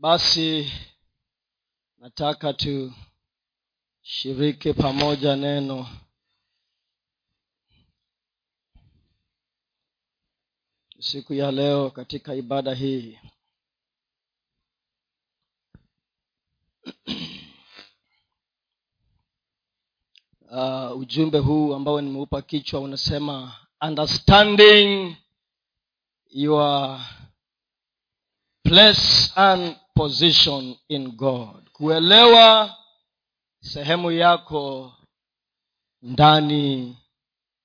basi 0.00 0.72
nataka 1.98 2.52
tushiriki 4.02 4.72
pamoja 4.74 5.36
neno. 5.36 5.88
Siku 10.98 11.34
ya 11.34 11.50
leo 11.52 11.90
katika 11.90 12.34
ibada 12.34 12.74
hii. 12.74 13.18
Uh, 20.50 20.96
ujumbe 21.00 21.38
huu 21.38 21.74
ambao 21.74 22.00
nimeupa 22.00 22.42
kichwa 22.42 22.80
unasema 22.80 23.56
understanding 23.80 25.16
your 26.30 27.00
place 28.62 29.32
and 29.34 29.79
position 29.94 30.76
in 30.88 31.10
god. 31.16 31.70
Kuelewa 31.72 32.76
sehemu 33.60 34.12
yako 34.12 34.92
ndani 36.02 36.96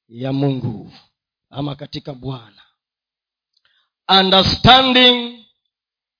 ya 0.07 0.33
mungu 0.33 0.93
ama 1.49 1.75
katika 1.75 2.13
bwana. 2.13 2.61
Understanding 4.19 5.45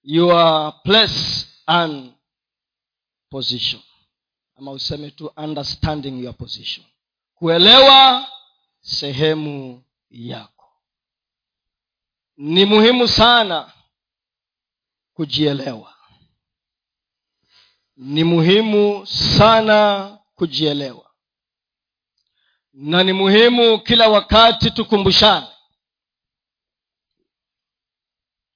your 0.04 0.74
place 0.84 1.48
and 1.66 2.14
position. 3.30 3.82
Ama 4.56 4.72
useme 4.72 5.12
tu 5.12 5.32
understanding 5.38 6.24
your 6.24 6.34
position. 6.38 6.86
Kuelewa 7.36 8.28
sehemu 8.82 9.84
yako. 10.10 10.72
Ni 12.38 12.66
muhimu 12.66 13.08
sana 13.08 13.74
kujielewa 15.14 15.95
ni 17.96 18.24
muhimu 18.24 19.06
sana 19.08 20.10
kujielewa. 20.36 21.12
Na 22.74 23.04
ni 23.04 23.14
muhimu 23.14 23.80
kila 23.80 24.10
wakati 24.10 24.72
tukumbushane. 24.72 25.48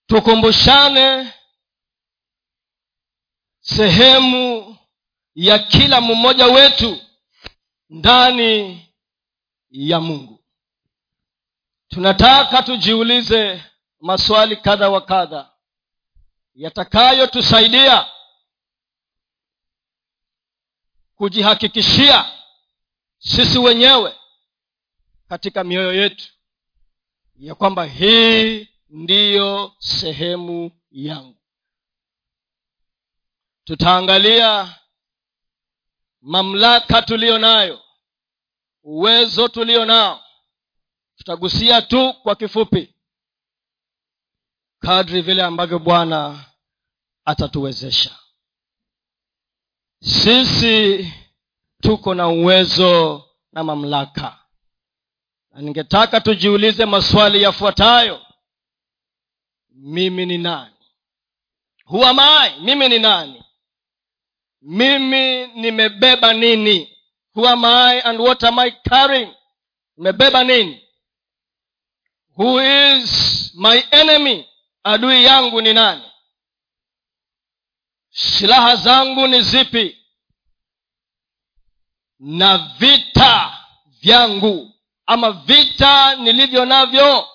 Tukumbushane 0.07 1.33
sehemu 3.59 4.77
ya 5.35 5.59
kila 5.59 6.01
mmoja 6.01 6.45
wetu 6.45 6.97
ndani 7.89 8.85
ya 9.69 9.99
mungu. 9.99 10.43
Tunataka 11.87 12.63
tujiulize 12.63 13.63
maswali 13.99 14.55
kadha 14.57 14.89
wa 14.89 15.01
kadha 15.01 15.51
yatakayotusaidia 16.53 18.07
kujihakikishia 21.19 22.31
sisi 23.17 23.57
wenyewe 23.59 24.15
katika 25.27 25.63
mioyo 25.63 25.93
yetu 25.93 26.33
ya 27.35 27.55
kwamba 27.55 27.85
hii 27.85 28.67
ndiyo 28.89 29.75
sehemu 29.79 30.71
yangu. 30.91 31.37
Tutaangalia 33.63 34.75
mamlaka 36.21 37.01
tuliyo 37.01 37.37
nayo 37.37 37.81
uwezo 38.83 39.47
tulio 39.47 39.85
nao. 39.85 40.23
Tutagusia 41.17 41.81
tu 41.81 42.13
kwa 42.13 42.35
kifupi 42.35 42.93
kadri 44.79 45.21
vile 45.21 45.43
ambavyo 45.43 45.79
bwana 45.79 46.45
atatuwezesha 47.25 48.19
sisi 50.01 51.13
tuko 51.81 52.13
na 52.15 52.27
uwezo 52.27 53.23
na 53.53 53.63
mamlaka. 53.63 54.39
Na 55.51 55.61
ningetaka 55.61 56.21
tujiulize 56.21 56.85
maswali 56.85 57.41
yafuatayo. 57.41 58.25
Mimi 59.71 60.25
ni 60.25 60.37
nani? 60.37 60.75
Huamai 61.85 62.59
mimi 62.59 62.89
ni 62.89 62.99
nani? 62.99 63.43
Mimi 64.61 65.47
nimebeba 65.47 66.33
nini? 66.33 66.95
Who 67.35 67.47
am 67.47 67.65
I 67.65 68.01
and 68.01 68.19
what 68.19 68.43
am 68.43 68.59
I 68.59 68.71
carrying? 68.71 69.33
Nimebeba 69.97 70.43
nini? 70.43 70.81
Who 72.35 72.59
is 72.59 73.51
my 73.55 73.83
enemy? 73.91 74.45
Adui 74.83 75.23
yangu 75.25 75.61
ni 75.61 75.73
nani 75.73 76.08
silaha 78.19 78.75
zangu 78.75 79.27
ni 79.27 79.41
zipi? 79.41 79.97
Na 82.19 82.57
vita 82.57 83.57
vyangu. 84.01 84.71
Ama 85.05 85.31
vita 85.31 86.15
nilivyo 86.15 86.65
navyo 86.65 87.27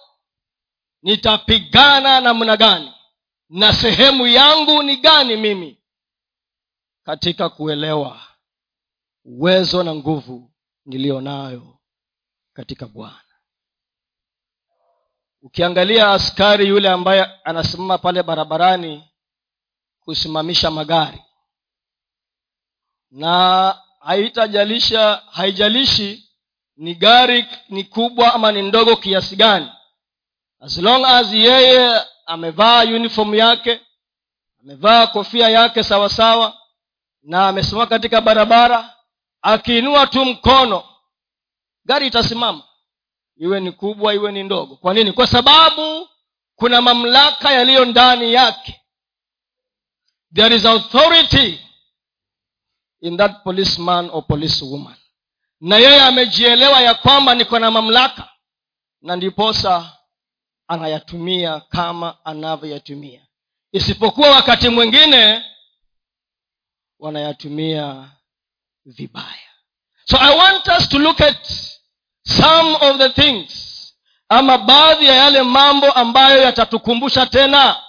nitapigana 1.03 2.21
namna 2.21 2.57
gani? 2.57 2.93
Na 3.49 3.73
sehemu 3.73 4.27
yangu 4.27 4.83
ni 4.83 4.97
gani 4.97 5.37
mimi? 5.37 5.79
Katika 7.05 7.49
kuelewa 7.49 8.21
uwezo 9.25 9.83
na 9.83 9.95
nguvu 9.95 10.53
niliyo 10.87 11.21
nayo 11.21 11.79
katika 12.53 12.87
bwana. 12.87 13.21
Ukiangalia 15.43 16.13
askari 16.13 16.69
yule 16.69 16.91
ambaye 16.91 17.25
anasimama 17.45 17.99
pale 17.99 18.23
barabarani 18.23 19.11
kusimamisha 20.05 20.71
magari. 20.71 21.23
Na 23.11 23.79
haitajalisha 24.01 25.23
haijalishi 25.31 26.29
ni 26.77 26.95
gari 26.95 27.47
ni 27.69 27.85
kubwa 27.85 28.35
ama 28.35 28.53
ni 28.53 28.63
ndogo 28.63 28.97
kiasi 28.97 29.37
gani. 29.37 29.71
As 30.61 30.79
long 30.79 31.05
as 31.05 31.33
yeye 31.33 32.03
amevaa 32.27 32.83
uniform 32.85 33.35
yake 33.35 33.81
amevaa 34.61 35.07
kofia 35.07 35.49
yake 35.49 35.83
sawasawa 35.83 36.11
sawa 36.51 36.61
na 37.23 37.49
amesimama 37.49 37.87
katika 37.87 38.21
barabara 38.21 38.95
akiinua 39.43 40.07
tu 40.07 40.25
mkono 40.25 40.85
gari 41.85 42.07
itasimama. 42.07 42.63
Iwe 43.37 43.61
ni 43.61 43.73
kubwa 43.73 44.15
iwe 44.15 44.33
ni 44.33 44.43
ndogo. 44.43 44.77
Kwa 44.77 44.95
nini? 44.95 45.13
Kwa 45.13 45.27
sababu 45.27 46.09
kuna 46.57 46.83
mamlaka 46.83 47.53
yaliyo 47.53 47.85
ndani 47.85 48.33
yake 48.35 48.81
there 50.35 50.57
is 50.57 50.65
authority 50.65 51.61
in 53.01 53.17
that 53.17 53.43
policeman 53.45 54.11
or 54.13 54.23
policewoman. 54.27 54.97
Na 55.61 55.77
yeye 55.77 56.01
amejielewa 56.03 56.81
ya 56.81 56.95
kwamba 56.95 57.35
niko 57.35 57.59
na 57.59 57.71
mamlaka 57.71 58.29
na 59.03 59.17
ndiposa 59.17 59.93
anayatumia 60.69 61.61
kama 61.61 62.25
anavyoyatumia. 62.25 63.27
Isipokuwa 63.73 64.31
wakati 64.31 64.69
mwingine 64.69 65.45
wanayatumia 66.99 68.11
vibaya. 68.85 69.51
So 70.05 70.17
i 70.21 70.37
want 70.39 70.69
us 70.79 70.89
to 70.89 70.99
look 70.99 71.21
at 71.21 71.47
some 72.27 72.77
of 72.81 72.99
the 72.99 73.09
things 73.09 73.71
ama 74.29 74.59
baadhi 74.59 75.07
ya 75.07 75.15
yale 75.15 75.43
mambo 75.43 75.93
ambayo 75.93 76.43
yatatukumbusha 76.43 77.27
tena 77.27 77.83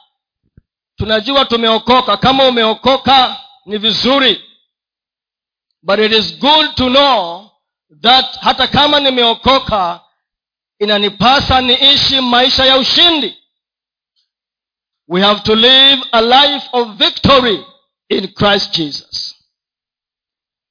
tunajua 0.96 1.46
tumeokoka. 1.46 2.18
Kama 2.18 2.48
umeokoka 2.48 3.38
ni 3.66 3.78
vizuri. 3.78 4.42
But 5.82 6.00
it 6.00 6.12
is 6.12 6.40
good 6.40 6.76
to 6.76 6.90
know 6.90 7.50
that 8.02 8.40
hata 8.42 8.68
kama 8.68 9.00
nimeokoka 9.00 10.02
inanipasa 10.80 11.62
niishi 11.62 12.22
maisha 12.22 12.66
ya 12.66 12.78
ushindi. 12.78 13.38
We 15.08 15.22
have 15.22 15.42
to 15.42 15.56
live 15.56 16.04
a 16.12 16.22
life 16.22 16.70
of 16.72 16.88
victory 16.98 17.66
in 18.10 18.28
christ 18.28 18.76
jesus. 18.78 19.36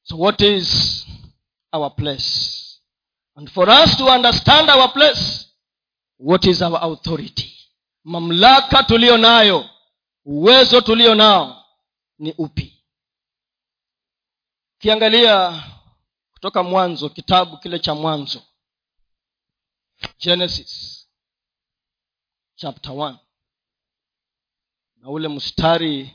So 0.02 0.16
what 0.16 0.40
is 0.40 1.06
our 1.72 1.90
place? 1.94 2.60
And 3.36 3.50
for 3.50 3.68
us 3.70 3.96
to 3.96 4.04
understand 4.06 4.70
our 4.70 4.92
place 4.92 5.46
what 6.18 6.44
is 6.44 6.62
our 6.62 6.78
authority? 6.82 7.52
Mamlaka 8.04 8.82
tuliyo 8.82 9.18
nayo 9.18 9.70
uwezo 10.24 10.80
tulio 10.80 11.14
nao 11.14 11.64
ni 12.18 12.32
upi? 12.32 12.84
Ukiangalia 14.76 15.64
kutoka 16.32 16.62
mwanzo 16.62 17.08
kitabu 17.08 17.58
kile 17.58 17.78
cha 17.78 17.94
mwanzo. 17.94 18.42
Genesis 20.18 21.06
chapter 22.54 22.92
1 22.92 23.16
na 24.96 25.10
ule 25.10 25.28
mstari 25.28 26.14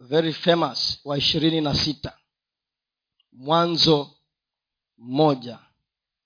very 0.00 0.32
famous 0.32 1.00
wa 1.04 1.18
ishirini 1.18 1.60
na 1.60 1.74
sita. 1.74 2.18
Mwanzo 3.32 4.18
moja 4.96 5.58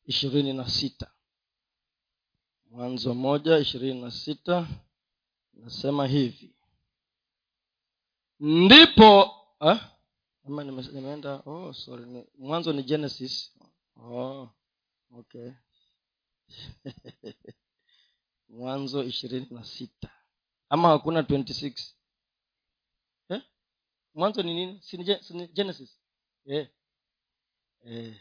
ishirini 0.05 0.53
na 0.53 0.69
sita. 0.69 1.11
Mwanzo 2.71 3.15
moja 3.15 3.59
ishirini 3.59 4.01
na 4.01 4.11
sita 4.11 4.67
nasema 5.65 6.07
hivi 6.07 6.55
ndipo 8.41 9.35
eh? 9.61 9.81
ama 10.47 10.65
nimeenda 10.65 11.35
oh, 11.47 11.73
sorry 11.73 12.07
ni, 12.07 12.27
mwanzo 12.39 12.73
ni 12.73 12.83
genesis 12.83 13.53
oh, 13.97 14.49
okay 15.11 15.51
mwanzo 18.49 19.03
ishirini 19.05 19.47
na 19.51 19.65
sita 19.65 20.11
ama 20.69 20.89
hakuna 20.89 21.21
26 21.23 21.93
eh? 23.29 23.43
mwanzo 24.15 24.43
ni 24.43 24.55
nini 24.55 24.83
si 24.83 24.97
ni 24.97 25.05
Gen- 25.05 25.23
si 25.23 25.35
ni 25.35 25.47
genesis 25.49 26.01
eh. 26.47 26.69
Eh. 27.85 28.17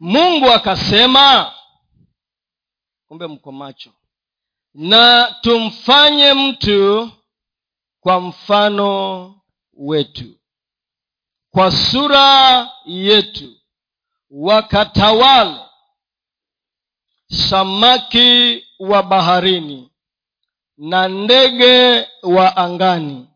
mungu 0.00 0.46
akasema 0.50 1.54
kumbe 3.06 3.26
mko 3.26 3.52
macho 3.52 3.92
na 4.76 5.34
tumfanye 5.40 6.34
mtu 6.34 7.10
kwa 8.00 8.20
mfano 8.20 9.34
wetu. 9.72 10.24
Kwa 11.50 11.70
sura 11.70 12.70
yetu 12.86 13.52
wakatawale 14.30 15.60
samaki 17.28 18.64
wa 18.78 19.02
baharini 19.02 19.90
na 20.76 21.08
ndege 21.08 22.08
wa 22.22 22.56
angani 22.56 23.28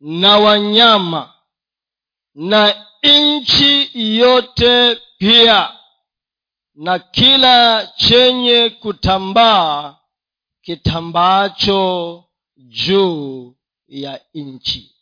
na 0.00 0.38
wanyama 0.38 1.32
na 2.34 2.86
nchi 3.02 3.90
yote 4.18 5.00
pia 5.18 5.72
na 6.74 6.98
kila 6.98 7.86
chenye 7.96 8.70
kutambaa 8.70 9.97
kitambaacho 10.68 12.24
juu 12.56 13.56
ya 13.88 14.20
nchi. 14.34 14.94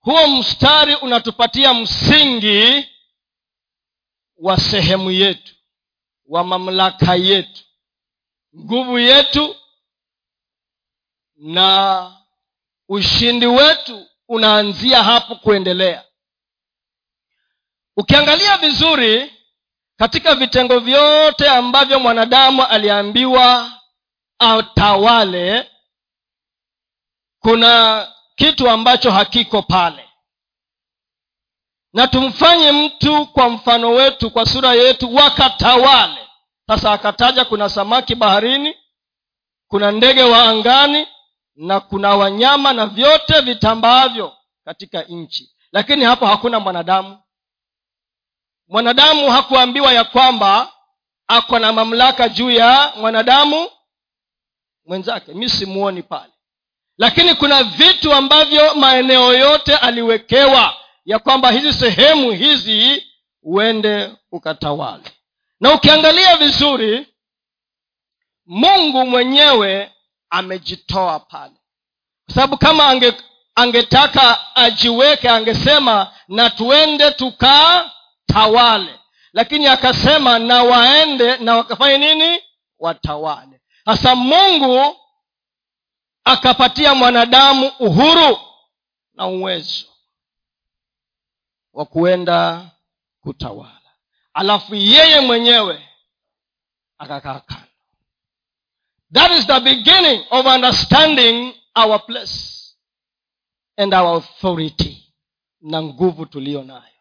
Huo 0.00 0.26
mstari 0.28 0.94
unatupatia 0.94 1.74
msingi 1.74 2.88
wa 4.36 4.56
sehemu 4.56 5.10
yetu 5.10 5.54
wa 6.26 6.44
mamlaka 6.44 7.14
yetu 7.14 7.62
nguvu 8.58 8.98
yetu 8.98 9.56
na 11.36 12.12
ushindi 12.88 13.46
wetu 13.46 14.06
unaanzia 14.28 15.02
hapo 15.02 15.34
kuendelea. 15.34 16.04
Ukiangalia 17.96 18.58
vizuri 18.58 19.32
katika 19.96 20.34
vitengo 20.34 20.78
vyote 20.78 21.48
ambavyo 21.48 22.00
mwanadamu 22.00 22.64
aliambiwa 22.66 23.81
atawale 24.42 25.70
kuna 27.38 28.06
kitu 28.36 28.70
ambacho 28.70 29.10
hakiko 29.10 29.62
pale. 29.62 30.08
Na 31.92 32.06
tumfanye 32.08 32.72
mtu 32.72 33.26
kwa 33.26 33.48
mfano 33.50 33.90
wetu 33.90 34.30
kwa 34.30 34.46
sura 34.46 34.74
yetu 34.74 35.14
wakatawale. 35.14 36.28
Sasa 36.66 36.92
akataja 36.92 37.44
kuna 37.44 37.68
samaki 37.68 38.14
baharini 38.14 38.76
kuna 39.68 39.92
ndege 39.92 40.22
wa 40.22 40.42
angani 40.42 41.06
na 41.56 41.80
kuna 41.80 42.16
wanyama 42.16 42.72
na 42.72 42.86
vyote 42.86 43.40
vitambaavyo 43.40 44.36
katika 44.64 45.02
nchi. 45.02 45.52
Lakini 45.72 46.04
hapo 46.04 46.26
hakuna 46.26 46.60
mwanadamu. 46.60 47.18
Mwanadamu 48.68 49.30
hakuambiwa 49.30 49.92
ya 49.92 50.04
kwamba 50.04 50.72
ako 51.26 51.58
na 51.58 51.72
mamlaka 51.72 52.28
juu 52.28 52.50
ya 52.50 52.92
mwanadamu 52.96 53.70
mwenzake 54.86 55.34
mi 55.34 55.48
simuoni 55.48 56.02
pale. 56.02 56.32
Lakini 56.98 57.34
kuna 57.34 57.62
vitu 57.64 58.12
ambavyo 58.12 58.74
maeneo 58.74 59.34
yote 59.34 59.76
aliwekewa 59.76 60.76
ya 61.04 61.18
kwamba 61.18 61.50
hizi 61.50 61.72
sehemu 61.72 62.30
hizi 62.32 63.06
uende 63.42 64.10
ukatawale. 64.32 65.04
Na 65.60 65.74
ukiangalia 65.74 66.36
vizuri 66.36 67.06
mungu 68.46 69.06
mwenyewe 69.06 69.92
amejitoa 70.30 71.20
pale. 71.20 71.54
Kwa 72.26 72.34
sababu 72.34 72.56
kama 72.56 72.86
ange, 72.88 73.12
angetaka 73.54 74.56
ajiweke 74.56 75.28
angesema 75.28 76.12
na 76.28 76.50
tuende 76.50 77.10
tukatawale. 77.10 78.98
Lakini 79.32 79.66
akasema 79.66 80.38
na 80.38 80.62
waende 80.64 81.36
na 81.36 81.56
wakafanye 81.56 81.98
nini? 82.14 82.38
Watawale 82.78 83.51
sasa 83.84 84.14
mungu 84.14 84.96
akapatia 86.24 86.94
mwanadamu 86.94 87.72
uhuru 87.78 88.38
na 89.14 89.26
uwezo 89.26 89.86
wa 91.72 91.84
kuenda 91.86 92.70
kutawala. 93.20 93.78
Alafu 94.34 94.74
yeye 94.74 95.20
mwenyewe 95.20 95.88
akakaa 96.98 97.40
kando. 97.40 97.66
That 99.12 99.32
is 99.32 99.46
the 99.46 99.60
beginning 99.60 100.24
of 100.30 100.46
understanding 100.46 101.54
our 101.74 102.06
place 102.06 102.58
and 103.76 103.94
our 103.94 104.16
authority 104.16 105.12
na 105.60 105.82
nguvu 105.82 106.26
tuliyo 106.26 106.62
nayo 106.62 106.91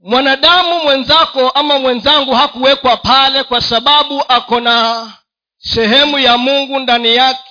mwanadamu 0.00 0.82
mwenzako 0.82 1.50
ama 1.50 1.78
mwenzangu 1.78 2.34
hakuwekwa 2.34 2.96
pale 2.96 3.44
kwa 3.44 3.60
sababu 3.60 4.22
ako 4.28 4.60
na 4.60 5.06
sehemu 5.58 6.18
ya 6.18 6.38
mungu 6.38 6.78
ndani 6.78 7.14
yake. 7.16 7.50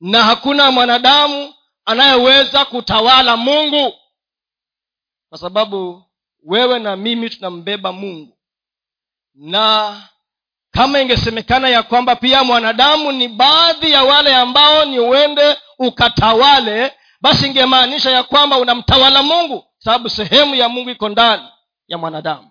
Na 0.00 0.24
hakuna 0.24 0.70
mwanadamu 0.70 1.54
anayeweza 1.84 2.64
kutawala 2.64 3.36
mungu. 3.36 3.94
Kwa 5.28 5.38
sababu 5.38 6.02
wewe 6.46 6.78
na 6.78 6.96
mimi 6.96 7.30
tunambeba 7.30 7.92
mungu. 7.92 8.38
Na 9.34 9.96
kama 10.70 11.00
ingesemekana 11.00 11.68
ya 11.68 11.82
kwamba 11.82 12.16
pia 12.16 12.44
mwanadamu 12.44 13.12
ni 13.12 13.28
baadhi 13.28 13.92
ya 13.92 14.02
wale 14.04 14.36
ambao 14.36 14.84
ni 14.84 14.98
uende 14.98 15.56
ukatawale 15.78 16.92
basi 17.20 17.46
ingemaanisha 17.46 18.10
ya 18.10 18.22
kwamba 18.22 18.58
unamtawala 18.58 19.22
mungu. 19.22 19.64
Sababu 19.78 20.08
sehemu 20.10 20.54
ya 20.54 20.68
mungu 20.68 20.90
iko 20.90 21.08
ndani 21.08 21.48
ya 21.88 21.98
mwanadamu. 21.98 22.50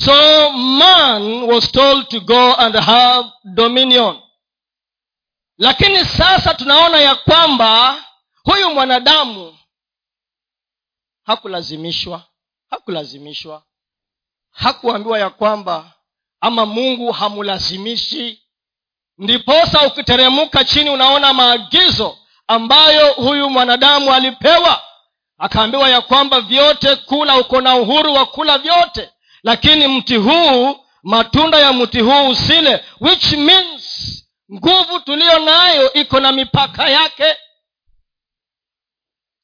So 0.00 0.12
man 0.52 1.42
was 1.42 1.72
told 1.72 2.08
to 2.08 2.20
go 2.20 2.54
and 2.54 2.74
have 2.76 3.30
dominion. 3.44 4.20
Lakini 5.58 6.04
sasa 6.04 6.54
tunaona 6.54 7.00
ya 7.00 7.14
kwamba 7.14 8.04
huyu 8.44 8.70
mwanadamu 8.74 9.58
hakulazimishwa 11.24 12.22
hakulazimishwa 12.70 13.62
hakuambiwa 14.50 15.18
ya 15.18 15.30
kwamba 15.30 15.92
ama 16.40 16.66
mungu 16.66 17.12
hamulazimishi. 17.12 18.42
Ndiposa 19.18 19.86
ukiteremka 19.86 20.64
chini 20.64 20.90
unaona 20.90 21.32
maagizo 21.32 22.18
ambayo 22.46 23.12
huyu 23.12 23.50
mwanadamu 23.50 24.12
alipewa 24.14 24.82
akaambiwa 25.38 25.88
ya 25.88 26.00
kwamba 26.00 26.40
vyote 26.40 26.96
kula 26.96 27.38
uko 27.38 27.60
na 27.60 27.76
uhuru 27.76 28.14
wa 28.14 28.26
kula 28.26 28.58
vyote. 28.58 29.12
Lakini 29.42 29.88
mti 29.88 30.16
huu 30.16 30.76
matunda 31.02 31.58
ya 31.58 31.72
mti 31.72 32.00
huu 32.00 32.28
usile 32.28 32.84
which 33.00 33.32
means 33.32 34.14
nguvu 34.52 35.00
tuliyo 35.00 35.38
nayo 35.38 35.92
iko 35.92 36.20
na 36.20 36.32
mipaka 36.32 36.88
yake. 36.88 37.36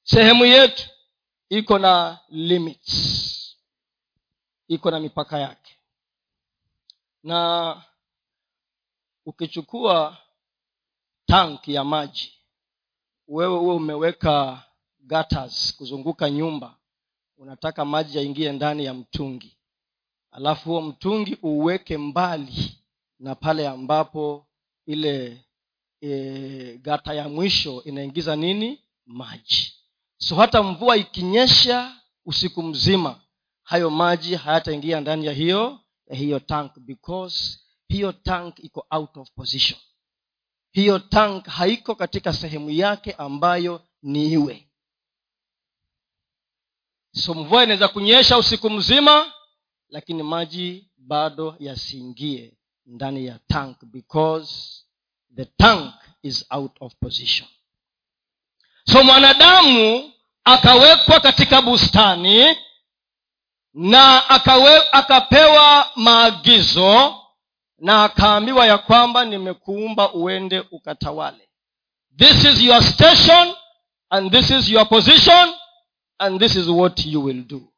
Sehemu 0.03 0.45
yetu 0.45 0.89
iko 1.49 1.79
na 1.79 2.19
limits 2.29 3.57
iko 4.69 4.91
na 4.91 5.01
mipaka 5.01 5.39
yake. 5.39 5.77
Na 7.23 7.83
ukichukua 9.27 10.17
tank 11.27 11.69
ya 11.69 11.85
maji 11.85 12.33
wewe 13.29 13.59
huwe 13.59 13.75
umeweka 13.75 14.63
gutters 15.07 15.77
kuzunguka 15.77 16.31
nyumba 16.31 16.77
unataka 17.37 17.85
maji 17.85 18.17
yaingie 18.19 18.53
ndani 18.53 18.85
ya 18.85 18.95
mtungi. 18.95 19.57
Alafu 20.31 20.69
huo 20.71 20.81
mtungi 20.83 21.39
uweke 21.43 21.99
mbali 21.99 22.79
na 23.19 23.35
pale 23.35 23.69
ambapo 23.69 24.47
ile 24.87 25.45
e, 26.01 26.79
gata 26.83 27.15
ya 27.15 27.29
mwisho 27.29 27.83
inaingiza 27.83 28.37
nini? 28.37 28.81
Maji. 29.07 29.73
So 30.19 30.35
hata 30.37 30.63
mvua 30.63 30.97
ikinyesha 30.97 31.97
usiku 32.25 32.63
mzima 32.63 33.21
hayo 33.63 33.91
maji 33.91 34.35
hayataingia 34.35 35.01
ndani 35.01 35.27
ya 35.27 35.33
hiyo 35.33 35.81
ya 36.07 36.17
hiyo 36.17 36.41
tank 36.41 36.79
because 36.79 37.59
hiyo 37.89 38.13
tank 38.13 38.59
iko 38.59 38.87
out 38.91 39.17
of 39.17 39.31
position. 39.31 39.81
Hiyo 40.73 40.99
tank 40.99 41.47
haiko 41.47 41.95
katika 41.95 42.33
sehemu 42.33 42.71
yake 42.71 43.13
ambayo 43.13 43.81
ni 44.03 44.33
iwe 44.33 44.69
so 47.15 47.35
mvua 47.35 47.63
inaweza 47.63 47.89
kunyesha 47.89 48.39
usiku 48.39 48.71
mzima 48.71 49.33
lakini 49.89 50.23
maji 50.23 50.89
bado 50.97 51.57
yasiingie 51.59 52.53
ndani 52.87 53.27
ya 53.27 53.39
tank 53.49 53.77
because 53.85 54.83
the 55.37 55.45
tank 55.45 55.95
is 56.23 56.45
out 56.51 56.73
of 56.81 56.95
position. 57.01 57.49
So 58.93 59.05
mwanadamu 59.05 60.13
akawekwa 60.45 61.21
katika 61.21 61.63
bustani 61.63 62.57
na 63.75 64.29
akawe, 64.31 64.83
akapewa 64.93 65.91
maagizo 65.97 67.15
na 67.79 68.05
akaambiwa 68.05 68.67
ya 68.67 68.79
kwamba 68.79 69.25
nimekuumba 69.25 70.13
uende 70.13 70.61
ukatawale. 70.71 71.49
This 72.19 72.45
is 72.45 72.61
your 72.63 72.83
station 72.83 73.55
and 74.11 74.33
this 74.33 74.51
is 74.51 74.69
your 74.69 74.89
position 74.89 75.55
and 76.19 76.41
this 76.41 76.57
is 76.57 76.69
what 76.69 77.07
you 77.07 77.25
will 77.25 77.43
do. 77.47 77.73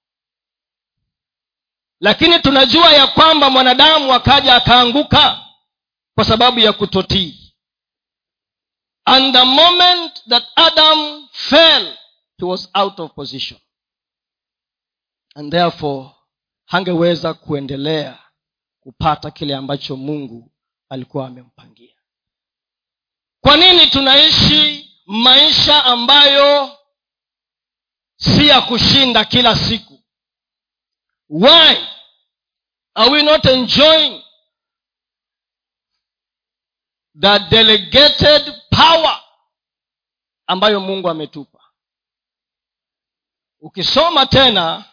Lakini 2.00 2.38
tunajua 2.38 2.92
ya 2.92 3.06
kwamba 3.06 3.50
mwanadamu 3.50 4.12
akaja 4.12 4.54
akaanguka 4.54 5.40
kwa 6.14 6.24
sababu 6.24 6.60
ya 6.60 6.72
kutotii. 6.72 7.54
And 9.04 9.34
the 9.34 9.44
moment 9.44 10.24
that 10.28 10.44
adam 10.56 11.28
fell 11.32 11.96
he 12.38 12.44
was 12.44 12.68
out 12.74 13.00
of 13.00 13.12
position. 13.14 13.60
And 15.34 15.50
therefore 15.52 16.10
hangeweza 16.66 17.34
kuendelea 17.34 18.18
kupata 18.80 19.30
kile 19.30 19.54
ambacho 19.54 19.96
mungu 19.96 20.52
alikuwa 20.88 21.26
amempangia. 21.26 21.94
Kwa 23.40 23.56
nini 23.56 23.86
tunaishi 23.86 24.90
maisha 25.06 25.84
ambayo 25.84 26.75
si 28.26 28.46
ya 28.48 28.60
kushinda 28.60 29.24
kila 29.24 29.56
siku. 29.56 30.02
Why 31.28 31.76
are 32.94 33.10
we 33.10 33.22
not 33.22 33.44
enjoying 33.44 34.22
the 37.20 37.38
delegated 37.50 38.54
power 38.70 39.22
ambayo 40.46 40.80
mungu 40.80 41.08
ametupa? 41.08 41.60
Ukisoma 43.60 44.26
tena 44.26 44.84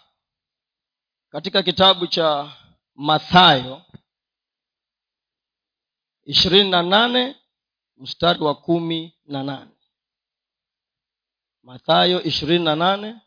katika 1.30 1.64
kitabu 1.64 2.08
cha 2.08 2.52
mathayo 2.96 3.82
ishirini 6.26 6.70
na 6.70 6.84
nane 6.84 7.36
mstari 7.98 8.40
wa 8.44 8.56
kumi 8.56 9.18
na 9.26 9.44
nane. 9.44 9.72
Mathayo 11.64 12.24
ishirini 12.24 12.66
na 12.66 12.76
nane 12.76 13.22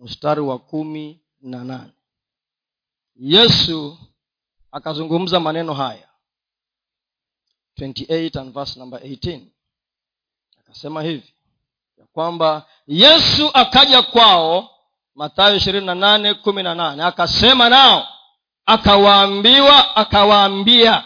mstari 0.00 0.40
wa 0.40 0.58
kumi 0.58 1.20
na 1.40 1.64
nane. 1.64 1.92
Yesu 3.16 3.98
akazungumza 4.72 5.40
maneno 5.40 5.74
haya. 5.74 6.08
28 7.78 8.40
and 8.40 8.52
verse 8.54 8.78
number 8.78 9.00
18 9.00 9.40
akasema 10.60 11.02
hivi 11.02 11.34
ya 11.98 12.06
kwamba 12.06 12.66
yesu 12.86 13.50
akaja 13.54 14.02
kwao 14.02 14.70
mathayo 15.14 15.56
ishirini 15.56 15.86
na 15.86 15.94
nane 15.94 16.34
kumi 16.34 16.62
na 16.62 16.74
nane. 16.74 17.02
Akasema 17.02 17.68
nao 17.68 18.06
akawaambiwa 18.66 19.96
akawaambia 19.96 21.04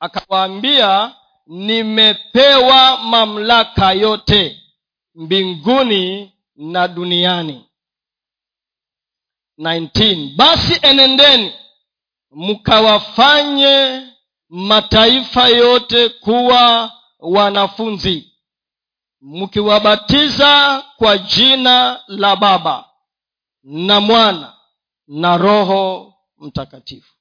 akawaambia 0.00 1.14
nimepewa 1.46 2.98
mamlaka 2.98 3.92
yote 3.92 4.62
mbinguni 5.14 6.32
na 6.62 6.88
duniani. 6.88 7.64
19 9.58 10.36
basi 10.36 10.78
enendeni 10.82 11.52
mkawafanye 12.30 14.02
mataifa 14.48 15.48
yote 15.48 16.08
kuwa 16.08 16.92
wanafunzi. 17.18 18.28
Mkiwabatiza 19.20 20.84
kwa 20.96 21.18
jina 21.18 22.00
la 22.06 22.36
baba 22.36 22.84
na 23.62 24.00
mwana 24.00 24.56
na 25.08 25.36
roho 25.36 26.14
mtakatifu. 26.38 27.14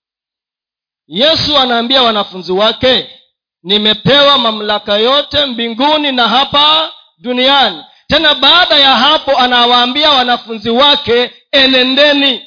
Yesu 1.08 1.58
anaambia 1.58 2.02
wanafunzi 2.04 2.52
wake 2.52 3.20
nimepewa 3.64 4.38
mamlaka 4.38 4.98
yote 4.98 5.46
mbinguni 5.46 6.12
na 6.12 6.28
hapa 6.28 6.94
duniani 7.18 7.84
tena 8.12 8.36
baada 8.36 8.76
ya 8.80 8.96
hapo 8.96 9.38
anawaambia 9.38 10.10
wanafunzi 10.12 10.70
wake 10.70 11.34
enendeni 11.52 12.46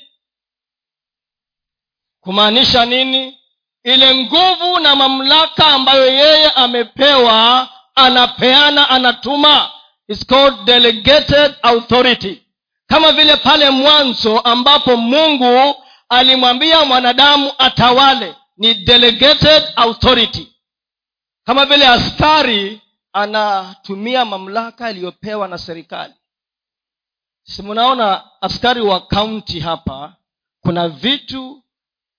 kumaanisha 2.21 2.85
nini? 2.85 3.39
Ile 3.85 4.15
nguvu 4.15 4.79
na 4.81 4.97
mamlaka 4.97 5.67
ambayo 5.67 6.07
yeye 6.07 6.51
amepewa 6.51 7.69
anapeana 7.95 8.89
anatuma 8.91 9.71
It's 10.09 10.27
called 10.27 10.65
delegated 10.65 11.55
authority. 11.63 12.43
Kama 12.87 13.13
vile 13.13 13.37
pale 13.37 13.71
mwanzo 13.71 14.41
ambapo 14.41 14.97
mungu 14.97 15.85
alimwambia 16.09 16.85
mwanadamu 16.85 17.53
atawale 17.59 18.35
ni 18.57 18.75
delegated 18.75 19.63
authority. 19.77 20.49
Kama 21.47 21.67
vile 21.67 21.87
askari 21.89 22.81
anatumia 23.15 24.25
mamlaka 24.25 24.91
iliyopewa 24.91 25.49
na 25.49 25.59
serikali. 25.59 26.15
Si 27.43 27.63
mnaona 27.63 28.31
askari 28.43 28.81
wa 28.81 29.07
kaunti 29.07 29.61
hapa 29.61 30.17
kuna 30.61 30.89
vitu 30.89 31.63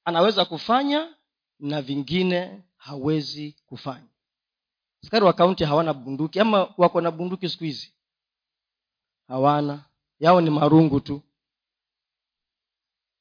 anaweza 0.05 0.45
kufanya 0.45 1.15
na 1.59 1.81
vingine 1.81 2.63
hawezi 2.77 3.55
kufanya. 3.65 4.07
Askari 5.03 5.25
wa 5.25 5.33
kaunti 5.33 5.63
hawana 5.63 5.93
bunduki 5.93 6.39
ama 6.39 6.73
wako 6.77 7.01
na 7.01 7.11
bunduki 7.11 7.49
siku 7.49 7.63
hizi? 7.63 7.93
Hawana. 9.27 9.85
Yao 10.19 10.41
ni 10.41 10.49
marungu 10.49 10.99
tu. 10.99 11.21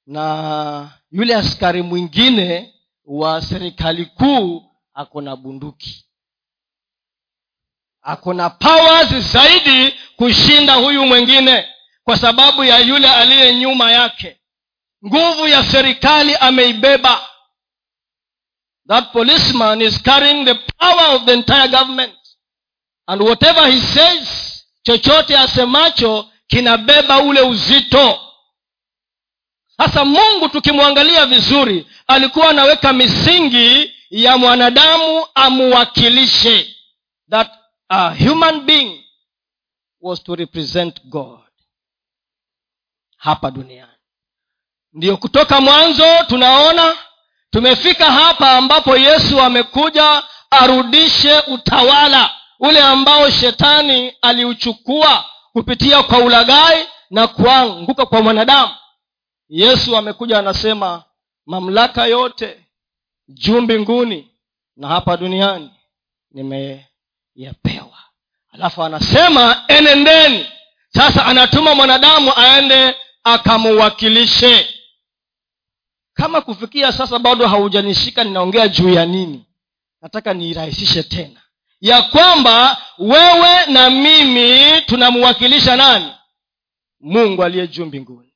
Na 0.07 0.93
yule 1.11 1.35
askari 1.35 1.83
mwingine 1.83 2.75
wa 3.05 3.43
serikali 3.43 4.07
kuu 4.07 4.71
ako 4.95 5.21
na 5.21 5.37
bunduki 5.37 6.07
ako 8.05 8.35
na 8.35 8.51
powers 8.51 9.09
zaidi 9.33 9.95
kushinda 10.17 10.75
huyu 10.75 11.07
mwingine 11.07 11.69
kwa 12.05 12.17
sababu 12.17 12.65
ya 12.65 12.79
yule 12.79 13.11
aliye 13.11 13.55
nyuma 13.55 13.93
yake. 13.93 14.37
Nguvu 15.07 15.49
ya 15.49 15.65
serikali 15.65 16.35
ameibeba. 16.37 17.21
That 18.89 19.13
policeman 19.13 19.81
is 19.83 20.03
carrying 20.03 20.45
the 20.45 20.55
power 20.55 21.15
of 21.15 21.25
the 21.25 21.33
entire 21.33 21.69
government. 21.69 22.15
And 23.07 23.23
whatever 23.23 23.71
he 23.71 23.81
says 23.81 24.29
chochote 24.83 25.39
asemacho 25.39 26.29
kinabeba 26.47 27.19
ule 27.21 27.41
uzito. 27.41 28.21
Sasa 29.77 30.05
mungu 30.05 30.49
tukimwangalia 30.49 31.27
vizuri 31.27 31.87
alikuwa 32.07 32.51
anaweka 32.51 32.93
misingi 32.93 33.95
ya 34.11 34.39
mwanadamu 34.39 35.27
amuwakilishe 35.35 36.74
a 37.89 38.15
human 38.15 38.61
being 38.67 39.05
was 40.01 40.23
to 40.23 40.35
represent 40.35 41.01
god 41.09 41.41
hapa 43.17 43.51
duniani. 43.51 43.93
Ndiyo 44.93 45.17
kutoka 45.17 45.61
mwanzo 45.61 46.25
tunaona 46.29 46.97
tumefika 47.51 48.13
hapa 48.13 48.51
ambapo 48.53 48.97
yesu 48.97 49.41
amekuja 49.41 50.23
arudishe 50.51 51.39
utawala 51.41 52.31
ule 52.61 52.81
ambao 52.83 53.31
shetani 53.31 54.09
aliuchukua 54.23 55.25
kupitia 55.53 56.03
kwa 56.03 56.19
ulagai 56.19 56.87
na 57.11 57.27
kuanguka 57.27 58.07
kwa 58.07 58.23
mwanadamu. 58.23 58.75
Yesu 59.49 59.97
amekuja 59.97 60.39
anasema 60.39 61.05
mamlaka 61.47 62.07
yote 62.07 62.67
juu 63.29 63.61
mbinguni 63.61 64.31
na 64.77 64.89
hapa 64.89 65.17
duniani 65.17 65.71
nimeyapewa 67.35 67.99
alafu 68.53 68.83
anasema 68.83 69.65
enendeni. 69.69 70.47
Sasa 70.89 71.27
anatuma 71.27 71.75
mwanadamu 71.75 72.33
aende 72.37 72.95
akamuwakilishe. 73.25 74.69
Kama 76.15 76.41
kufikia 76.41 76.93
sasa 76.93 77.19
bado 77.19 77.47
haujanishika 77.49 78.25
ninaongea 78.25 78.69
juu 78.69 78.89
ya 78.89 79.07
nini? 79.07 79.45
Nataka 80.03 80.35
niirahisishe 80.35 81.03
tena. 81.03 81.41
Ya 81.81 82.03
kwamba 82.03 82.83
wewe 82.99 83.67
na 83.67 83.91
mimi 83.91 84.81
tunamwakilisha 84.87 85.77
nani? 85.77 86.13
Mungu 87.01 87.45
aliye 87.45 87.69
juu 87.69 87.87
mbinguni. 87.87 88.35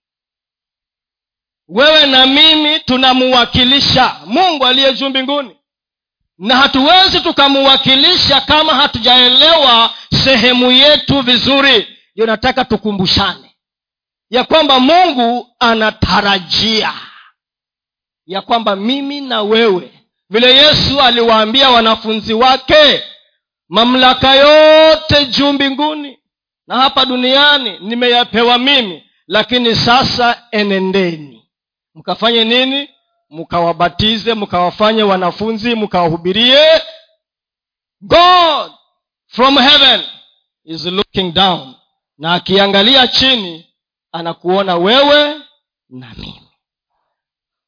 Wewe 1.69 2.07
na 2.07 2.26
mimi 2.26 2.81
tunamuwakilisha. 2.81 4.21
Mungu 4.26 4.67
aliye 4.67 4.95
juu 4.95 5.09
mbinguni 5.09 5.57
na 6.38 6.57
hatuwezi 6.57 7.21
tukamuwakilisha 7.21 8.40
kama 8.40 8.75
hatujaelewa 8.75 9.90
sehemu 10.25 10.73
yetu 10.73 11.21
vizuri. 11.21 11.87
Ndio 12.14 12.26
nataka 12.26 12.64
tukumbushane 12.64 13.54
ya 14.30 14.45
kwamba 14.45 14.80
mungu 14.80 15.54
anatarajia 15.59 16.92
ya 18.26 18.42
kwamba 18.42 18.76
mimi 18.76 19.21
na 19.21 19.42
wewe 19.42 19.92
vile 20.30 20.57
yesu 20.57 21.00
aliwaambia 21.00 21.71
wanafunzi 21.71 22.35
wake 22.35 23.02
mamlaka 23.68 24.35
yote 24.35 25.25
juu 25.26 25.52
mbinguni 25.52 26.18
na 26.66 26.76
hapa 26.76 27.04
duniani 27.04 27.78
nimeyapewa 27.80 28.59
mimi 28.59 29.04
lakini 29.26 29.75
sasa 29.76 30.42
enendeni. 30.50 31.49
Mkafanye 31.95 32.45
nini 32.45 32.88
mkawabatize 33.30 34.35
mkawafanye 34.35 35.02
wanafunzi 35.02 35.75
mkawahubirie 35.75 36.82
god 38.00 38.73
from 39.26 39.58
heaven 39.58 40.02
is 40.64 40.85
looking 40.87 41.32
down. 41.32 41.75
Na 42.18 42.35
akiangalia 42.35 43.08
chini 43.08 43.66
anakuona 44.12 44.76
wewe 44.76 45.40
na 45.88 46.14
mimi. 46.16 46.49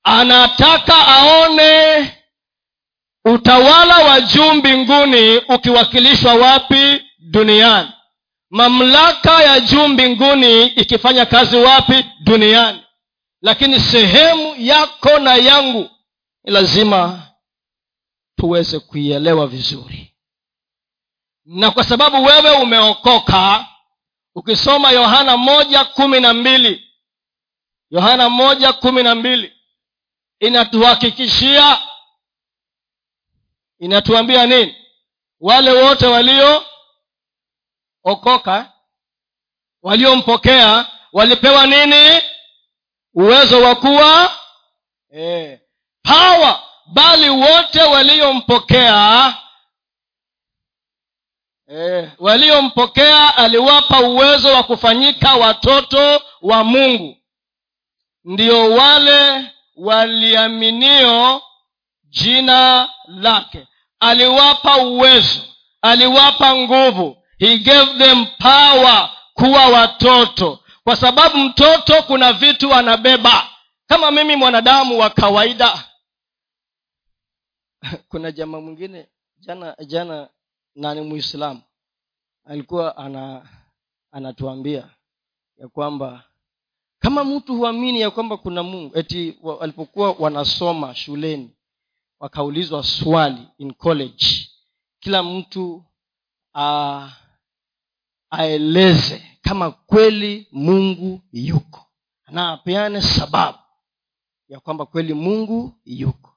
Anataka 0.03 1.07
aone 1.09 2.13
utawala 3.25 3.97
wa 3.99 4.21
juu 4.21 4.53
mbinguni 4.55 5.37
ukiwakilishwa 5.39 6.35
wapi? 6.35 7.05
Duniani. 7.19 7.89
Mamlaka 8.51 9.43
ya 9.43 9.61
juu 9.61 9.89
mbinguni 9.89 10.67
ikifanya 10.67 11.27
kazi 11.27 11.57
wapi? 11.57 12.05
Duniani 12.21 12.83
lakini 13.43 13.81
sehemu 13.81 14.55
yako 14.59 15.19
na 15.19 15.35
yangu 15.35 15.91
ni 16.45 16.53
lazima 16.53 17.27
tuweze 18.37 18.79
kuielewa 18.81 19.47
vizuri. 19.47 20.15
Na 21.45 21.71
kwa 21.71 21.85
sababu 21.85 22.25
wewe 22.25 22.51
umeokoka 22.51 23.67
ukisoma 24.35 24.91
yohana 24.91 25.37
moja 25.37 25.85
kumi 25.85 26.21
na 26.21 26.35
mbili 26.35 26.87
yohana 27.91 28.29
moja 28.29 28.73
kumi 28.73 29.03
na 29.03 29.15
mbili 29.15 29.53
inatuhakikishia 30.41 31.83
inatuambia 33.79 34.47
nini? 34.47 34.77
Wale 35.41 35.73
wote 35.73 36.07
waliookoka 36.07 36.65
waliompokea 39.83 40.87
walipewa 41.13 41.67
nini 41.67 42.23
uwezo 43.15 43.63
wa 43.63 43.75
kuwa 43.75 44.33
eh, 45.13 45.59
power 46.03 46.61
bali 46.87 47.31
wote 47.31 47.83
waliompokea 47.83 49.35
eh, 51.69 52.11
waliompokea 52.19 53.37
aliwapa 53.37 54.01
uwezo 54.01 54.53
wa 54.55 54.63
kufanyika 54.63 55.35
watoto 55.35 56.23
wa 56.43 56.65
mungu. 56.65 57.17
Ndio 58.25 58.71
wale 58.71 59.45
waliaminio 59.77 61.43
jina 62.05 62.89
lake. 63.07 63.67
Aliwapa 64.01 64.77
uwezo 64.77 65.41
aliwapa 65.83 66.55
nguvu. 66.57 67.17
He 67.39 67.59
gave 67.59 67.99
them 68.05 68.27
power 68.39 69.11
kuwa 69.35 69.67
watoto 69.67 70.60
kwa 70.91 70.97
sababu 70.97 71.39
mtoto 71.39 72.03
kuna 72.03 72.33
vitu 72.33 72.75
anabeba. 72.75 73.49
Kama 73.87 74.11
mimi 74.11 74.37
mwanadamu 74.37 74.99
wa 74.99 75.11
kawaida. 75.11 75.85
Kuna 78.09 78.33
jamaa 78.33 78.61
mwingine 78.61 79.09
jana 79.39 79.77
jana 79.87 80.29
nani 80.75 81.01
muislamu 81.01 81.63
alikuwa 82.45 82.97
ana 82.97 83.49
anatuambia 84.13 84.89
ya 85.57 85.69
kwamba 85.69 86.25
kama 86.99 87.25
mtu 87.25 87.57
huamini 87.57 88.01
ya 88.01 88.11
kwamba 88.11 88.37
kuna 88.37 88.63
mungu 88.63 88.99
eti 88.99 89.39
walipokuwa 89.43 90.13
wanasoma 90.13 90.95
shuleni 90.95 91.57
wakaulizwa 92.21 92.83
swali 92.85 93.49
in 93.59 93.75
college 93.75 94.51
kila 95.01 95.23
mtu 95.23 95.85
a, 96.55 97.09
aeleze 98.31 99.30
kama 99.43 99.71
kweli 99.71 100.49
mungu 100.53 101.21
yuko. 101.33 101.87
Na 102.29 102.53
apeane 102.53 103.01
sababu 103.03 103.59
ya 104.49 104.61
kwamba 104.61 104.87
kweli 104.87 105.15
mungu 105.15 105.75
yuko. 105.85 106.37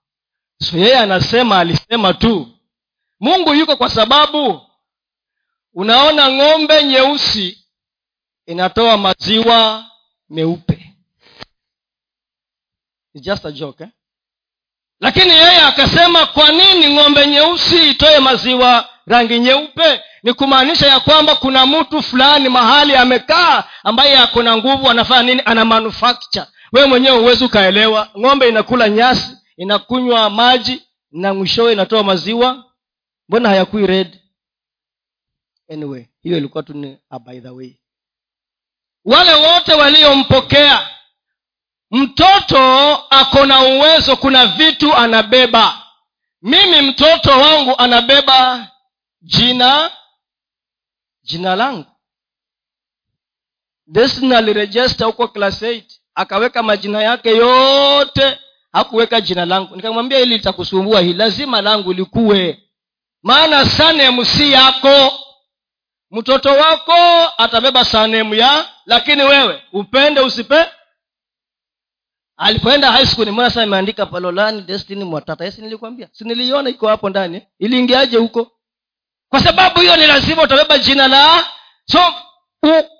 So 0.61 0.77
yeye 0.77 0.97
anasema 0.97 1.59
alisema 1.59 2.13
tu 2.13 2.47
mungu 3.19 3.53
yuko 3.53 3.75
kwa 3.75 3.89
sababu 3.89 4.61
unaona 5.73 6.31
ng'ombe 6.31 6.83
nyeusi 6.83 7.65
inatoa 8.45 8.97
maziwa 8.97 9.85
meupe. 10.29 10.93
It's 13.13 13.25
just 13.25 13.45
a 13.45 13.51
joke 13.51 13.83
eh? 13.83 13.89
lakini 14.99 15.29
yeye 15.31 15.61
akasema 15.61 16.25
kwa 16.25 16.51
nini 16.51 16.95
ng'ombe 16.95 17.27
nyeusi 17.27 17.89
itoe 17.89 18.19
maziwa 18.19 18.89
rangi 19.05 19.39
nyeupe 19.39 20.01
ni 20.23 20.33
kumaanisha 20.33 20.87
ya 20.87 20.99
kwamba 20.99 21.35
kuna 21.35 21.65
mtu 21.65 22.01
fulani 22.01 22.49
mahali 22.49 22.95
amekaa 22.95 23.63
ambaye 23.83 24.17
ako 24.17 24.43
na 24.43 24.57
nguvu 24.57 24.89
anafanya 24.89 25.23
nini? 25.23 25.41
Ana 25.45 25.65
manufacture. 25.65 26.45
Wewe 26.71 26.87
mwenyewe 26.87 27.17
huwezi 27.17 27.45
ukaelewa. 27.45 28.09
Ng'ombe 28.19 28.49
inakula 28.49 28.89
nyasi 28.89 29.37
inakunywa 29.57 30.29
maji 30.29 30.83
na 31.11 31.33
mwishowe 31.33 31.73
inatoa 31.73 32.03
maziwa. 32.03 32.65
Mbona 33.29 33.49
hayakui 33.49 33.87
red? 33.87 34.19
Anyway 35.73 36.05
hiyo 36.23 36.37
ilikuwa 36.37 36.63
tu 36.63 36.73
ni 36.73 36.97
by 37.25 37.39
the 37.39 37.49
way. 37.49 37.77
Wale 39.05 39.33
wote 39.33 39.73
waliompokea 39.73 40.89
mtoto 41.91 42.59
ako 43.09 43.45
na 43.45 43.61
uwezo 43.61 44.15
kuna 44.15 44.45
vitu 44.45 44.93
anabeba. 44.95 45.81
Mimi 46.41 46.81
mtoto 46.81 47.31
wangu 47.31 47.75
anabeba 47.77 48.67
jina 49.21 49.91
jina 51.23 51.55
langu. 51.55 51.85
Destiny 53.87 54.35
alirejesta 54.35 55.05
huko 55.05 55.27
class 55.27 55.61
8 55.61 55.83
akaweka 56.15 56.63
majina 56.63 57.03
yake 57.03 57.29
yote 57.29 58.39
hakuweka 58.71 59.21
jina 59.21 59.45
langu. 59.45 59.75
Nikamwambia 59.75 60.19
ili 60.19 60.37
litakusumbua 60.37 61.01
hii 61.01 61.13
lazima 61.13 61.61
langu 61.61 61.93
likuwe 61.93 62.63
maana 63.23 63.65
sanemu 63.65 64.25
si 64.25 64.51
yako. 64.51 65.19
Mtoto 66.11 66.49
wako 66.49 67.31
atabeba 67.37 67.85
sanemu 67.85 68.35
ya 68.35 68.65
lakini 68.85 69.23
wewe 69.23 69.63
upende 69.73 70.21
usipe. 70.21 70.65
Alipoenda 72.37 72.91
high 72.91 73.05
school 73.05 73.25
nimeona 73.25 73.49
sasa 73.49 73.63
imeandika 73.63 74.05
palolani 74.05 74.61
destiny 74.61 75.03
mwatata. 75.03 75.45
Esi 75.45 75.61
nilikwambia. 75.61 76.09
Si 76.11 76.23
niliiona 76.23 76.69
iko 76.69 76.87
hapo 76.87 77.09
ndani. 77.09 77.41
Iliingiaje 77.59 78.17
huko 78.17 78.51
kwa 79.33 79.43
sababu 79.43 79.79
hiyo 79.79 79.95
ni 79.97 80.07
lazima 80.07 80.41
utabeba 80.43 80.77
jina 80.77 81.07
la 81.07 81.47
so 81.85 82.13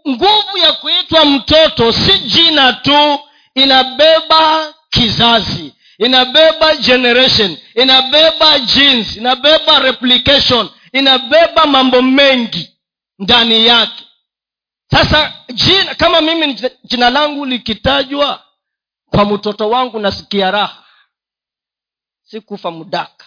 nguvu 0.09 0.57
ya 0.57 0.73
kuitwa 0.73 1.25
mtoto 1.25 1.91
si 1.91 2.19
jina 2.19 2.73
tu 2.73 3.19
inabeba 3.55 4.73
kizazi 4.89 5.73
inabeba 5.97 6.75
generation 6.75 7.57
inabeba 7.75 8.59
genes 8.59 9.17
inabeba 9.17 9.79
replication 9.79 10.69
inabeba 10.91 11.65
mambo 11.65 12.01
mengi 12.01 12.77
ndani 13.19 13.65
yake. 13.65 14.03
Sasa 14.91 15.33
jina 15.53 15.95
kama 15.95 16.21
mimi 16.21 16.59
jina 16.83 17.09
langu 17.09 17.45
likitajwa 17.45 18.43
kwa 19.09 19.25
mtoto 19.25 19.69
wangu 19.69 19.99
nasikia 19.99 20.51
raha. 20.51 20.83
Sikufa 22.23 22.71
mudaka 22.71 23.22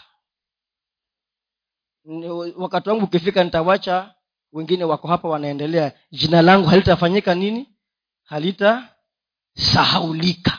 wakati 2.57 2.89
wangu 2.89 3.05
ukifika 3.05 3.45
nitawacha 3.45 4.11
wengine 4.53 4.85
wako 4.85 5.09
hapa 5.09 5.29
wanaendelea. 5.29 5.93
Jina 6.13 6.43
langu 6.43 6.69
halitafanyika 6.69 7.35
nini? 7.35 7.69
Halitasahaulika. 8.25 10.59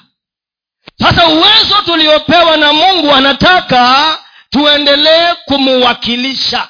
Sasa 1.00 1.28
uwezo 1.28 1.76
tuliopewa 1.86 2.58
na 2.58 2.74
mungu 2.74 3.12
anataka 3.12 4.18
tuendelee 4.50 5.34
kumuwakilisha. 5.46 6.68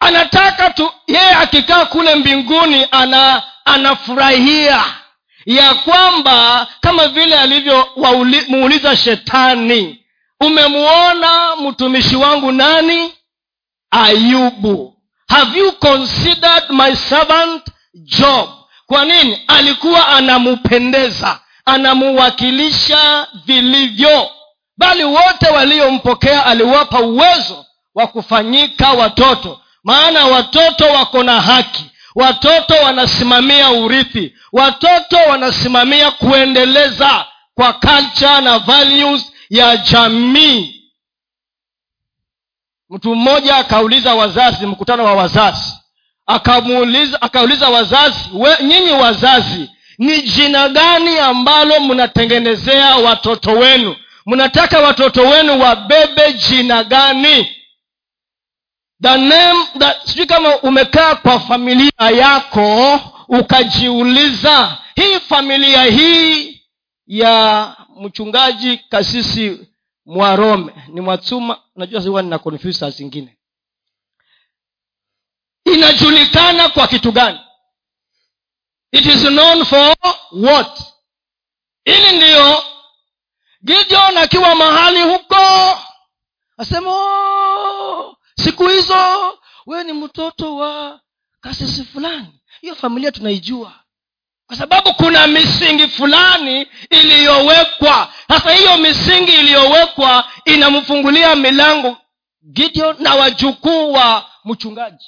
Anataka 0.00 0.70
tu 0.70 0.90
yeye 1.06 1.34
akikaa 1.34 1.84
kule 1.84 2.14
mbinguni 2.14 2.86
ana 2.90 3.42
anafurahia 3.64 4.84
ya 5.46 5.74
kwamba 5.74 6.66
kama 6.80 7.08
vile 7.08 7.38
alivyomuuliza 7.38 8.96
shetani 8.96 10.04
umemuona 10.40 11.56
mtumishi 11.56 12.16
wangu 12.16 12.52
nani 12.52 13.12
ayubu. 13.90 14.94
Have 15.28 15.58
you 15.58 15.72
considered 15.72 16.64
my 16.70 16.94
servant 16.96 17.62
job? 17.94 18.48
Kwa 18.86 19.04
nini? 19.04 19.38
Alikuwa 19.46 20.08
anampendeza 20.08 21.40
anamuwakilisha 21.64 23.26
vilivyo. 23.46 24.30
Bali 24.76 25.04
wote 25.04 25.46
waliompokea 25.54 26.46
aliwapa 26.46 27.00
uwezo 27.00 27.64
wa 27.94 28.06
kufanyika 28.06 28.90
watoto. 28.92 29.60
Maana 29.84 30.26
watoto 30.26 30.84
wako 30.84 31.22
na 31.22 31.40
haki. 31.40 31.84
Watoto 32.14 32.74
wanasimamia 32.74 33.70
urithi. 33.70 34.34
Watoto 34.52 35.16
wanasimamia 35.16 36.10
kuendeleza 36.10 37.26
kwa 37.54 37.72
culture 37.72 38.40
na 38.40 38.58
values 38.58 39.32
ya 39.50 39.76
jamii 39.76 40.79
mtu 42.90 43.14
mmoja 43.14 43.56
akauliza 43.56 44.14
wazazi 44.14 44.66
mkutano 44.66 45.04
wa 45.04 45.14
wazazi. 45.14 45.72
Akamuuliza 46.26 47.22
akauliza 47.22 47.68
wazazi 47.68 48.18
we, 48.32 48.56
nyinyi 48.62 48.90
wazazi 48.90 49.70
ni 49.98 50.22
jina 50.22 50.68
gani 50.68 51.18
ambalo 51.18 51.80
mnatengenezea 51.80 52.96
watoto 52.96 53.50
wenu? 53.50 53.96
Mnataka 54.26 54.80
watoto 54.80 55.22
wenu 55.28 55.60
wabebe 55.60 56.32
jina 56.32 56.84
gani? 56.84 57.48
The 59.02 59.16
name 59.18 59.64
sijui 60.04 60.26
kama 60.26 60.56
umekaa 60.56 61.14
kwa 61.14 61.40
familia 61.40 61.92
yako 62.16 63.00
ukajiuliza 63.28 64.78
hii 64.94 65.20
familia 65.28 65.82
hii 65.84 66.60
ya 67.06 67.76
mchungaji 68.00 68.78
kasisi 68.88 69.58
mwarome 70.10 70.74
ni 70.88 71.00
mwachuma 71.00 71.62
najua 71.76 72.00
huwa 72.00 72.22
nina 72.22 72.38
confuse 72.38 72.78
saa 72.78 72.90
zingine. 72.90 73.36
Inajulikana 75.64 76.68
kwa 76.68 76.88
kitu 76.88 77.12
gani? 77.12 77.40
It 78.92 79.06
is 79.06 79.22
known 79.22 79.64
for 79.64 79.96
what? 80.32 80.80
Ili 81.84 82.16
ndiyo 82.16 82.62
gideon 83.64 84.16
akiwa 84.16 84.54
mahali 84.54 85.02
huko 85.02 85.36
asema 86.56 86.90
"Oh, 86.90 88.16
siku 88.36 88.68
hizo 88.68 89.38
wewe 89.66 89.84
ni 89.84 89.92
mtoto 89.92 90.56
wa 90.56 91.00
kasisi 91.40 91.84
fulani. 91.84 92.40
Hiyo 92.60 92.74
familia 92.74 93.12
tunaijua 93.12 93.79
kwa 94.50 94.56
sababu 94.58 94.94
kuna 94.94 95.26
misingi 95.26 95.88
fulani 95.88 96.66
iliyowekwa. 96.90 98.08
Sasa 98.28 98.52
hiyo 98.52 98.76
misingi 98.76 99.32
iliyowekwa 99.32 100.24
inamfungulia 100.44 101.36
milango 101.36 101.96
gideon 102.52 102.96
na 102.98 103.14
wajukuu 103.14 103.92
wa 103.92 104.24
mchungaji. 104.44 105.04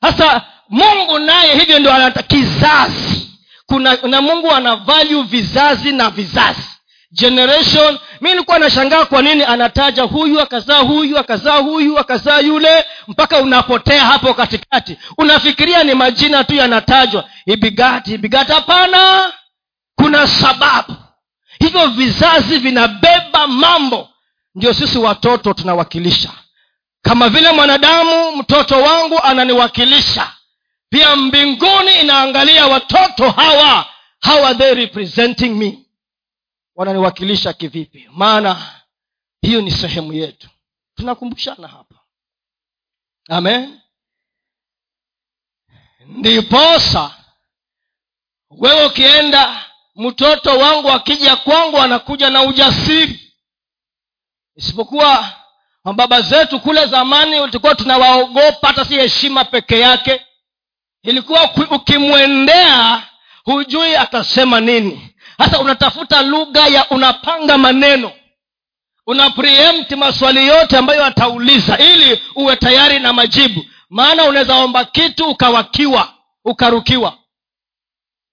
Sasa 0.00 0.42
mungu 0.68 1.18
naye 1.18 1.54
hivyo 1.58 1.78
ndio 1.78 1.92
anata 1.94 2.22
kizazi. 2.22 3.30
Kuna 3.66 3.96
na 4.02 4.22
mungu 4.22 4.50
ana 4.52 4.76
value 4.76 5.22
vizazi 5.22 5.92
na 5.92 6.10
vizazi. 6.10 6.68
Generation 7.12 7.98
mi 8.24 8.30
nilikuwa 8.30 8.58
nashangaa 8.58 9.04
kwa 9.04 9.22
nini 9.22 9.42
anataja 9.44 10.02
huyu 10.02 10.40
akazaa 10.40 10.78
huyu 10.78 11.18
akazaa 11.18 11.56
huyu 11.56 11.98
akazaa 11.98 12.38
yule 12.40 12.84
mpaka 13.08 13.38
unapotea 13.38 14.04
hapo 14.04 14.34
katikati. 14.34 14.98
Unafikiria 15.18 15.84
ni 15.84 15.94
majina 15.94 16.44
tu 16.44 16.54
yanatajwa. 16.54 17.24
Ibigati 17.46 18.14
ibigati 18.14 18.52
hapana. 18.52 19.32
Kuna 19.96 20.26
sababu. 20.26 20.94
Hivyo 21.58 21.86
vizazi 21.86 22.58
vinabeba 22.58 23.46
mambo. 23.46 24.08
Ndio 24.54 24.74
sisi 24.74 24.98
watoto 24.98 25.52
tunawakilisha. 25.54 26.30
Kama 27.02 27.28
vile 27.28 27.52
mwanadamu 27.52 28.36
mtoto 28.36 28.82
wangu 28.82 29.20
ananiwakilisha. 29.22 30.26
Pia 30.90 31.16
mbinguni 31.16 32.00
inaangalia 32.00 32.66
watoto 32.66 33.30
hawa 33.30 33.86
how 34.26 34.46
are 34.46 34.54
they 34.54 34.74
representing 34.74 35.48
me 35.54 35.78
wananiwakilisha 36.74 37.52
kivipi? 37.52 38.08
Maana 38.12 38.80
hiyo 39.42 39.60
ni 39.60 39.70
sehemu 39.70 40.12
yetu. 40.12 40.48
Tunakumbushana 40.94 41.68
hapa. 41.68 41.94
Amen. 43.28 43.80
Ndiposa 46.06 47.16
wewe 48.50 48.84
ukienda 48.86 49.64
mtoto 49.96 50.58
wangu 50.58 50.90
akija 50.90 51.36
kwangu 51.36 51.78
anakuja 51.78 52.30
na 52.30 52.42
ujasiri. 52.42 53.32
Isipokuwa 54.56 55.34
mababa 55.84 56.20
zetu 56.22 56.60
kule 56.60 56.86
zamani 56.86 57.36
tulikuwa 57.36 57.74
tunawaogopa 57.74 58.66
hata 58.68 58.84
si 58.84 58.94
heshima 58.94 59.44
peke 59.44 59.78
yake. 59.80 60.26
Ilikuwa 61.02 61.50
ukimwendea 61.70 63.08
hujui 63.44 63.96
atasema 63.96 64.60
nini 64.60 65.13
hasa 65.38 65.60
unatafuta 65.60 66.22
lugha 66.22 66.66
ya 66.68 66.90
unapanga 66.90 67.58
maneno. 67.58 68.12
Una 69.06 69.30
preempt 69.30 69.92
maswali 69.92 70.46
yote 70.46 70.76
ambayo 70.78 71.04
atauliza 71.04 71.78
ili 71.78 72.20
uwe 72.36 72.56
tayari 72.56 72.98
na 72.98 73.12
majibu. 73.12 73.64
Maana 73.90 74.24
unaweza 74.24 74.54
omba 74.56 74.84
kitu 74.84 75.30
ukawakiwa 75.30 76.14
ukarukiwa. 76.44 77.18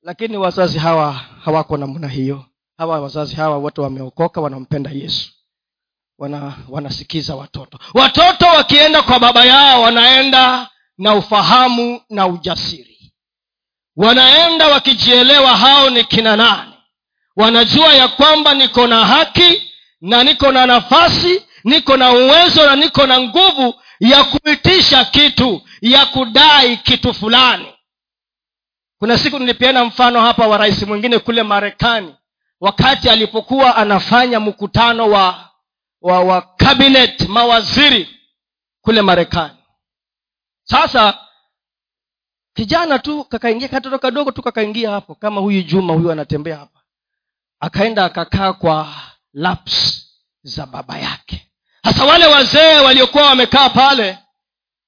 Lakini 0.04 0.38
wazazi 0.38 0.80
hawa 0.80 1.12
hawako 1.46 1.78
namna 1.78 2.08
hiyo. 2.08 2.46
Hawa 2.78 3.00
wazazi 3.02 3.36
hawa 3.36 3.58
wote 3.58 3.82
wameokoka 3.82 4.42
wanampenda 4.42 4.92
yesu. 4.92 5.32
Wana 6.18 6.54
wanasikiza 6.70 7.36
watoto. 7.36 7.80
Watoto 7.94 8.46
wakienda 8.46 9.02
kwa 9.02 9.20
baba 9.20 9.46
yao 9.46 9.82
wanaenda 9.82 10.70
na 10.98 11.16
ufahamu 11.16 12.02
na 12.10 12.28
ujasiri. 12.28 13.14
Wanaenda 13.96 14.68
wakijielewa 14.68 15.58
hao 15.58 15.90
ni 15.90 16.04
kina 16.04 16.36
nani 16.36 16.71
wanajua 17.42 17.94
ya 17.94 18.08
kwamba 18.08 18.54
niko 18.54 18.88
na 18.88 19.06
haki 19.06 19.72
na 20.02 20.24
niko 20.24 20.52
na 20.52 20.66
nafasi 20.66 21.44
niko 21.64 21.98
na 21.98 22.12
uwezo 22.12 22.66
na 22.66 22.76
niko 22.76 23.08
na 23.08 23.20
nguvu 23.22 23.82
ya 24.00 24.24
kuitisha 24.24 25.06
kitu 25.06 25.62
ya 25.82 26.06
kudai 26.06 26.78
kitu 26.78 27.14
fulani. 27.14 27.74
Kuna 29.00 29.18
siku 29.18 29.40
nilipeana 29.40 29.86
mfano 29.86 30.22
hapa 30.22 30.48
wa 30.48 30.58
rais 30.58 30.84
mwingine 30.84 31.20
kule 31.20 31.44
marekani 31.44 32.16
wakati 32.60 33.10
alipokuwa 33.10 33.76
anafanya 33.76 34.40
mkutano 34.40 35.10
wa 35.10 35.50
wa, 36.02 36.20
wa 36.20 36.42
cabinet 36.42 37.28
mawaziri 37.30 38.10
kule 38.82 39.02
marekani. 39.02 39.58
Sasa 40.64 41.18
kijana 42.54 43.00
tu 43.00 43.24
kakaingia 43.24 43.68
katoto 43.68 44.00
kadogo 44.00 44.32
tu 44.32 44.42
kakaingia 44.42 44.92
hapo 44.92 45.16
kama 45.16 45.42
huyu 45.42 45.62
juma 45.62 45.94
huyu 45.94 46.12
anatembea 46.12 46.58
hapa 46.58 46.81
akaenda 47.62 48.06
akakaa 48.06 48.54
kwa 48.54 48.96
laps 49.34 50.06
za 50.44 50.66
baba 50.66 50.98
yake. 50.98 51.52
Hasa 51.84 52.06
wale 52.06 52.26
wazee 52.28 52.80
waliokuwa 52.80 53.26
wamekaa 53.26 53.70
pale 53.70 54.18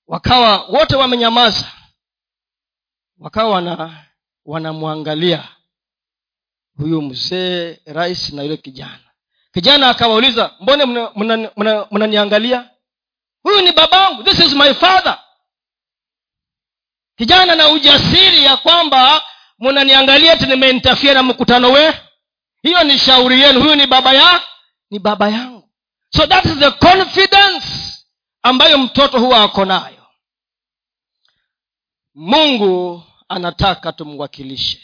wakawa 0.08 0.64
wote 0.64 0.96
wamenyamaza. 0.96 1.72
Wakawa 3.20 3.50
wana 3.56 4.06
wanamwangalia 4.46 5.44
huyu 6.78 7.02
mzee 7.02 7.80
rais 7.86 8.34
na 8.34 8.44
yule 8.44 8.58
kijana. 8.58 9.00
Kijana 9.54 9.90
akawauliza 9.90 10.52
mbone 10.60 10.86
mnaniangalia 10.86 11.52
mna, 11.56 11.82
mna, 11.90 12.08
mna 12.50 12.70
huyu 13.44 13.62
ni 13.62 13.72
babangu 13.72 14.24
this 14.24 14.40
is 14.40 14.54
my 14.54 14.74
father. 14.74 15.20
Kijana 17.16 17.56
na 17.56 17.70
ujasiri 17.70 18.44
ya 18.44 18.58
kwamba 18.58 19.22
mnaniangalia 19.60 20.38
ti 20.38 20.46
nimeintafia 20.46 21.14
na 21.14 21.24
mkutano 21.24 21.72
we 21.72 21.94
hiyo 22.63 22.84
ni 22.84 22.97
shauri 22.99 23.41
yenu. 23.41 23.60
Huyu 23.62 23.76
ni 23.76 23.88
baba 23.88 24.13
ya 24.13 24.41
ni 24.89 24.99
baba 24.99 25.30
yangu. 25.30 25.69
So 26.15 26.28
that 26.28 26.45
is 26.45 26.58
the 26.60 26.71
confidence 26.71 27.67
ambayo 28.43 28.78
mtoto 28.78 29.19
huwa 29.19 29.43
ako 29.43 29.65
nayo. 29.65 30.08
Mungu 32.15 33.04
anataka 33.30 33.91
tumwakilishe 33.93 34.82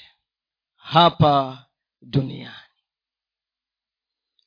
hapa 0.76 1.66
duniani. 2.02 2.56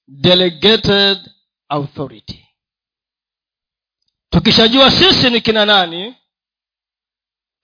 Delegated 0.09 1.31
authority. 1.69 2.47
Tukishajua 4.31 4.91
sisi 4.91 5.31
ni 5.31 5.41
kina 5.41 5.65
nani 5.67 6.17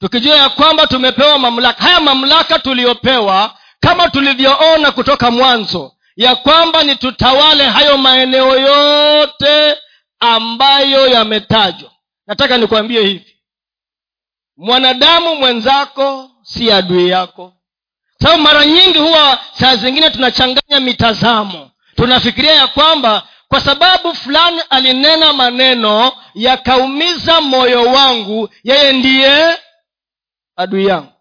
tukijua 0.00 0.36
ya 0.36 0.48
kwamba 0.50 0.86
tumepewa 0.86 1.38
mamlaka 1.38 1.82
haya 1.84 2.00
mamlaka 2.00 2.58
tuliyopewa 2.58 3.57
kama 3.80 4.08
tulivyoona 4.10 4.92
kutoka 4.92 5.30
mwanzo 5.30 5.92
ya 6.16 6.36
kwamba 6.36 6.82
ni 6.82 6.96
tutawale 6.96 7.64
hayo 7.66 7.98
maeneo 7.98 8.56
yote 8.58 9.76
ambayo 10.20 11.06
yametajwa. 11.08 11.90
Nataka 12.26 12.58
nikwambie 12.58 13.00
hivi. 13.00 13.36
Mwanadamu 14.56 15.36
mwenzako 15.36 16.30
si 16.42 16.72
adui 16.72 17.08
yako. 17.08 17.52
Sababu 18.22 18.42
mara 18.42 18.66
nyingi 18.66 18.98
huwa 18.98 19.38
saa 19.52 19.76
zingine 19.76 20.10
tunachanganya 20.10 20.80
mitazamo. 20.80 21.70
Tunafikiria 21.96 22.52
ya 22.54 22.66
kwamba 22.66 23.22
kwa 23.48 23.60
sababu 23.60 24.14
fulani 24.14 24.60
alinena 24.70 25.32
maneno 25.32 26.12
yakaumiza 26.34 27.40
moyo 27.40 27.82
wangu 27.84 28.48
yeye 28.64 28.92
ndiye 28.92 29.58
adui 30.56 30.86
yangu 30.86 31.12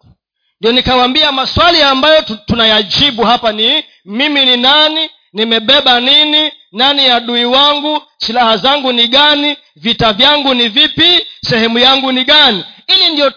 ndio 0.60 0.72
nikawambia 0.72 1.32
maswali 1.32 1.82
ambayo 1.82 2.22
tunayajibu 2.22 3.24
hapa 3.24 3.52
ni 3.52 3.84
mimi 4.06 4.46
ni 4.46 4.58
nani 4.58 5.10
nimebeba 5.34 6.00
nini 6.00 6.52
nani 6.72 7.08
adui 7.10 7.46
wangu 7.46 8.02
silaha 8.18 8.58
zangu 8.58 8.92
ni 8.94 9.08
gani 9.08 9.58
vita 9.76 10.14
vyangu 10.14 10.54
ni 10.54 10.68
vipi 10.70 11.28
sehemu 11.42 11.80
yangu 11.80 12.12
ni 12.12 12.24
gani. 12.24 12.66
Ili 12.88 13.10
ndio 13.10 13.30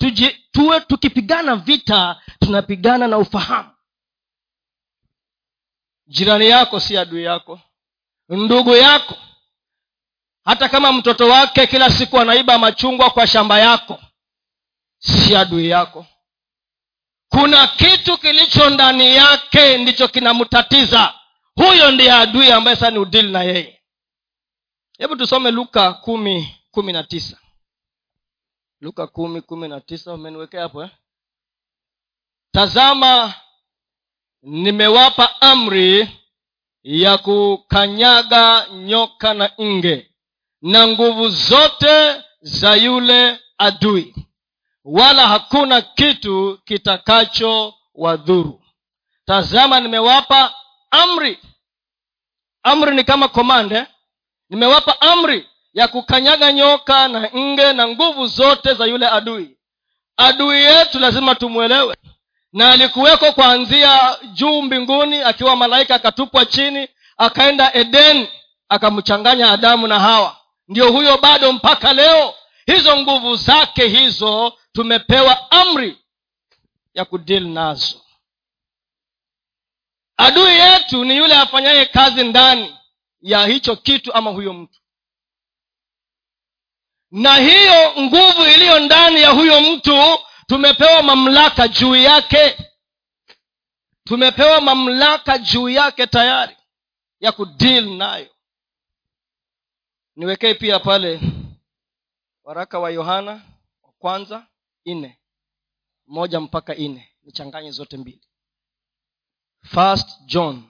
tuwe 0.53 0.81
tukipigana 0.81 1.57
vita 1.57 2.21
tunapigana 2.41 3.07
na 3.09 3.19
ufahamu. 3.19 3.71
Jirani 6.07 6.49
yako 6.49 6.81
si 6.81 6.99
adui 6.99 7.25
yako. 7.25 7.61
Ndugu 8.29 8.77
yako. 8.77 9.17
Hata 10.45 10.69
kama 10.69 10.93
mtoto 10.93 11.29
wake 11.29 11.67
kila 11.67 11.91
siku 11.91 12.19
anaiba 12.21 12.59
machungwa 12.59 13.11
kwa 13.11 13.27
shamba 13.27 13.59
yako 13.59 14.01
si 14.99 15.37
adui 15.37 15.69
yako 15.69 16.07
kuna 17.31 17.67
kitu 17.67 18.19
kilicho 18.19 18.71
ndani 18.71 19.17
yake 19.17 19.79
ndicho 19.79 20.09
kinamtatiza. 20.09 21.15
Huyo 21.55 21.91
ndiye 21.91 22.13
adui 22.13 22.53
ambaye 22.53 22.77
sasa 22.77 22.91
ni 22.91 22.99
udili 22.99 23.33
na 23.33 23.43
yeye. 23.43 23.81
Hebu 24.99 25.17
tusome 25.17 25.51
luka 25.51 25.93
kumi 25.93 26.57
kumi 26.71 26.93
na 26.93 27.03
tisa. 27.05 27.39
Luka 28.81 29.07
kumi 29.07 29.41
kumi 29.41 29.69
na 29.69 29.81
tisa 29.81 30.13
umeniwekea 30.15 30.63
hapo 30.63 30.83
eh? 30.83 30.91
tazama 32.53 33.35
nimewapa 34.43 35.41
amri 35.41 36.09
ya 36.83 37.19
kukanyaga 37.19 38.67
nyoka 38.75 39.35
na 39.35 39.51
nge 39.63 40.11
na 40.63 40.87
nguvu 40.87 41.29
zote 41.29 42.23
za 42.41 42.75
yule 42.77 43.41
adui 43.59 44.15
wala 44.85 45.29
hakuna 45.29 45.81
kitu 45.81 46.59
kitakacho 46.65 47.75
wadhuru. 47.95 48.63
Tazama 49.27 49.81
nimewapa 49.81 50.55
amri. 50.91 51.39
Amri 52.63 52.95
ni 52.97 53.05
kama 53.05 53.29
komande 53.29 53.85
nimewapa 54.51 55.01
amri 55.01 55.49
ya 55.73 55.89
kukanyaga 55.89 56.53
nyoka 56.53 57.09
na 57.09 57.31
nge 57.37 57.73
na 57.73 57.89
nguvu 57.89 58.27
zote 58.27 58.75
za 58.75 58.85
yule 58.87 59.09
adui. 59.09 59.57
Adui 60.17 60.63
yetu 60.63 60.99
lazima 60.99 61.35
tumwelewe. 61.35 61.97
Na 62.53 62.71
alikuweko 62.71 63.33
kuanzia 63.33 64.17
juu 64.33 64.63
mbinguni 64.63 65.23
akiwa 65.23 65.57
malaika 65.57 65.95
akatupwa 65.95 66.45
chini 66.45 66.89
akaenda 67.17 67.75
eden 67.75 68.29
akamchanganya 68.69 69.51
adamu 69.51 69.87
na 69.87 70.01
hawa. 70.01 70.37
Ndio 70.69 70.93
huyo 70.93 71.19
bado 71.19 71.53
mpaka 71.53 71.93
leo. 71.93 72.35
Hizo 72.67 72.97
nguvu 72.97 73.37
zake 73.37 73.87
hizo 73.89 74.53
tumepewa 74.73 75.51
amri 75.51 75.99
ya 76.95 77.05
kudili 77.05 77.49
nazo. 77.49 78.01
Adui 80.17 80.51
yetu 80.53 81.05
ni 81.05 81.17
yule 81.17 81.35
afanyaye 81.37 81.87
kazi 81.87 82.25
ndani 82.25 82.77
ya 83.21 83.47
hicho 83.47 83.77
kitu 83.77 84.13
ama 84.15 84.31
huyo 84.31 84.53
mtu. 84.53 84.81
Na 87.11 87.37
hiyo 87.37 87.95
nguvu 88.03 88.43
iliyo 88.55 88.79
ndani 88.81 89.21
ya 89.23 89.31
huyo 89.31 89.61
mtu 89.61 90.19
tumepewa 90.47 91.03
mamlaka 91.03 91.69
juu 91.69 91.97
yake. 91.97 92.59
Tumepewa 94.05 94.61
mamlaka 94.61 95.39
juu 95.39 95.69
yake 95.69 96.07
tayari 96.07 96.57
ya 97.21 97.33
kudil 97.33 97.97
nayo. 97.97 98.35
Niwekee 100.17 100.55
pia 100.55 100.79
pale 100.79 101.21
waraka 102.45 102.79
wa 102.79 102.91
yohana 102.91 103.33
wa 103.83 103.93
kwanza 103.99 104.47
nne. 104.87 105.21
Moja 106.07 106.41
mpaka 106.41 106.75
nne. 106.75 107.09
Nichanganye 107.23 107.71
zote 107.71 107.97
mbili. 107.97 108.23
First 109.63 110.09
john 110.27 110.63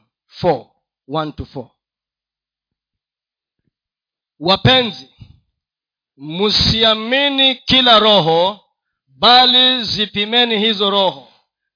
4 0.42 0.66
1 1.08 1.32
to 1.32 1.44
4 1.44 1.70
wapenzi 4.38 5.08
msiamini 6.16 7.54
kila 7.54 7.98
roho 7.98 8.60
bali 9.06 9.82
zipimeni 9.84 10.58
hizo 10.58 10.90
roho 10.90 11.28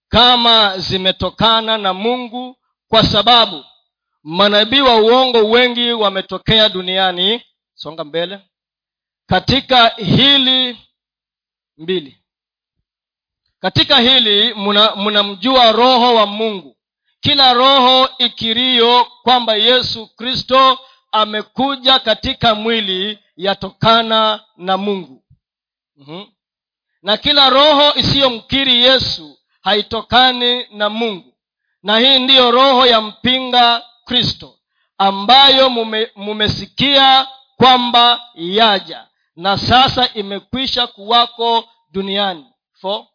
kama 0.08 0.78
zimetokana 0.78 1.78
na 1.78 1.94
mungu 1.94 2.56
kwa 2.88 3.02
sababu 3.04 3.64
manabii 4.22 4.80
wa 4.80 4.96
uongo 4.96 5.38
wengi 5.50 5.92
wametokea 5.92 6.68
duniani. 6.68 7.42
Songa 7.74 8.04
mbele. 8.04 8.40
Katika 9.26 9.88
hili 9.88 10.78
mbili 11.76 12.23
katika 13.64 13.98
hili 14.00 14.54
mnamjua 14.96 15.72
roho 15.72 16.14
wa 16.14 16.26
mungu 16.26 16.76
kila 17.20 17.52
roho 17.52 18.08
ikirio 18.18 19.04
kwamba 19.22 19.54
yesu 19.54 20.06
kristo 20.16 20.78
amekuja 21.12 21.98
katika 21.98 22.54
mwili 22.54 23.18
yatokana 23.36 24.40
na 24.56 24.76
mungu 24.78 25.24
mm-hmm. 25.96 26.26
na 27.02 27.16
kila 27.16 27.50
roho 27.50 27.94
isiyomkiri 27.94 28.82
yesu 28.82 29.38
haitokani 29.62 30.66
na 30.70 30.90
mungu 30.90 31.34
na 31.82 31.98
hii 31.98 32.18
ndiyo 32.18 32.50
roho 32.50 32.86
ya 32.86 33.00
mpinga 33.00 33.82
kristo 34.04 34.58
ambayo 34.98 35.70
mume, 35.70 36.10
mumesikia 36.16 37.28
kwamba 37.56 38.20
yaja 38.34 39.08
na 39.36 39.58
sasa 39.58 40.08
imekwisha 40.14 40.86
kuwako 40.86 41.68
duniani 41.90 42.46
Four. 42.80 43.06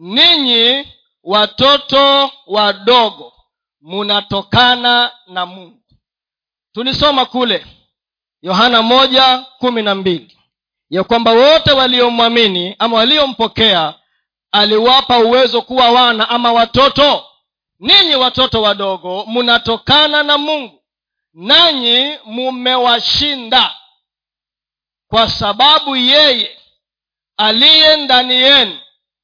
Ninyi 0.00 0.88
watoto 1.22 2.30
wadogo 2.46 3.32
munatokana 3.80 5.12
na 5.26 5.46
mungu. 5.46 5.82
Tulisoma 6.72 7.26
kule 7.26 7.66
yohana 8.42 8.82
moja 8.82 9.38
kumi 9.58 9.82
na 9.82 9.94
mbili 9.94 10.38
ya 10.90 11.04
kwamba 11.04 11.32
wote 11.32 11.72
waliomwamini 11.72 12.76
ama 12.78 12.96
waliompokea 12.96 13.94
aliwapa 14.52 15.18
uwezo 15.18 15.62
kuwa 15.62 15.90
wana 15.90 16.28
ama 16.28 16.52
watoto. 16.52 17.26
Ninyi 17.78 18.14
watoto 18.14 18.62
wadogo 18.62 19.24
munatokana 19.26 20.22
na 20.22 20.38
mungu 20.38 20.82
nanyi 21.34 22.18
mumewashinda 22.24 23.74
kwa 25.08 25.30
sababu 25.30 25.96
yeye 25.96 26.58
aliye 27.36 27.96
ndani 27.96 28.34
yenu 28.34 28.78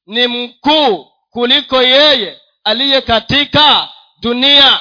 ni 0.07 0.27
mkuu 0.27 1.11
kuliko 1.29 1.81
yeye 1.83 2.41
aliye 2.63 3.01
katika 3.01 3.89
dunia. 4.21 4.79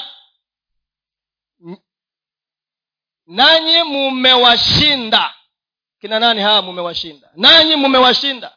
Nanyi 3.27 3.83
mumewashinda. 3.83 5.35
Kina 6.01 6.21
nani 6.21 6.41
hawa 6.43 6.62
mumewashinda? 6.62 7.29
Nanyi 7.37 7.77
mumewashinda. 7.77 8.57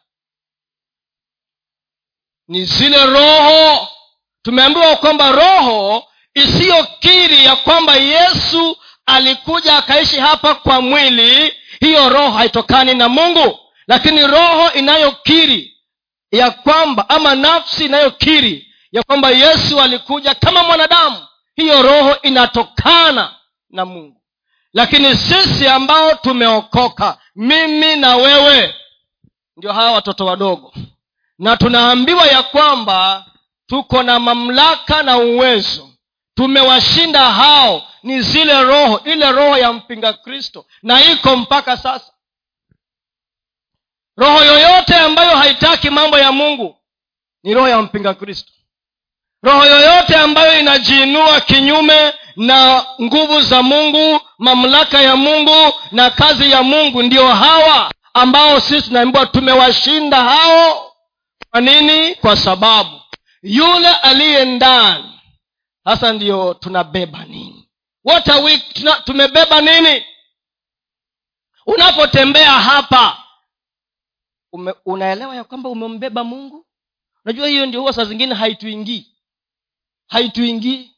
Ni 2.47 2.65
zile 2.65 3.05
roho. 3.05 3.88
Tumeambiwa 4.41 4.95
kwamba 4.95 5.32
roho 5.32 6.08
isiyokiri 6.34 7.45
ya 7.45 7.55
kwamba 7.55 7.95
yesu 7.95 8.77
alikuja 9.05 9.77
akaishi 9.77 10.19
hapa 10.19 10.55
kwa 10.55 10.82
mwili 10.82 11.53
hiyo 11.79 12.10
roho 12.10 12.32
haitokani 12.32 12.93
na 12.93 13.10
mungu. 13.10 13.60
Lakini 13.88 14.27
roho 14.27 14.71
inayokiri 14.71 15.78
ya 16.31 16.51
kwamba 16.51 17.09
ama 17.09 17.35
nafsi 17.35 17.85
inayokiri 17.85 18.73
ya 18.91 19.03
kwamba 19.03 19.29
yesu 19.29 19.81
alikuja 19.81 20.35
kama 20.35 20.63
mwanadamu 20.63 21.27
hiyo 21.55 21.81
roho 21.81 22.15
inatokana 22.21 23.35
na 23.69 23.85
mungu. 23.85 24.21
Lakini 24.73 25.15
sisi 25.15 25.67
ambao 25.67 26.13
tumeokoka 26.15 27.17
mimi 27.35 27.95
na 27.95 28.15
wewe 28.15 28.75
ndio 29.57 29.73
hawa 29.73 29.91
watoto 29.91 30.25
wadogo. 30.25 30.73
Na 31.39 31.57
tunaambiwa 31.57 32.27
ya 32.27 32.43
kwamba 32.43 33.25
tuko 33.67 34.03
na 34.03 34.19
mamlaka 34.19 35.03
na 35.03 35.17
uwezo. 35.17 35.89
Tumewashinda 36.35 37.31
hao 37.31 37.83
ni 38.03 38.21
zile 38.21 38.63
roho 38.63 39.01
ile 39.05 39.31
roho 39.31 39.57
ya 39.57 39.73
mpinga 39.73 40.13
kristo 40.13 40.65
na 40.83 41.03
iko 41.11 41.35
mpaka 41.35 41.77
sasa 41.77 42.11
roho 44.19 44.43
yoyote 44.45 44.95
ambayo 44.95 45.38
haitaki 45.38 45.89
mambo 45.89 46.17
ya 46.19 46.32
mungu 46.32 46.75
ni 47.43 47.53
roho 47.53 47.67
ya 47.69 47.82
mpinga 47.82 48.13
kristo. 48.13 48.51
Roho 49.43 49.65
yoyote 49.65 50.15
ambayo 50.15 50.60
inajiinua 50.60 51.41
kinyume 51.41 52.13
na 52.36 52.86
nguvu 53.01 53.41
za 53.41 53.63
mungu 53.63 54.21
mamlaka 54.38 55.01
ya 55.01 55.15
mungu 55.15 55.73
na 55.91 56.10
kazi 56.10 56.51
ya 56.51 56.63
mungu 56.63 57.03
ndio 57.03 57.27
hawa 57.27 57.91
ambao 58.13 58.60
sisi 58.60 58.82
tunaambiwa 58.88 59.25
tumewashinda 59.25 60.23
hao. 60.23 60.91
Kwa 61.51 61.62
nini? 61.62 62.15
Kwa 62.15 62.38
sababu 62.38 63.01
yule 63.43 63.89
aliye 63.89 64.45
ndani 64.45 65.19
sasa 65.84 66.13
ndiyo 66.13 66.53
tunabeba 66.53 67.25
nini? 67.25 67.69
What 68.05 68.29
are 68.29 68.41
we, 68.43 68.58
tuna, 68.58 68.91
tumebeba 68.93 69.62
nini? 69.62 70.05
Unapotembea 71.65 72.51
hapa 72.51 73.17
ume, 74.51 74.73
unaelewa 74.85 75.35
ya 75.35 75.43
kwamba 75.43 75.69
umembeba 75.69 76.23
mungu? 76.23 76.65
Unajua 77.25 77.47
hiyo 77.47 77.65
ndio 77.65 77.79
huwa 77.79 77.93
saa 77.93 78.05
zingine 78.05 78.35
haituingii. 78.35 79.07
Haituingii. 80.07 80.91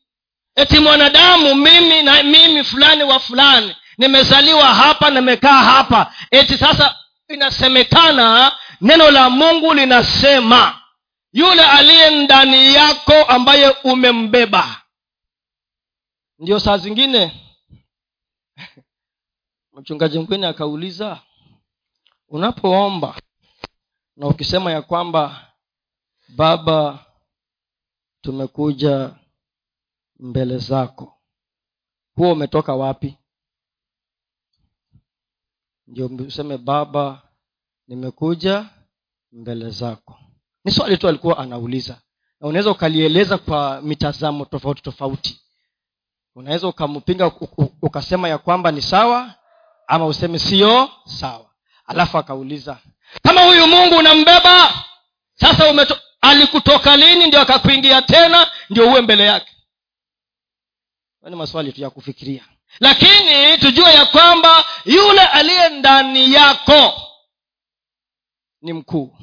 Eti 0.55 0.79
mwanadamu 0.79 1.55
mimi 1.55 2.01
na 2.03 2.23
mimi 2.23 2.63
fulani 2.63 3.03
wa 3.03 3.19
fulani 3.19 3.75
nimezaliwa 3.97 4.73
hapa 4.73 5.09
nimekaa 5.09 5.63
hapa. 5.63 6.13
Eti 6.31 6.57
sasa 6.57 6.95
inasemekana 7.27 8.51
neno 8.81 9.11
la 9.11 9.29
mungu 9.29 9.73
linasema 9.73 10.81
yule 11.33 11.65
aliye 11.65 12.23
ndani 12.23 12.73
yako 12.73 13.13
ambaye 13.13 13.69
umembeba. 13.83 14.81
Ndio 16.39 16.59
saa 16.59 16.77
zingine 16.77 17.31
mchungaji 19.73 20.19
mkwini 20.19 20.45
akauliza 20.45 21.19
unapoomba 22.27 23.15
na 24.21 24.27
ukisema 24.27 24.71
ya 24.71 24.81
kwamba 24.81 25.47
baba 26.29 27.05
tumekuja 28.21 29.15
mbele 30.19 30.57
zako. 30.57 31.17
Huo 32.15 32.31
umetoka 32.31 32.75
wapi? 32.75 33.17
Ndio 35.87 36.05
useme 36.27 36.57
baba 36.57 37.21
nimekuja 37.87 38.69
mbele 39.31 39.69
zako. 39.69 40.19
Ni 40.63 40.71
swali 40.71 40.97
tu 40.97 41.07
alikuwa 41.07 41.37
anauliza. 41.37 42.01
Na 42.41 42.47
unaweza 42.47 42.71
ukalieleza 42.71 43.37
kwa 43.37 43.81
mitazamo 43.81 44.45
tofauti 44.45 44.81
tofauti. 44.81 45.41
Unaweza 46.35 46.67
ukampinga 46.67 47.27
ukasema 47.81 48.29
ya 48.29 48.37
kwamba 48.37 48.71
ni 48.71 48.81
sawa 48.81 49.35
ama 49.87 50.05
useme 50.05 50.39
sio 50.39 50.89
sawa. 51.05 51.49
Alafu 51.85 52.17
akauliza 52.17 52.79
kama 53.23 53.41
huyu 53.41 53.67
mungu 53.67 53.95
unambeba 53.97 54.83
sasa 55.35 55.69
umeto, 55.69 55.97
alikutoka 56.21 56.97
lini 56.97 57.27
ndio 57.27 57.41
akakuingia 57.41 58.01
tena 58.01 58.51
ndio 58.69 58.89
uwe 58.89 59.01
mbele 59.01 59.23
yake? 59.25 59.51
Ni 61.29 61.35
maswali 61.35 61.73
tu 61.73 61.81
ya 61.81 61.89
kufikiria. 61.89 62.43
Lakini 62.79 63.57
tujue 63.57 63.93
ya 63.93 64.05
kwamba 64.05 64.65
yule 64.85 65.21
aliye 65.21 65.69
ndani 65.69 66.33
yako 66.33 67.01
ni 68.61 68.73
mkuu. 68.73 69.15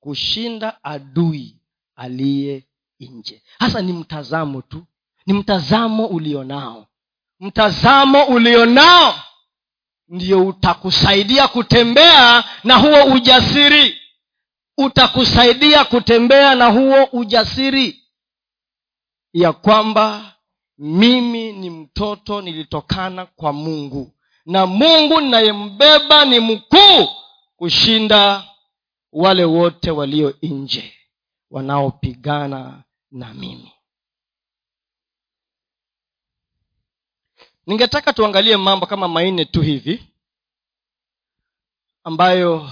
Kushinda 0.00 0.84
adui 0.84 1.56
aliye 1.96 2.64
nje. 3.00 3.42
Hasa 3.58 3.82
ni 3.82 3.92
mtazamo 3.92 4.62
tu. 4.62 4.84
Ni 5.26 5.32
mtazamo 5.34 6.06
ulionao. 6.06 6.86
Mtazamo 7.40 8.24
ulionao 8.24 9.14
ndio 10.12 10.46
utakusaidia 10.46 11.48
kutembea 11.48 12.44
na 12.64 12.76
huo 12.76 13.04
ujasiri. 13.14 13.98
Utakusaidia 14.78 15.84
kutembea 15.84 16.54
na 16.54 16.66
huo 16.66 17.04
ujasiri 17.12 18.00
ya 19.32 19.52
kwamba 19.52 20.34
mimi 20.78 21.52
ni 21.52 21.70
mtoto 21.70 22.40
nilitokana 22.40 23.26
kwa 23.26 23.52
mungu 23.52 24.12
na 24.46 24.66
mungu 24.66 25.20
ninayembeba 25.20 26.24
ni 26.24 26.40
mkuu 26.40 27.08
kushinda 27.56 28.44
wale 29.12 29.44
wote 29.44 29.90
walio 29.90 30.34
nje 30.42 30.94
wanaopigana 31.50 32.82
na 33.10 33.34
mimi 33.34 33.71
ningetaka 37.66 38.12
tuangalie 38.12 38.56
mambo 38.56 38.86
kama 38.86 39.08
manne 39.08 39.44
tu 39.44 39.62
hivi 39.62 40.04
ambayo 42.04 42.70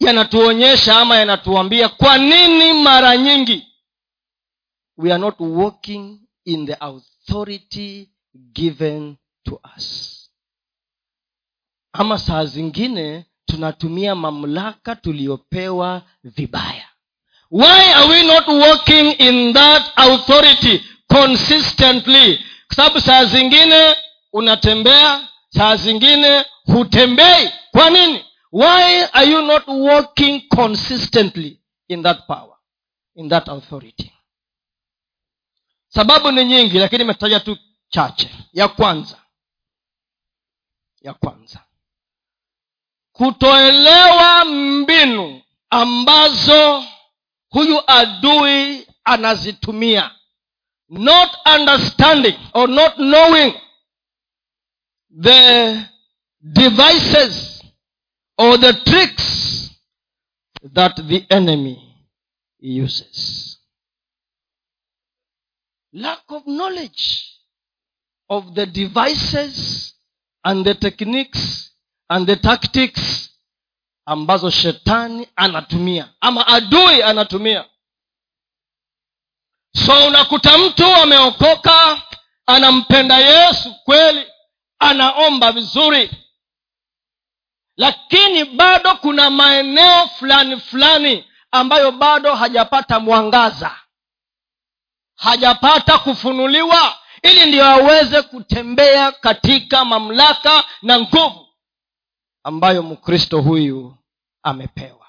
yanatuonyesha 0.00 1.00
ama 1.00 1.16
yanatuambia 1.16 1.88
kwa 1.88 2.18
nini 2.18 2.72
mara 2.72 3.16
nyingi 3.16 3.66
we 4.96 5.12
are 5.12 5.20
not 5.20 5.34
walking 5.40 6.20
in 6.44 6.66
the 6.66 6.74
authority 6.74 8.08
given 8.52 9.16
to 9.44 9.60
us. 9.76 10.16
Ama 11.92 12.18
saa 12.18 12.44
zingine 12.44 13.26
tunatumia 13.44 14.14
mamlaka 14.14 14.96
tuliyopewa 14.96 16.02
vibaya. 16.24 16.88
Why 17.50 17.92
are 17.94 18.08
we 18.08 18.22
not 18.22 18.48
walking 18.48 19.14
in 19.18 19.52
that 19.52 19.92
authority 19.96 20.82
consistently. 21.14 22.44
Kwa 22.66 22.76
sababu 22.76 23.00
saa 23.00 23.24
zingine 23.24 23.96
unatembea 24.32 25.28
saa 25.48 25.76
zingine 25.76 26.44
hutembei. 26.66 27.50
Kwa 27.70 27.90
nini? 27.90 28.24
Why 28.52 29.04
are 29.12 29.26
you 29.30 29.42
not 29.42 29.62
walking 29.68 30.48
consistently 30.48 31.60
in 31.88 32.02
that 32.02 32.26
power 32.26 32.56
in 33.14 33.28
that 33.28 33.48
authority? 33.48 34.12
Sababu 35.88 36.30
ni 36.30 36.44
nyingi 36.44 36.78
lakini 36.78 37.02
imetaja 37.04 37.40
tu 37.40 37.56
chache. 37.88 38.30
Ya 38.52 38.68
kwanza 38.68 39.16
ya 41.00 41.14
kwanza 41.14 41.64
kutoelewa 43.12 44.44
mbinu 44.44 45.42
ambazo 45.70 46.84
huyu 47.48 47.82
adui 47.86 48.86
anazitumia 49.04 50.10
not 50.90 51.36
understanding 51.46 52.34
or 52.54 52.66
not 52.68 52.98
knowing 52.98 53.54
the 55.16 55.86
devices 56.52 57.62
or 58.36 58.58
the 58.58 58.72
tricks 58.84 59.70
that 60.72 60.96
the 60.96 61.24
enemy 61.30 61.96
uses. 62.58 63.58
Lack 65.92 66.20
of 66.28 66.46
knowledge 66.46 67.26
of 68.28 68.54
the 68.54 68.66
devices 68.66 69.94
and 70.44 70.64
the 70.64 70.74
techniques 70.74 71.70
and 72.08 72.26
the 72.26 72.36
tactics 72.36 73.30
ambazo 74.06 74.50
shetani 74.50 75.28
anatumia 75.36 76.14
ama 76.20 76.46
adui 76.46 77.02
anatumia 77.02 77.69
so 79.72 80.06
unakuta 80.06 80.58
mtu 80.58 80.86
ameokoka 80.94 82.02
anampenda 82.46 83.18
yesu 83.18 83.74
kweli 83.84 84.26
anaomba 84.78 85.52
vizuri. 85.52 86.10
Lakini 87.76 88.44
bado 88.44 88.94
kuna 88.96 89.30
maeneo 89.30 90.08
fulani 90.08 90.56
fulani 90.60 91.24
ambayo 91.50 91.92
bado 91.92 92.34
hajapata 92.34 93.00
mwangaza. 93.00 93.76
Hajapata 95.16 95.98
kufunuliwa 95.98 96.98
ili 97.22 97.46
ndiyo 97.46 97.64
aweze 97.66 98.22
kutembea 98.22 99.12
katika 99.12 99.84
mamlaka 99.84 100.64
na 100.82 101.00
nguvu 101.00 101.48
ambayo 102.44 102.82
mkristo 102.82 103.40
huyu 103.40 103.96
amepewa 104.42 105.06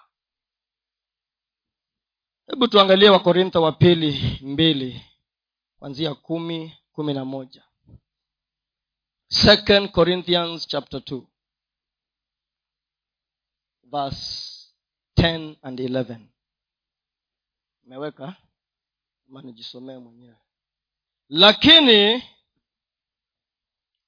hebu 2.52 2.68
tuangalie 2.68 3.10
wakorintho 3.10 3.62
wa 3.62 3.72
pili 3.72 4.40
mbili 4.42 5.06
kwanzia 5.80 6.16
kumi 6.16 6.78
kumi 6.92 7.14
na 7.14 7.26
moja. 7.26 7.64
Second 9.28 9.92
corinthians 9.92 10.68
chapter 10.68 11.00
2 11.00 11.22
verse 13.84 14.68
10 15.18 15.56
and 15.62 15.80
11 15.80 16.20
imeweka 17.86 18.36
ama 19.30 19.42
nijisomee 19.42 19.98
mwenyewe. 19.98 20.38
Lakini 21.30 22.24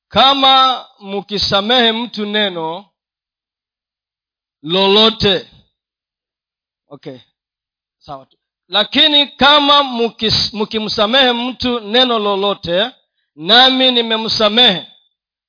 kama 0.08 0.86
mkisamehe 1.00 1.92
mtu 1.92 2.26
neno 2.26 2.90
lolote 4.62 5.52
okay 6.88 7.20
sawa 8.06 8.26
tu. 8.26 8.38
Lakini 8.68 9.28
kama 9.28 9.84
mkimsamehe 10.54 11.32
mtu 11.32 11.80
neno 11.80 12.20
lolote 12.20 12.92
nami 13.36 13.92
nimemsamehe. 13.92 14.88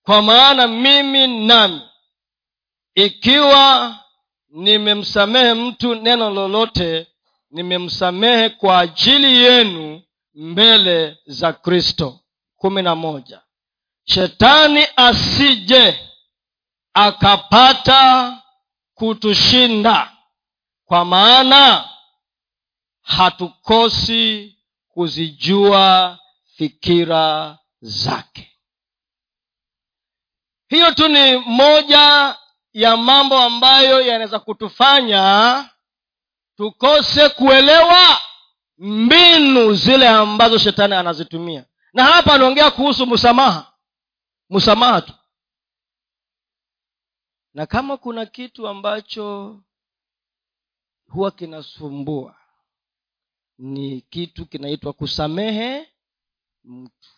Kwa 0.02 0.22
maana 0.22 0.66
mimi 0.68 1.26
nami. 1.46 1.80
Ikiwa 2.94 3.94
nimemsamehe 4.48 5.54
mtu 5.54 5.94
neno 5.94 6.30
lolote 6.30 7.06
nimemsamehe 7.50 8.48
kwa 8.48 8.78
ajili 8.78 9.42
yenu 9.44 10.02
mbele 10.34 11.18
za 11.26 11.52
kristo. 11.52 12.20
Kumi 12.56 12.82
na 12.82 12.94
moja. 12.94 13.40
Shetani 14.04 14.86
asije 14.96 16.00
akapata 16.94 18.32
kutushinda. 18.94 20.10
Kwa 20.84 21.04
maana 21.04 21.88
hatukosi 23.04 24.58
kuzijua 24.88 26.18
fikira 26.56 27.58
zake. 27.80 28.50
Hiyo 30.68 30.92
tu 30.94 31.08
ni 31.08 31.36
moja 31.36 32.36
ya 32.72 32.96
mambo 32.96 33.38
ambayo 33.38 34.00
yanaweza 34.00 34.38
kutufanya 34.38 35.70
tukose 36.56 37.28
kuelewa 37.28 38.20
mbinu 38.78 39.74
zile 39.74 40.08
ambazo 40.08 40.58
shetani 40.58 40.94
anazitumia. 40.94 41.64
Na 41.92 42.04
hapa 42.04 42.34
anaongea 42.34 42.70
kuhusu 42.70 43.06
msamaha. 43.06 43.72
Msamaha 44.50 45.00
tu. 45.00 45.12
Na 47.54 47.66
kama 47.66 47.96
kuna 47.96 48.26
kitu 48.26 48.68
ambacho 48.68 49.60
huwa 51.10 51.30
kinasumbua 51.30 52.36
ni 53.58 54.00
kitu 54.00 54.46
kinaitwa 54.46 54.92
kusamehe 54.92 55.88
mtu. 56.64 57.08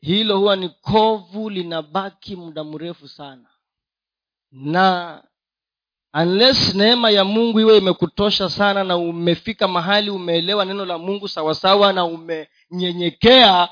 Hilo 0.00 0.38
huwa 0.38 0.56
ni 0.56 0.68
kovu 0.68 1.50
linabaki 1.50 2.36
muda 2.36 2.64
mrefu 2.64 3.08
sana. 3.08 3.48
Na 4.52 5.22
unless 6.14 6.74
neema 6.74 7.10
ya 7.10 7.24
mungu 7.24 7.60
iwe 7.60 7.78
imekutosha 7.78 8.48
sana 8.50 8.84
na 8.84 8.96
umefika 8.96 9.68
mahali 9.68 10.10
umeelewa 10.10 10.64
neno 10.64 10.84
la 10.84 10.98
mungu 10.98 11.28
sawasawa 11.28 11.92
na 11.92 12.04
umenyenyekea 12.04 13.68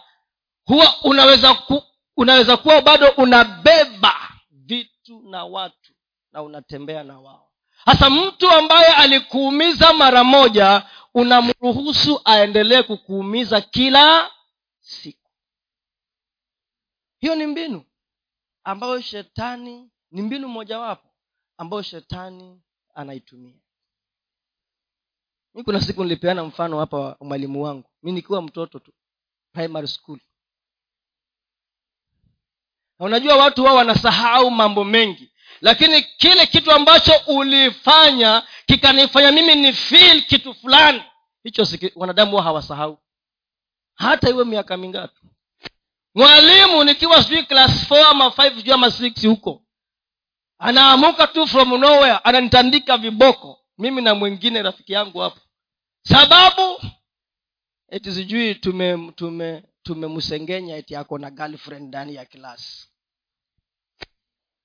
huwa 0.64 0.94
unaweza 1.04 1.54
ku, 1.54 1.82
unaweza 2.16 2.56
kuwa 2.56 2.82
bado 2.82 3.08
unabeba 3.16 4.14
vitu 4.50 5.22
na 5.22 5.44
watu 5.44 5.92
na 6.32 6.42
unatembea 6.42 7.04
na 7.04 7.20
wao 7.20 7.51
hasa 7.84 8.10
mtu 8.10 8.50
ambaye 8.50 8.86
alikuumiza 8.94 9.92
mara 9.92 10.24
moja 10.24 10.86
unamruhusu 11.14 12.20
aendelee 12.24 12.82
kukuumiza 12.82 13.60
kila 13.60 14.30
siku. 14.80 15.30
Hiyo 17.18 17.34
ni 17.34 17.46
mbinu 17.46 17.84
ambayo 18.64 19.00
shetani 19.00 19.90
ni 20.10 20.22
mbinu 20.22 20.48
mojawapo 20.48 21.08
ambayo 21.58 21.82
shetani 21.82 22.62
anaitumia. 22.94 23.54
Mi 25.54 25.62
kuna 25.64 25.80
siku 25.80 26.02
nilipeana 26.04 26.44
mfano 26.44 26.78
hapa 26.78 27.16
mwalimu 27.20 27.62
wangu. 27.64 27.90
Mi 28.02 28.12
nikiwa 28.12 28.42
mtoto 28.42 28.78
tu 28.78 28.92
primary 29.52 29.88
school. 29.88 30.18
Na 32.98 33.06
unajua 33.06 33.36
watu 33.36 33.64
wao 33.64 33.76
wanasahau 33.76 34.50
mambo 34.50 34.84
mengi 34.84 35.31
lakini 35.60 36.02
kile 36.02 36.46
kitu 36.46 36.72
ambacho 36.72 37.12
ulifanya 37.26 38.42
kikanifanya 38.66 39.32
mimi 39.32 39.54
ni 39.54 39.72
feel 39.72 40.22
kitu 40.22 40.54
fulani 40.54 41.02
hicho 41.44 41.66
wanadamu 41.94 42.30
huwa 42.30 42.42
hawasahau. 42.42 42.98
Hata 43.94 44.30
iwe 44.30 44.44
miaka 44.44 44.76
mingapi. 44.76 45.20
Mwalimu 46.14 46.84
nikiwa 46.84 47.22
sijui 47.22 47.42
class 47.42 47.86
four 47.88 48.06
ama 48.06 48.30
five 48.30 48.56
sijui 48.56 48.72
ama 48.72 48.90
six 48.90 49.26
huko 49.26 49.62
anaamuka 50.58 51.26
tu 51.26 51.46
from 51.46 51.68
nowhere 51.80 52.18
ananitandika 52.24 52.96
viboko 52.96 53.58
mimi 53.78 54.02
na 54.02 54.14
mwingine 54.14 54.62
rafiki 54.62 54.92
yangu 54.92 55.18
hapo. 55.18 55.40
Sababu 56.02 56.80
eti 57.88 58.12
sijui 58.12 58.54
tume 58.54 59.12
tume 59.16 59.64
tumemsengenya 59.82 60.76
eti 60.76 60.96
ako 60.96 61.18
na 61.18 61.30
girlfriend 61.30 61.88
ndani 61.88 62.14
ya 62.14 62.24
klasi 62.24 62.88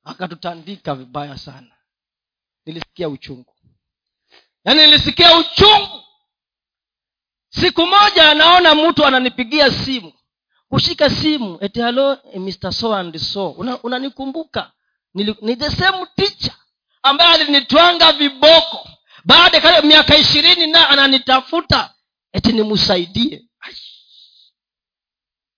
akatutandika 0.07 0.95
vibaya 0.95 1.37
sana. 1.37 1.75
Nilisikia 2.65 3.09
uchungu. 3.09 3.55
Yaani 4.65 4.81
nilisikia 4.85 5.37
uchungu. 5.37 6.03
Siku 7.49 7.87
moja 7.87 8.31
anaona 8.31 8.75
mtu 8.75 9.05
ananipigia 9.05 9.71
simu. 9.71 10.13
Kushika 10.69 11.09
simu 11.09 11.57
eti 11.61 11.81
halo 11.81 12.17
mr 12.35 12.73
so 12.73 12.95
and 12.95 13.17
so. 13.17 13.49
Unanikumbuka? 13.83 14.71
Una 15.13 15.35
ni 15.41 15.55
the 15.55 15.71
same 15.71 16.05
teacher 16.15 16.55
ambaye 17.03 17.33
alinitwanga 17.33 18.11
viboko. 18.11 18.89
Baada 19.25 19.57
ya 19.57 19.81
miaka 19.81 20.17
ishirini 20.17 20.67
na 20.67 20.89
ananitafuta 20.89 21.93
eti 22.31 22.53
nimsaidie 22.53 23.43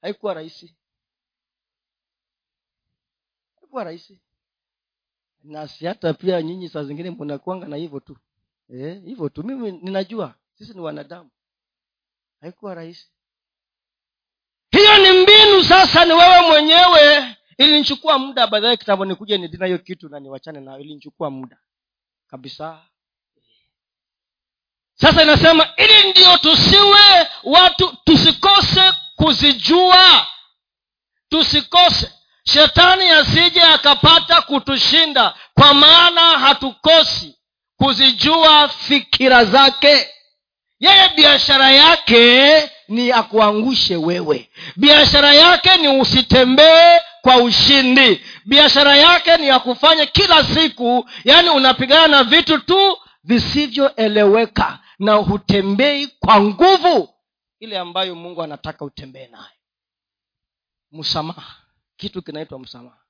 haikuwa 0.01 0.33
rahisi. 0.33 0.75
Haikuwa 3.55 3.83
rahisi 3.83 4.19
nasi 5.43 5.85
hata 5.85 6.13
pia 6.13 6.41
nyinyi 6.41 6.69
saa 6.69 6.83
zingine 6.83 7.11
mnakwanga 7.11 7.67
na 7.67 7.75
hivyo 7.75 7.99
tu. 7.99 8.17
Eh, 8.69 9.01
hivyo 9.05 9.25
e, 9.25 9.29
tu. 9.29 9.43
Mimi 9.43 9.71
ninajua 9.71 10.35
sisi 10.57 10.73
ni 10.73 10.79
wanadamu. 10.79 11.29
Haikuwa 12.41 12.75
rahisi. 12.75 13.07
Hiyo 14.71 14.97
ni 14.97 15.21
mbinu 15.21 15.63
sasa 15.63 16.05
ni 16.05 16.13
wewe 16.13 16.41
mwenyewe. 16.47 17.35
Ilinichukua 17.57 18.19
muda 18.19 18.47
baadaye 18.47 18.77
kitambo 18.77 19.05
nikuja 19.05 19.37
nidina 19.37 19.65
hiyo 19.65 19.77
kitu 19.77 20.09
na 20.09 20.19
niwachane 20.19 20.59
nayo. 20.59 20.79
Ilinichukua 20.79 21.29
muda. 21.29 21.57
Kabisa. 22.27 22.85
Sasa 24.95 25.23
inasema 25.23 25.67
ili 25.77 26.11
ndio 26.11 26.37
tusiwe 26.37 27.27
watu 27.43 27.97
tusikose 28.03 28.91
kuzijua. 29.15 30.27
Tusikose 31.29 32.13
shetani 32.53 33.09
asije 33.09 33.61
akapata 33.61 34.41
kutushinda 34.41 35.33
kwa 35.53 35.73
maana 35.73 36.21
hatukosi 36.21 37.35
kuzijua 37.77 38.67
fikira 38.69 39.45
zake. 39.45 40.09
Yeye 40.79 41.09
biashara 41.15 41.71
yake 41.71 42.71
ni 42.87 43.11
akuangushe 43.11 43.95
wewe. 43.95 44.49
Biashara 44.75 45.33
yake 45.33 45.77
ni 45.77 45.87
usitembee 46.01 46.99
kwa 47.21 47.37
ushindi. 47.37 48.25
Biashara 48.45 48.95
yake 48.97 49.37
ni 49.37 49.47
ya 49.47 49.59
kufanya 49.59 50.05
kila 50.05 50.43
siku 50.43 51.09
yaani 51.23 51.49
unapigana 51.49 52.07
na 52.07 52.23
vitu 52.23 52.57
tu 52.59 52.97
visivyoeleweka 53.23 54.79
na 54.99 55.13
hutembei 55.13 56.07
kwa 56.07 56.41
nguvu. 56.41 57.09
Ile 57.59 57.77
ambayo 57.77 58.15
mungu 58.15 58.43
anataka 58.43 58.85
utembee 58.85 59.27
naye. 59.27 59.53
Msamaha 60.91 61.55
kitu 61.99 62.21
kinaitwa 62.21 62.59
msamaha. 62.59 63.01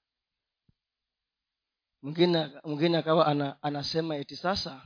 Mwingine 2.63 2.97
akawa 2.97 3.27
ana, 3.27 3.57
anasema 3.63 4.15
eti 4.15 4.35
sasa 4.35 4.81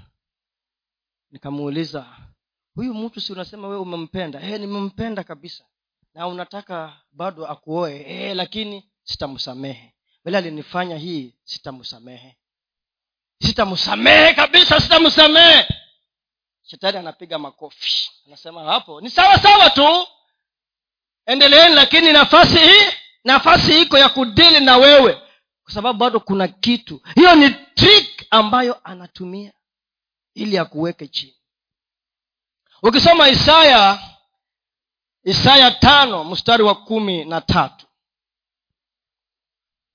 nikamuuliza 1.32 2.18
huyu 2.76 2.94
mtu 2.94 3.22
si 3.22 3.34
unasema 3.34 3.68
wewe 3.68 3.82
umempenda? 3.82 4.42
E, 4.42 4.58
nimempenda 4.58 5.24
kabisa. 5.24 5.66
Na 6.14 6.28
unataka 6.28 7.02
bado 7.12 7.46
akuoe? 7.48 8.02
E, 8.08 8.34
lakini 8.34 8.90
sitamsamehe. 9.04 9.94
Vile 10.26 10.38
alinifanya 10.38 10.98
hii 10.98 11.36
sitamsamehe. 11.44 12.38
Sitamsamehe 13.42 14.34
kabisa 14.34 14.80
sitamsamehe. 14.80 15.68
Shetani 16.64 16.98
anapiga 16.98 17.40
makofi. 17.40 18.12
Anasema 18.28 18.64
hapo 18.64 19.02
ni 19.02 19.10
sawa 19.10 19.38
sawa 19.40 19.70
tu. 19.70 20.08
Endeleeni 21.26 21.76
lakini 21.76 22.12
nafasi 22.12 22.60
hii 22.60 23.03
nafasi 23.24 23.82
iko 23.82 23.98
ya 23.98 24.10
kudili 24.10 24.60
na 24.60 24.78
wewe 24.78 25.22
kwa 25.64 25.74
sababu 25.74 26.00
bado 26.00 26.20
kuna 26.20 26.48
kitu. 26.48 27.02
Hiyo 27.16 27.36
ni 27.36 27.50
trick 27.50 28.26
ambayo 28.30 28.80
anatumia 28.84 29.54
ili 30.34 30.58
akuweke 30.58 31.08
chini. 31.08 31.38
Ukisoma 32.84 33.30
isaya 33.30 34.00
isaya 35.24 35.72
tano 35.72 36.24
mstari 36.24 36.64
wa 36.64 36.76
kumi 36.76 37.26
na 37.26 37.42
tatu. 37.42 37.88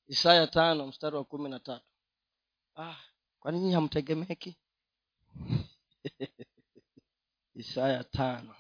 Isaya 0.06 0.46
tano 0.46 0.86
mstari 0.86 1.16
wa 1.16 1.24
kumi 1.24 1.48
na 1.48 1.60
tatu. 1.60 1.84
Ah, 2.76 2.96
kwa 3.40 3.52
nini 3.52 3.72
hamtegemeki? 3.72 4.56
Isaya 7.54 8.04
tano 8.04 8.54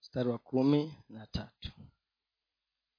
mstari 0.00 0.28
wa 0.28 0.38
kumi 0.38 0.94
na 1.08 1.26
tatu 1.26 1.70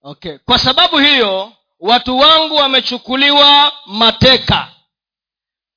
okay. 0.03 0.37
Kwa 0.37 0.59
sababu 0.59 0.97
hiyo 0.97 1.53
watu 1.79 2.17
wangu 2.17 2.55
wamechukuliwa 2.55 3.71
mateka 3.85 4.71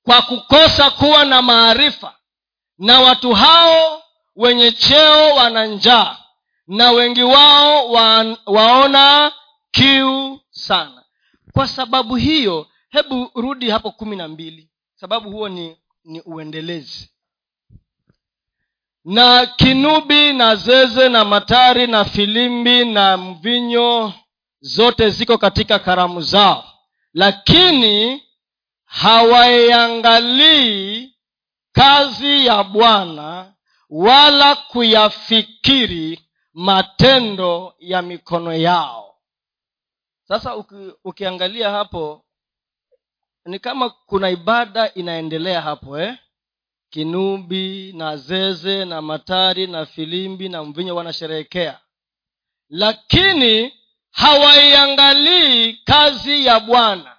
kwa 0.03 0.23
kukosa 0.23 0.91
kuwa 0.91 1.25
na 1.25 1.43
maarifa 1.43 2.17
na 2.79 3.01
watu 3.01 3.33
hao 3.33 4.03
wenye 4.37 4.73
cheo 4.73 5.35
wana 5.35 5.67
njaa 5.67 6.17
na 6.67 6.91
wengi 6.91 7.23
wao 7.23 7.91
wa, 7.91 8.37
waona 8.47 9.33
kiu 9.71 10.41
sana. 10.51 11.05
Kwa 11.53 11.69
sababu 11.69 12.17
hiyo 12.17 12.67
hebu 12.91 13.31
rudi 13.35 13.71
hapo 13.71 13.91
kumi 13.91 14.17
na 14.17 14.29
mbili. 14.29 14.69
Sababu 14.95 15.31
huo 15.31 15.49
ni 15.49 15.77
ni 16.05 16.21
uendelezi 16.21 17.12
na 19.05 19.47
kinubi 19.47 20.33
na 20.33 20.57
zeze 20.57 21.09
na 21.09 21.25
matari 21.25 21.87
na 21.87 22.05
filimbi 22.05 22.85
na 22.85 23.17
mvinyo 23.17 24.13
zote 24.61 25.11
ziko 25.11 25.39
katika 25.39 25.79
karamu 25.79 26.21
zao 26.21 26.65
lakini 27.15 28.23
hawaiangalii 28.85 31.15
kazi 31.73 32.47
ya 32.47 32.65
bwana 32.65 33.55
wala 33.91 34.55
kuyafikiri 34.57 36.21
matendo 36.55 37.75
ya 37.79 38.03
mikono 38.03 38.55
yao 38.55 39.15
sasa 40.29 40.57
uki, 40.57 40.75
ukiangalia 41.05 41.71
hapo 41.71 42.25
ni 43.45 43.59
kama 43.59 43.91
kuna 43.91 44.31
ibada 44.31 44.95
inaendelea 44.95 45.61
hapo 45.61 45.99
eh? 45.99 46.19
Kinubi 46.93 47.93
na 47.97 48.17
zeze 48.17 48.85
na 48.85 49.03
matari 49.03 49.67
na 49.67 49.87
filimbi 49.87 50.49
na 50.49 50.65
mvinyo 50.65 50.97
wanasherehekea. 50.97 51.79
Lakini 52.69 53.75
hawaiangalii 54.11 55.73
kazi 55.73 56.47
ya 56.47 56.61
bwana 56.61 57.17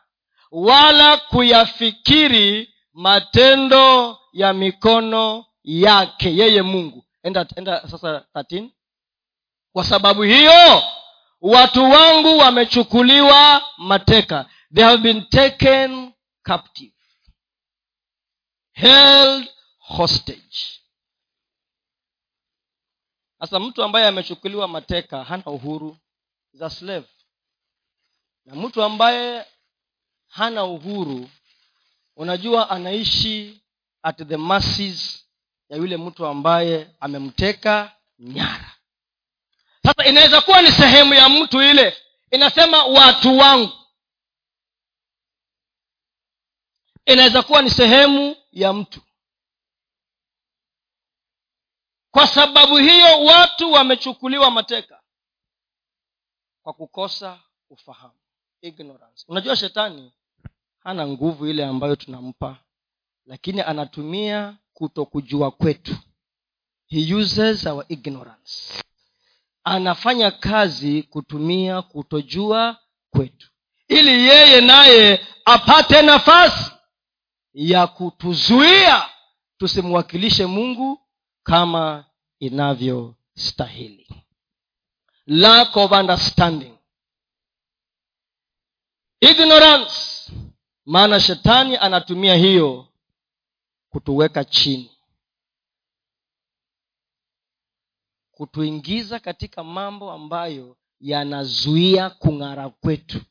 wala 0.51 1.17
kuyafikiri 1.17 2.73
matendo 2.93 4.17
ya 4.33 4.53
mikono 4.53 5.45
yake 5.63 6.35
yeye 6.37 6.61
mungu. 6.61 7.05
Enda 7.23 7.45
enda 7.55 7.87
sasa 7.87 8.25
13 8.35 8.69
kwa 9.73 9.83
sababu 9.83 10.21
hiyo 10.23 10.83
watu 11.41 11.83
wangu 11.91 12.37
wamechukuliwa 12.37 13.61
mateka. 13.77 14.45
They 14.75 14.83
have 14.83 14.97
been 14.97 15.25
taken 15.29 16.11
captive. 16.43 16.93
Held 18.73 19.52
hostage. 19.83 20.79
Sasa 23.39 23.59
mtu 23.59 23.83
ambaye 23.83 24.07
amechukuliwa 24.07 24.67
mateka 24.67 25.23
hana 25.23 25.45
uhuru 25.45 25.97
za 26.53 26.69
slave. 26.69 27.07
Na 28.45 28.55
mtu 28.55 28.83
ambaye 28.83 29.45
hana 30.27 30.63
uhuru 30.63 31.29
unajua 32.15 32.69
anaishi 32.69 33.61
at 34.03 34.27
the 34.27 34.37
masses 34.37 35.25
ya 35.69 35.77
yule 35.77 35.97
mtu 35.97 36.25
ambaye 36.25 36.95
amemteka 36.99 37.95
nyara. 38.19 38.71
Sasa 39.83 40.05
inaweza 40.05 40.41
kuwa 40.41 40.61
ni 40.61 40.71
sehemu 40.71 41.13
ya 41.13 41.29
mtu 41.29 41.61
ile 41.61 41.97
inasema 42.31 42.83
watu 42.83 43.37
wangu. 43.37 43.73
Inaweza 47.05 47.41
kuwa 47.41 47.61
ni 47.61 47.69
sehemu 47.69 48.35
ya 48.51 48.73
mtu 48.73 49.01
kwa 52.13 52.27
sababu 52.27 52.77
hiyo 52.77 53.23
watu 53.25 53.71
wamechukuliwa 53.71 54.51
mateka 54.51 55.01
kwa 56.63 56.73
kukosa 56.73 57.39
ufahamu 57.69 58.13
ignorance. 58.61 59.25
Unajua 59.27 59.55
shetani 59.55 60.13
hana 60.79 61.07
nguvu 61.07 61.47
ile 61.47 61.65
ambayo 61.65 61.95
tunampa 61.95 62.57
lakini 63.25 63.61
anatumia 63.61 64.57
kutokujua 64.73 65.51
kwetu. 65.51 65.95
He 66.87 67.15
uses 67.15 67.65
our 67.65 67.85
ignorance. 67.89 68.83
Anafanya 69.63 70.31
kazi 70.31 71.03
kutumia 71.03 71.81
kutojua 71.81 72.77
kwetu. 73.09 73.49
Ili 73.87 74.27
yeye 74.27 74.61
naye 74.61 75.27
apate 75.45 76.01
nafasi 76.01 76.71
ya 77.53 77.87
kutuzuia 77.87 79.09
tusimwakilishe 79.57 80.45
mungu 80.45 80.99
kama 81.43 82.05
inavyostahili. 82.39 84.07
Lack 85.25 85.77
of 85.77 85.91
understanding. 85.91 86.77
Ignorance. 89.19 90.31
Maana 90.85 91.19
shetani 91.19 91.77
anatumia 91.77 92.35
hiyo 92.35 92.87
kutuweka 93.89 94.45
chini. 94.45 94.91
Kutuingiza 98.31 99.19
katika 99.19 99.63
mambo 99.63 100.11
ambayo 100.11 100.77
yanazuia 100.99 102.09
kung'ara 102.09 102.69
kwetu. 102.69 103.21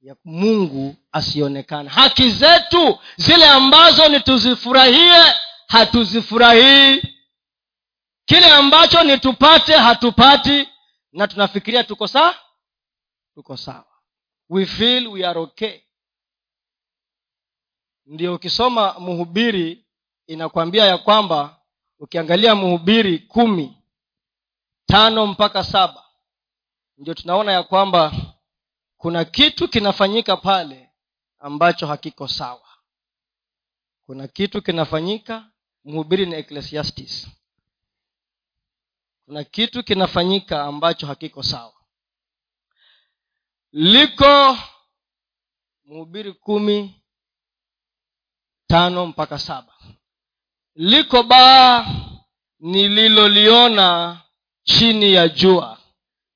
Ya 0.00 0.16
mungu 0.24 0.96
asionekana 1.12 1.90
haki 1.90 2.30
zetu 2.30 2.98
zile 3.16 3.48
ambazo 3.48 4.08
ni 4.08 4.20
tuzifurahie 4.20 5.22
hatuzifurahii 5.66 7.02
kile 8.26 8.50
ambacho 8.52 9.02
ni 9.04 9.18
tupate 9.18 9.76
hatupati 9.76 10.68
na 11.12 11.28
tunafikiria 11.28 11.84
tuko 11.84 12.06
saa 12.08 12.34
tuko 13.34 13.56
sawa. 13.56 13.86
We 14.48 14.66
feel 14.66 15.06
we 15.08 15.26
are 15.26 15.40
okay. 15.40 15.80
Ndio 18.06 18.34
ukisoma 18.34 19.00
mhubiri 19.00 19.86
inakwambia 20.26 20.84
ya 20.84 20.98
kwamba 20.98 21.60
ukiangalia 21.98 22.54
mhubiri 22.54 23.18
kumi 23.18 23.82
tano 24.86 25.26
mpaka 25.26 25.64
saba 25.64 26.04
ndio 26.98 27.14
tunaona 27.14 27.52
ya 27.52 27.62
kwamba 27.62 28.12
kuna 28.96 29.24
kitu 29.24 29.68
kinafanyika 29.68 30.36
pale 30.36 30.90
ambacho 31.38 31.86
hakiko 31.86 32.28
sawa. 32.28 32.68
Kuna 34.06 34.28
kitu 34.28 34.62
kinafanyika 34.62 35.50
mhubiri 35.84 36.26
ni 36.26 36.34
ecclesiastis 36.34 37.28
kuna 39.26 39.44
kitu 39.44 39.84
kinafanyika 39.84 40.64
ambacho 40.64 41.06
hakiko 41.06 41.42
sawa. 41.42 41.72
Liko 43.72 44.58
mhubiri 45.84 46.32
kumi 46.32 47.02
tano 48.66 49.06
mpaka 49.06 49.38
saba. 49.38 49.72
Liko 50.74 51.22
baa 51.22 51.86
nililoliona 52.60 54.20
chini 54.62 55.12
ya 55.12 55.28
jua. 55.28 55.78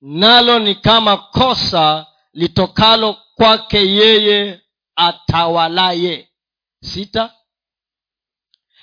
Nalo 0.00 0.58
ni 0.58 0.74
kama 0.74 1.16
kosa 1.16 2.06
litokalo 2.32 3.12
kwake 3.34 3.78
yeye 3.86 4.60
atawalaye. 4.96 6.30
Sita. 6.82 7.34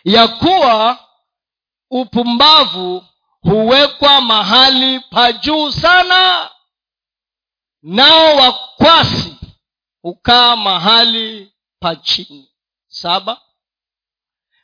Ya 0.04 0.28
kuwa 0.28 1.00
upumbavu 1.92 3.06
huwekwa 3.52 4.22
mahali 4.22 5.00
pa 5.00 5.34
juu 5.34 5.72
sana 5.72 6.50
nao 7.82 8.36
wakwasi 8.36 9.36
hukaa 10.02 10.56
mahali 10.56 11.54
pa 11.80 11.96
chini. 11.96 12.52
Saba 12.88 13.42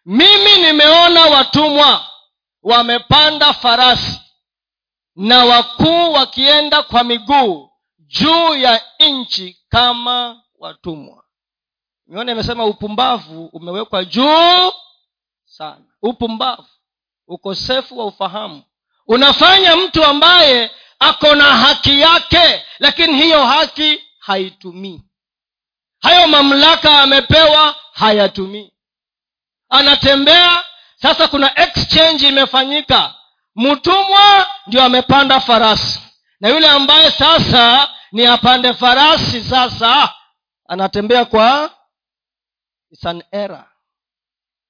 mimi 0.05 0.57
nimeona 0.57 1.21
watumwa 1.25 2.07
wamepanda 2.61 3.53
farasi 3.53 4.21
na 5.15 5.45
wakuu 5.45 6.13
wakienda 6.13 6.83
kwa 6.83 7.03
miguu 7.03 7.69
juu 7.99 8.55
ya 8.55 8.81
nchi 8.99 9.57
kama 9.69 10.43
watumwa. 10.59 11.23
Nione 12.07 12.31
imesema 12.31 12.65
upumbavu 12.65 13.45
umewekwa 13.45 14.05
juu 14.05 14.71
sana. 15.45 15.85
Upumbavu 16.01 16.67
ukosefu 17.27 17.97
wa 17.99 18.05
ufahamu 18.05 18.63
unafanya 19.07 19.75
mtu 19.75 20.03
ambaye 20.03 20.71
ako 20.99 21.35
na 21.35 21.43
haki 21.43 21.99
yake 22.01 22.65
lakini 22.79 23.21
hiyo 23.23 23.45
haki 23.45 24.03
haitumii. 24.19 25.01
Hayo 25.99 26.27
mamlaka 26.27 26.99
amepewa 27.01 27.75
hayatumii. 27.93 28.71
Anatembea 29.69 30.63
sasa 30.95 31.27
kuna 31.27 31.59
exchange 31.59 32.27
imefanyika. 32.27 33.15
Mtumwa 33.55 34.47
ndio 34.67 34.83
amepanda 34.83 35.39
farasi 35.39 35.99
na 36.39 36.49
yule 36.49 36.67
ambaye 36.69 37.11
sasa 37.11 37.89
ni 38.11 38.25
apande 38.25 38.73
farasi 38.73 39.41
sasa 39.43 40.13
anatembea 40.67 41.25
kwa 41.25 41.71
It's 42.91 43.05
an 43.05 43.23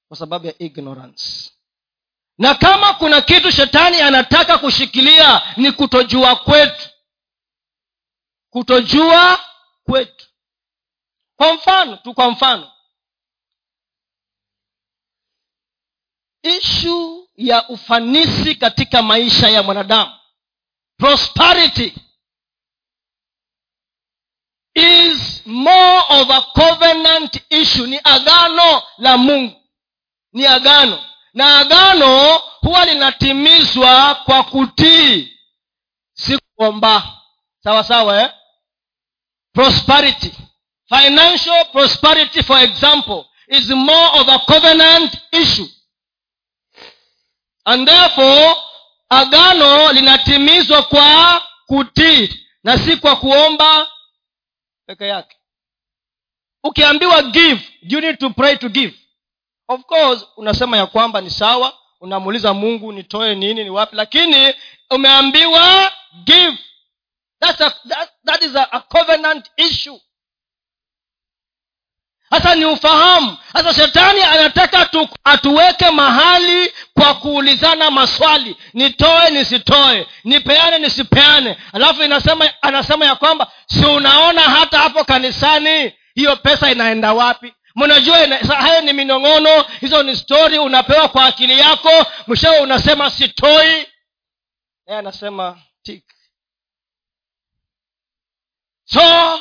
kwa 0.08 0.18
sababu 0.18 0.48
ya 0.48 0.54
ignorance 0.60 1.43
na 2.38 2.56
kama 2.56 2.94
kuna 2.94 3.22
kitu 3.22 3.52
shetani 3.52 4.02
anataka 4.02 4.58
kushikilia 4.58 5.54
ni 5.58 5.72
kutojua 5.72 6.36
kwetu. 6.36 6.90
Kutojua 8.50 9.40
kwetu. 9.84 10.28
Kwa 11.38 11.54
mfano 11.54 11.98
tu 11.98 12.14
kwa 12.14 12.32
mfano. 12.32 12.72
Ishu 16.44 17.30
ya 17.36 17.70
ufanisi 17.70 18.56
katika 18.56 19.02
maisha 19.02 19.50
ya 19.50 19.64
mwanadamu. 19.64 20.12
Prosperity 20.98 21.94
is 24.74 25.42
more 25.46 26.04
of 26.10 26.30
a 26.30 26.42
covenant 26.42 27.42
issue. 27.50 27.88
Ni 27.88 28.00
agano 28.04 28.84
la 28.98 29.18
mungu. 29.18 29.62
Ni 30.34 30.46
agano 30.46 31.06
na 31.34 31.58
agano 31.60 32.36
huwa 32.38 32.86
linatimizwa 32.86 34.16
kwa 34.16 34.44
kutii 34.44 35.38
si 36.14 36.38
kuomba 36.56 37.18
sawa 37.64 37.84
sawa 37.84 38.22
eh? 38.22 38.32
prosperity. 39.54 40.32
Financial 40.90 41.66
prosperity 41.72 42.44
for 42.44 42.64
example 42.64 43.26
is 43.48 43.70
more 43.70 44.20
of 44.20 44.28
a 44.30 44.40
covenant 44.40 45.18
issue. 45.32 45.68
And 47.66 47.88
therefore 47.88 48.56
agano 49.10 49.92
linatimizwa 49.92 50.84
kwa 50.84 51.42
kutii 51.68 52.46
na 52.64 52.78
si 52.78 52.98
kwa 52.98 53.16
kuomba 53.16 53.88
peke 54.86 55.08
yake. 55.08 55.38
Ukiambiwa 56.64 57.22
give 57.24 57.62
you 57.82 58.02
need 58.02 58.20
to 58.20 58.30
pray 58.30 58.56
to 58.58 58.70
give 58.70 59.00
of 59.74 59.82
course 59.86 60.26
unasema 60.38 60.78
ya 60.78 60.86
kwamba 60.86 61.22
ni 61.22 61.30
sawa 61.30 61.74
unamuuliza 62.02 62.54
mungu 62.54 62.92
nitoe 62.92 63.36
nini 63.36 63.64
ni 63.64 63.70
wapi 63.70 63.96
lakini 63.96 64.54
umeambiwa 64.90 65.92
give. 66.24 66.58
That's 67.40 67.62
a, 67.62 67.70
that, 67.90 68.10
that 68.26 68.44
is 68.44 68.56
a, 68.56 68.68
a 68.72 68.80
covenant 68.80 69.46
issue. 69.58 70.00
Sasa 72.30 72.56
ni 72.56 72.66
ufahamu. 72.66 73.38
Sasa 73.54 73.74
shetani 73.74 74.22
anataka 74.22 74.86
tu, 74.86 75.08
atuweke 75.24 75.90
mahali 75.90 76.74
kwa 76.94 77.14
kuulizana 77.14 77.92
maswali. 77.92 78.58
Nitoe 78.74 79.30
nisitoe. 79.30 80.08
Nipeane 80.24 80.80
nisipeane. 80.80 81.58
Alafu 81.74 82.04
inasema 82.04 82.50
anasema 82.62 83.06
ya 83.06 83.16
kwamba 83.16 83.52
si 83.68 83.86
unaona 83.86 84.42
hata 84.42 84.80
hapo 84.80 85.04
kanisani 85.04 85.94
hiyo 86.16 86.36
pesa 86.36 86.72
inaenda 86.72 87.14
wapi 87.14 87.54
mnajua 87.76 88.18
hayo 88.58 88.82
ni 88.82 88.94
minong'ono 88.94 89.66
hizo 89.82 90.04
ni 90.04 90.16
stori 90.16 90.60
unapewa 90.60 91.08
kwa 91.10 91.26
akili 91.26 91.60
yako 91.60 92.06
mwishowe 92.28 92.60
unasema 92.60 93.10
sitoi. 93.12 93.88
Naye 94.88 95.00
anasema 95.00 95.58
tik. 95.84 96.04
So 98.86 99.40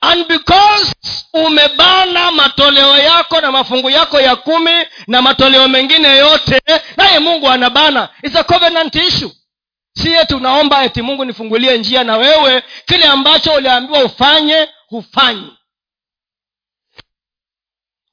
and 0.00 0.26
because 0.28 0.94
umebana 1.32 2.30
matoleo 2.32 2.98
yako 2.98 3.40
na 3.40 3.52
mafungu 3.52 3.90
yako 3.90 4.20
ya 4.20 4.36
kumi 4.36 4.86
na 5.06 5.22
matoleo 5.22 5.68
mengine 5.68 6.16
yote 6.16 6.62
naye 6.96 7.18
mungu 7.18 7.48
anabana. 7.48 8.08
It's 8.22 8.36
a 8.36 8.44
covenant 8.44 8.94
issue. 8.94 9.30
Si 9.94 10.12
eti 10.12 10.34
unaomba 10.34 10.84
eti 10.84 11.02
mungu 11.02 11.24
nifungulie 11.24 11.78
njia 11.78 12.04
na 12.04 12.16
wewe 12.16 12.62
kile 12.86 13.04
ambacho 13.04 13.52
uliambiwa 13.54 14.04
ufanye 14.04 14.68
hufanyi 14.88 15.56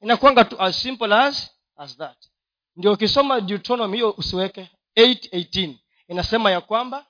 inakwanga 0.02 0.44
tu 0.44 0.60
as 0.62 0.82
simple 0.82 1.14
as 1.14 1.50
as 1.76 1.96
that. 1.96 2.16
Ndio 2.76 2.92
ukisoma 2.92 3.40
deuteronomy 3.40 3.96
hiyo 3.96 4.10
usiweke 4.10 4.68
818 4.96 5.74
inasema 6.08 6.50
ya 6.50 6.60
kwamba 6.60 7.06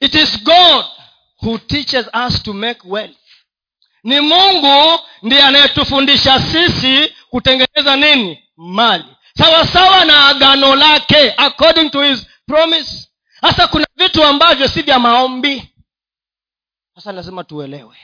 it 0.00 0.14
is 0.14 0.42
god 0.44 0.84
who 1.42 1.58
teaches 1.58 2.06
us 2.26 2.42
to 2.42 2.52
make 2.52 2.80
wealth. 2.84 3.16
Ni 4.04 4.20
mungu 4.20 5.00
ndiye 5.22 5.42
anayetufundisha 5.42 6.40
sisi 6.40 7.14
kutengeneza 7.30 7.96
nini? 7.96 8.48
Mali. 8.56 9.04
Sawasawa 9.38 10.04
na 10.04 10.28
agano 10.28 10.76
lake 10.76 11.32
according 11.36 11.90
to 11.90 12.02
his 12.02 12.26
promise. 12.46 13.08
Sasa 13.40 13.66
kuna 13.68 13.86
vitu 13.96 14.24
ambavyo 14.24 14.68
si 14.68 14.82
vya 14.82 14.98
maombi. 14.98 15.68
Sasa 16.94 17.12
lazima 17.12 17.44
tuelewe. 17.44 17.96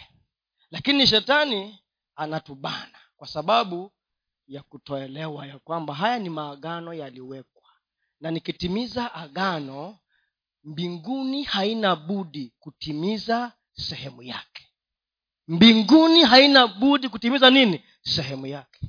Lakini 0.70 1.06
shetani 1.06 1.78
anatubana 2.18 2.98
kwa 3.16 3.26
sababu 3.28 3.92
ya 4.48 4.62
kutoelewa 4.62 5.46
ya 5.46 5.58
kwamba 5.58 5.94
haya 5.94 6.18
ni 6.18 6.30
maagano 6.30 6.94
yaliwekwa. 6.94 7.62
Na 8.20 8.30
nikitimiza 8.30 9.14
agano 9.14 9.98
mbinguni 10.64 11.42
haina 11.42 11.96
budi 11.96 12.52
kutimiza 12.60 13.52
sehemu 13.72 14.22
yake. 14.22 14.68
Mbinguni 15.48 16.24
haina 16.24 16.66
budi 16.66 17.08
kutimiza 17.08 17.50
nini? 17.50 17.84
Sehemu 18.02 18.46
yake. 18.46 18.80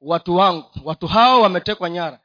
Watu 0.00 0.36
wangu 0.36 0.70
watu 0.84 1.06
hao 1.06 1.40
wametekwa 1.42 1.90
nyara. 1.90 2.20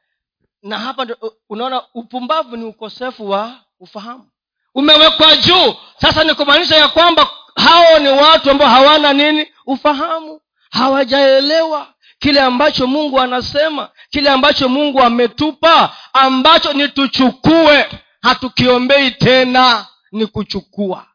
Na 0.62 0.78
hapa 0.78 1.06
unaona 1.48 1.92
upumbavu 1.94 2.56
ni 2.56 2.64
ukosefu 2.64 3.28
wa 3.30 3.64
ufahamu. 3.80 4.30
Umewekwa 4.74 5.36
juu. 5.36 5.74
Sasa 6.00 6.24
ni 6.24 6.34
kumaanisha 6.34 6.76
ya 6.76 6.88
kwamba 6.88 7.30
hao 7.56 7.98
ni 7.98 8.08
watu 8.08 8.50
ambao 8.50 8.68
hawana 8.68 9.12
nini? 9.12 9.52
Ufahamu. 9.66 10.40
Hawajaelewa 10.70 11.94
kile 12.18 12.40
ambacho 12.40 12.86
mungu 12.86 13.20
anasema 13.20 13.90
kile 14.10 14.30
ambacho 14.30 14.68
mungu 14.68 15.00
ametupa 15.02 15.96
ambacho 16.12 16.72
ni 16.72 16.88
tuchukue. 16.88 18.00
Hatukiombei 18.22 19.10
tena 19.10 19.86
ni 20.12 20.26
kuchukua. 20.26 21.06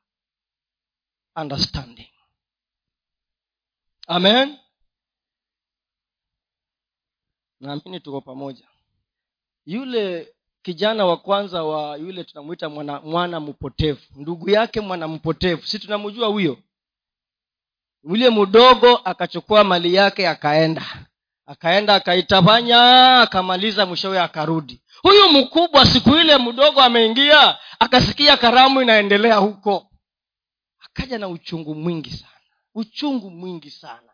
Understanding. 1.35 2.09
Amen. 4.07 4.57
Naamini 7.59 7.99
tuko 7.99 8.21
pamoja. 8.21 8.67
Yule 9.65 10.33
kijana 10.61 11.05
wa 11.05 11.17
kwanza 11.17 11.63
wa 11.63 11.97
yule 11.97 12.23
tunamwita 12.23 12.69
mwana, 12.69 13.01
mwana 13.01 13.39
mpotevu. 13.39 14.01
Ndugu 14.15 14.49
yake 14.49 14.81
mwana 14.81 15.07
mpotevu. 15.07 15.67
Si 15.67 15.79
tunamjua 15.79 16.27
huyo? 16.27 16.57
Yule 18.03 18.29
mdogo 18.29 18.97
akachukua 18.97 19.63
mali 19.63 19.93
yake 19.93 20.27
akaenda. 20.27 21.07
Akaenda 21.45 21.95
akaitafanya 21.95 23.21
akamaliza 23.21 23.85
mwishowe 23.85 24.19
akarudi. 24.19 24.81
Huyu 25.01 25.29
mkubwa 25.29 25.85
siku 25.85 26.09
ile 26.15 26.37
mdogo 26.37 26.81
ameingia 26.81 27.57
akasikia 27.79 28.37
karamu 28.37 28.81
inaendelea 28.81 29.35
huko. 29.35 29.91
Akaja 30.79 31.17
na 31.17 31.27
uchungu 31.27 31.75
mwingi 31.75 32.11
sana. 32.11 32.33
Uchungu 32.75 33.29
mwingi 33.31 33.71
sana. 33.71 34.11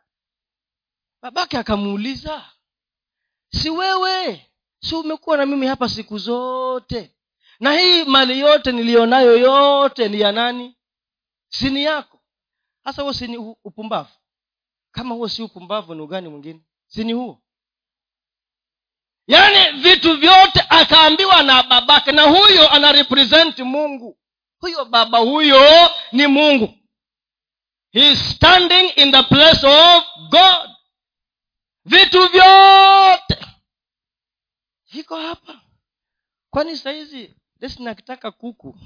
Babake 1.21 1.57
akamuuliza 1.57 2.45
si 3.49 3.69
wewe 3.69 4.45
si 4.89 4.95
umekuwa 4.95 5.37
na 5.37 5.45
mimi 5.45 5.67
hapa 5.67 5.89
siku 5.89 6.17
zote. 6.17 7.11
Na 7.59 7.73
hii 7.73 8.03
mali 8.03 8.39
yote 8.39 8.71
niliyonayo 8.71 9.37
yote 9.37 10.09
ni 10.09 10.19
ya 10.19 10.31
nani? 10.31 10.75
Sini 11.49 11.83
yako. 11.83 12.21
Hasa 12.83 13.01
huo 13.01 13.13
sini 13.13 13.37
upumbavu. 13.63 14.09
Kama 14.91 15.15
huo 15.15 15.29
si 15.29 15.41
upumbavu 15.43 15.95
ni 15.95 16.01
ugani 16.01 16.29
mwingine? 16.29 16.61
Sini 16.87 17.13
huo? 17.13 17.41
Yaani 19.27 19.81
vitu 19.81 20.17
vyote 20.17 20.65
akaambiwa 20.69 21.43
na 21.43 21.63
babake 21.63 22.11
na 22.11 22.21
huyo 22.23 22.69
anarepresenti 22.71 23.63
mungu. 23.63 24.17
Huyo 24.59 24.85
baba 24.85 25.17
huyo 25.17 25.89
ni 26.11 26.27
mungu. 26.27 26.73
He 27.91 28.15
standing 28.15 28.89
in 28.95 29.11
the 29.11 29.23
place 29.23 29.67
of 29.67 30.03
god. 30.29 30.69
Vitu 31.85 32.27
vyote 32.27 33.45
viko 34.95 35.15
hapa. 35.15 35.61
Kwani 36.49 36.77
sahizi 36.77 37.33
desini 37.59 37.87
akitaka 37.87 38.31
kuku? 38.31 38.77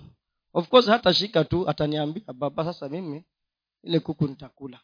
Of 0.53 0.67
course 0.69 0.87
hata 0.87 1.43
tu 1.43 1.69
ataniambia 1.69 2.33
baba 2.33 2.63
sasa 2.63 2.89
mimi 2.89 3.23
ile 3.83 3.99
kuku 3.99 4.27
nitakula. 4.27 4.79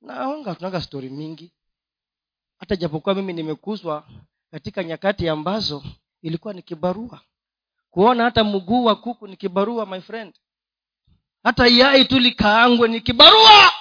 Naonga 0.00 0.54
tunaga 0.54 0.80
stori 0.80 1.08
mingi. 1.10 1.52
Hata 2.58 2.76
japokuwa 2.76 3.14
mimi 3.14 3.32
nimekuzwa 3.32 4.08
katika 4.50 4.84
nyakati 4.84 5.28
ambazo 5.28 5.84
ilikuwa 6.22 6.54
ni 6.54 6.62
kibarua. 6.62 7.20
Kuona 7.90 8.24
hata 8.24 8.44
mguu 8.44 8.84
wa 8.84 8.96
kuku 8.96 9.26
ni 9.26 9.36
kibarua 9.36 9.86
my 9.86 10.00
friend. 10.00 10.34
Hata 11.42 11.66
yai 11.66 12.04
tu 12.04 12.18
likaangwe 12.18 12.88
ni 12.88 13.00
kibarua. 13.00 13.72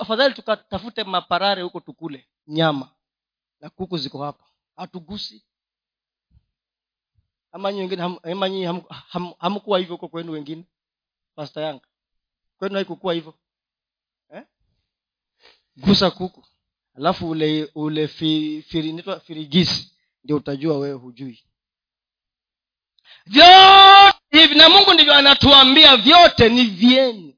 Afadhali 0.00 0.34
tukatafute 0.34 1.04
maparare 1.04 1.62
huko 1.62 1.80
tukule 1.80 2.28
nyama. 2.46 2.88
Na 3.60 3.70
kuku 3.70 3.98
ziko 3.98 4.22
hapa 4.24 4.44
hatugusi. 4.76 5.44
Ama 7.52 7.72
nyi 7.72 7.80
wengine 7.80 8.02
ama 8.22 8.48
nyi 8.48 8.64
ham, 8.64 8.80
ham, 8.88 9.32
hamkuwa 9.38 9.78
hivyo 9.78 9.94
huko 9.94 10.08
kwenu 10.08 10.32
wengine 10.32 10.64
pasta 11.34 11.60
yanga 11.60 11.86
kwenu 12.58 12.74
haikukuwa 12.74 13.14
hivyo? 13.14 13.34
Eh? 14.34 14.42
gusa 15.76 16.10
kuku. 16.10 16.44
Alafu 16.94 17.30
ule 17.30 17.70
ule 17.74 18.08
fi, 18.08 18.62
firi, 18.68 19.04
firigisi 19.24 19.92
ndio 20.24 20.36
utajua 20.36 20.78
wewe 20.78 20.94
hujui. 20.98 21.44
Vyote 23.26 24.18
hivi 24.30 24.54
na 24.54 24.68
mungu 24.68 24.94
ndivyo 24.94 25.14
anatuambia 25.14 25.96
vyote 25.96 26.48
ni 26.48 26.64
vyenu. 26.64 27.34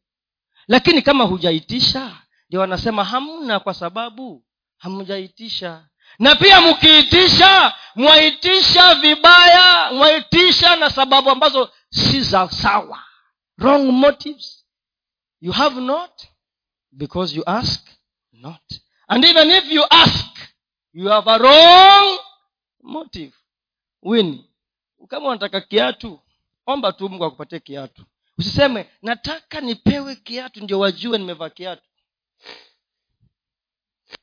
Lakini 0.68 1.02
kama 1.02 1.24
hujaitisha 1.24 2.22
ndio 2.48 2.62
anasema 2.62 3.04
hamna 3.04 3.60
kwa 3.60 3.74
sababu 3.74 4.44
hamjaitisha 4.76 5.88
na 6.18 6.34
pia 6.34 6.60
mkiitisha 6.60 7.74
mwaitisha 7.94 8.94
vibaya 8.94 9.92
mwaitisha 9.92 10.76
na 10.76 10.90
sababu 10.90 11.30
ambazo 11.30 11.70
si 11.90 12.20
za 12.22 12.50
sawa. 12.50 13.02
Wrong 13.58 13.82
motives. 13.92 14.64
You 15.40 15.52
have 15.52 15.80
not 15.80 16.22
because 16.92 17.36
you 17.36 17.42
ask 17.46 17.88
not. 18.32 18.62
And 19.08 19.24
even 19.24 19.50
if 19.50 19.72
you 19.72 19.84
ask 19.90 20.26
you 20.92 21.08
have 21.08 21.30
a 21.30 21.38
wrong 21.38 22.18
motive. 22.82 23.32
Wini 24.02 24.50
kama 25.08 25.28
unataka 25.28 25.60
kiatu 25.60 26.20
omba 26.66 26.92
tu 26.92 27.08
mungu 27.08 27.24
akupatie 27.24 27.60
kiatu. 27.60 28.04
Usiseme 28.38 28.86
nataka 29.02 29.60
nipewe 29.60 30.16
kiatu 30.16 30.60
ndio 30.64 30.78
wajue 30.78 31.18
nimevaa 31.18 31.50
kiatu 31.50 31.82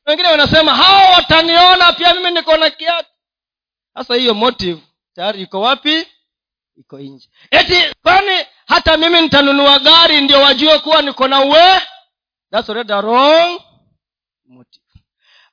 wengine 0.06 0.28
wanasema 0.28 0.74
hao 0.74 1.12
wataniona 1.12 1.92
pia 1.92 2.14
mimi 2.14 2.30
niko 2.30 2.56
na 2.56 2.70
kiatu. 2.70 3.08
Sasa 3.94 4.14
hiyo 4.14 4.34
motive 4.34 4.80
tayari 5.14 5.42
iko 5.42 5.60
wapi? 5.60 6.06
Iko 6.76 6.98
nje. 6.98 7.28
Eti 7.50 7.94
kwani 8.02 8.46
hata 8.66 8.96
mimi 8.96 9.20
nitanunua 9.20 9.78
gari 9.78 10.20
ndio 10.20 10.40
wajue 10.40 10.78
kuwa 10.78 11.02
niko 11.02 11.28
na 11.28 11.40
uwe? 11.40 11.80
That's 12.50 12.70
already 12.70 12.92
wrong 12.92 13.60
motive. 14.46 14.84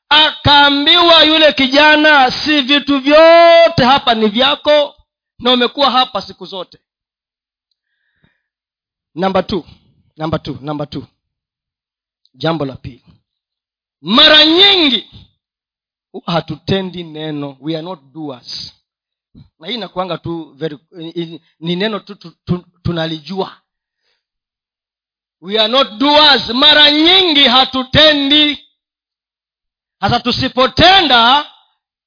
Akaambiwa 0.09 1.23
yule 1.23 1.53
kijana 1.53 2.31
si 2.31 2.61
vitu 2.61 2.99
vyote 2.99 3.83
hapa 3.85 4.13
ni 4.15 4.27
vyako 4.27 4.95
na 5.39 5.51
umekuwa 5.51 5.91
hapa 5.91 6.21
siku 6.21 6.45
zote. 6.45 6.79
Namba 9.15 9.43
t 9.43 9.63
namba 10.17 10.39
namba 10.61 10.87
jambo 12.33 12.65
la 12.65 12.75
pili 12.75 13.05
mara 14.01 14.45
nyingi 14.45 15.09
huwa 16.11 16.23
hatutendi 16.25 17.03
neno. 17.03 17.57
We 17.59 17.73
are 17.75 17.81
not 17.81 17.99
doers. 18.13 18.73
Na 19.59 19.67
hii 19.67 19.73
inakuanga 19.73 20.17
tu 20.17 20.53
very, 20.53 20.77
ni 21.59 21.75
neno 21.75 21.99
tu, 21.99 22.15
tu, 22.15 22.31
tu 22.45 22.65
tunalijua. 22.83 23.61
We 25.41 25.59
are 25.59 25.67
not 25.71 25.91
doers. 25.97 26.49
Mara 26.49 26.91
nyingi 26.91 27.43
hatutendi. 27.47 28.65
Hasa 29.99 30.19
tusipotenda 30.19 31.51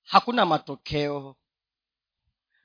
hakuna 0.03 0.47
matokeo. 0.47 1.37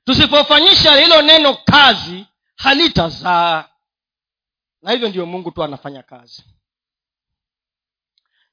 Tusipofanyisha 0.04 0.96
hilo 0.96 1.22
neno 1.22 1.54
kazi 1.54 2.26
halitazaa. 2.56 3.68
Na 4.82 4.90
hivyo 4.92 5.08
ndio 5.08 5.26
mungu 5.26 5.50
tu 5.50 5.62
anafanya 5.64 6.02
kazi 6.02 6.44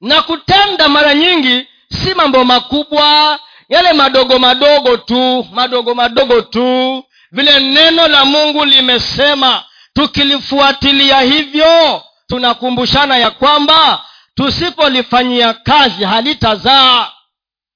na 0.00 0.22
kutenda 0.22 0.88
mara 0.88 1.14
nyingi 1.14 1.68
si 1.90 2.14
mambo 2.14 2.44
makubwa 2.44 3.38
yale 3.68 3.92
madogo 3.92 4.38
madogo 4.38 4.96
tu 4.96 5.44
madogo 5.52 5.94
madogo 5.94 6.40
tu. 6.42 7.04
Vile 7.30 7.60
neno 7.60 8.08
la 8.08 8.24
mungu 8.24 8.64
limesema 8.64 9.64
tukilifuatilia 9.92 11.20
hivyo 11.20 12.04
tunakumbushana 12.26 13.16
ya 13.16 13.30
kwamba 13.30 14.04
tusipolifanyia 14.34 15.54
kazi 15.54 16.04
halitazaa 16.04 17.12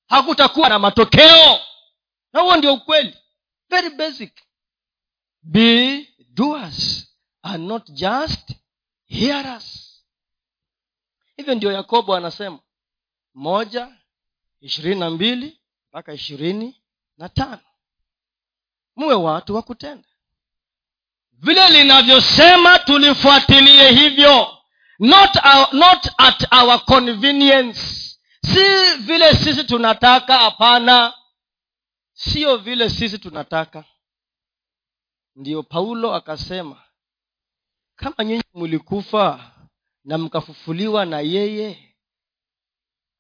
hakutakuwa 0.09 0.69
na 0.69 0.79
matokeo. 0.79 1.61
Na 2.33 2.41
huo 2.41 2.57
ndio 2.57 2.75
ukweli. 2.75 3.17
Very 3.71 3.91
basic. 3.91 4.33
Be 5.43 6.09
doers 6.35 7.07
and 7.43 7.69
not 7.69 7.91
just 7.91 8.51
hearers 9.07 9.90
hivyo 11.41 11.55
ndio 11.55 11.73
yakobo 11.73 12.15
anasema. 12.17 12.59
Moja 13.35 13.97
ishirini 14.61 15.01
na 15.01 15.11
mbili 15.11 15.61
mpaka 15.89 16.13
ishirini 16.13 16.83
na 17.17 17.29
tano. 17.29 17.61
Muwe 18.97 19.15
watu 19.15 19.55
wa 19.55 19.63
kutenda. 19.63 20.09
Vile 21.33 21.69
linavyosema 21.69 22.79
tulifuatilie 22.79 23.91
hivyo. 23.93 24.57
Not, 24.99 25.37
our, 25.37 25.69
not 25.75 26.07
at 26.19 26.53
our 26.53 26.85
convenience. 26.85 27.81
Si 28.43 28.95
vile 28.99 29.35
sisi 29.35 29.65
tunataka 29.65 30.39
hapana. 30.39 31.15
Sio 32.13 32.57
vile 32.57 32.91
sisi 32.91 33.19
tunataka. 33.19 33.85
Ndiyo 35.37 35.63
paulo 35.63 36.15
akasema 36.15 36.83
kama 37.97 38.25
nyinyi 38.25 38.43
mlikufa 38.55 39.53
na 40.05 40.19
mkafufuliwa 40.19 41.07
na 41.07 41.21
yeye. 41.21 41.95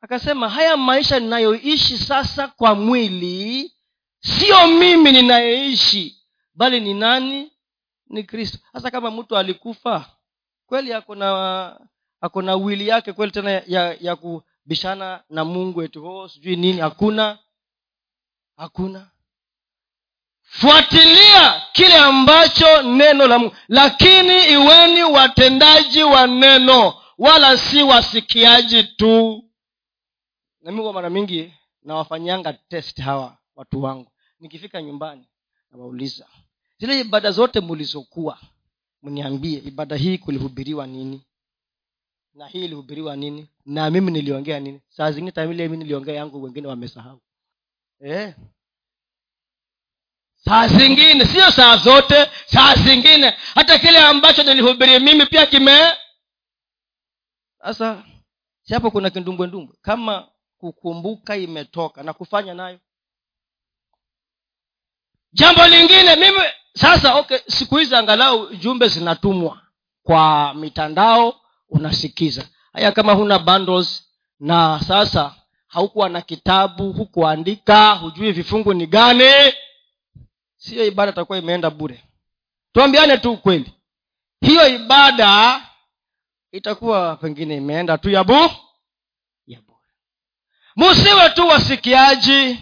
Akasema 0.00 0.48
haya 0.48 0.76
maisha 0.76 1.20
ninayoishi 1.20 1.98
sasa 1.98 2.48
kwa 2.48 2.74
mwili 2.74 3.72
sio 4.20 4.66
mimi 4.66 5.12
ninayeishi 5.12 6.16
bali 6.54 6.80
ni 6.80 6.94
nani? 6.94 7.52
Ni 8.06 8.24
kristo. 8.24 8.58
Hasa 8.72 8.90
kama 8.90 9.10
mtu 9.10 9.36
alikufa 9.36 10.16
kweli 10.66 10.92
ako 12.20 12.42
na 12.42 12.54
wili 12.56 12.88
yake 12.88 13.12
kweli 13.12 13.32
tena 13.32 13.50
ya, 13.50 13.96
ya 14.00 14.16
kubishana 14.16 15.24
na 15.28 15.44
mungu 15.44 15.82
eti 15.82 15.98
oh, 15.98 16.28
sijui 16.28 16.56
nini 16.56 16.80
hakuna 16.80 17.38
hakuna 18.56 19.10
fuatilia 20.50 21.62
kile 21.72 21.96
ambacho 21.96 22.82
neno 22.82 23.26
la 23.26 23.38
mungu. 23.38 23.54
Lakini 23.68 24.44
iweni 24.52 25.02
watendaji 25.02 26.02
wa 26.02 26.26
neno 26.26 26.94
wala 27.18 27.56
si 27.56 27.82
wasikiaji 27.82 28.82
tu. 28.84 29.44
Nami 30.62 30.82
kwa 30.82 30.92
mara 30.92 31.10
mingi 31.10 31.52
nawafanyanga 31.82 32.52
test 32.52 33.00
hawa 33.00 33.38
watu 33.56 33.82
wangu. 33.82 34.10
Nikifika 34.40 34.82
nyumbani 34.82 35.28
nawauliza 35.70 36.26
zile 36.78 37.00
ibada 37.00 37.30
zote 37.30 37.60
mulizokuwa 37.60 38.38
mniambie 39.02 39.58
ibada 39.58 39.96
hii 39.96 40.18
kulihubiriwa 40.18 40.86
nini? 40.86 41.22
Na 42.34 42.46
hii 42.48 42.64
ilihubiriwa 42.64 43.16
nini? 43.16 43.46
Na 43.66 43.90
mimi 43.90 44.10
niliongea 44.12 44.60
nini? 44.60 44.80
Saa 44.88 45.12
zingine 45.12 45.32
tamile 45.32 45.68
mi 45.68 45.76
niliongea 45.76 46.14
yangu 46.14 46.42
wengine 46.42 46.68
wamesahau. 46.68 47.20
Eh? 48.00 48.34
Saa 50.44 50.68
zingine 50.68 51.24
sio 51.26 51.50
saa 51.50 51.76
zote 51.76 52.30
saa 52.46 52.74
zingine. 52.74 53.34
Hata 53.54 53.78
kile 53.78 53.98
ambacho 53.98 54.42
nilihubiri 54.42 54.98
mimi 55.00 55.26
pia 55.26 55.46
kime 55.46 55.78
sasa 57.62 58.02
siapo 58.62 58.90
kuna 58.90 59.10
kindumbwendumbwe 59.10 59.76
kama 59.82 60.28
kukumbuka 60.58 61.36
imetoka 61.36 62.02
na 62.02 62.12
kufanya 62.12 62.54
nayo. 62.54 62.78
Jambo 65.32 65.66
lingine 65.66 66.16
mimi 66.16 66.40
sasa 66.74 67.14
okay 67.14 67.38
siku 67.46 67.76
hizi 67.76 67.96
angalau 67.96 68.54
jumbe 68.54 68.88
zinatumwa 68.88 69.60
kwa 70.02 70.54
mitandao 70.54 71.40
unasikiza. 71.68 72.48
Haya 72.72 72.92
kama 72.92 73.12
huna 73.12 73.38
bundles 73.38 74.04
na 74.40 74.80
sasa 74.88 75.34
haukuwa 75.66 76.08
na 76.08 76.20
kitabu 76.22 76.92
hukuandika 76.92 77.90
hujui 77.94 78.32
vifungu 78.32 78.74
ni 78.74 78.86
gani 78.86 79.24
siyo 80.60 80.84
ibada 80.86 81.12
itakuwa 81.12 81.38
imeenda 81.38 81.70
bure. 81.70 82.04
Tuambiane 82.72 83.18
tu 83.18 83.32
ukweli. 83.32 83.72
Hiyo 84.40 84.68
ibada 84.68 85.60
itakuwa 86.52 87.16
pengine 87.16 87.56
imeenda 87.56 87.98
tu 87.98 88.10
ya 88.10 88.24
bu 88.24 88.50
ya 89.46 89.60
musiwe 90.76 91.28
tu 91.30 91.48
wasikiaji 91.48 92.58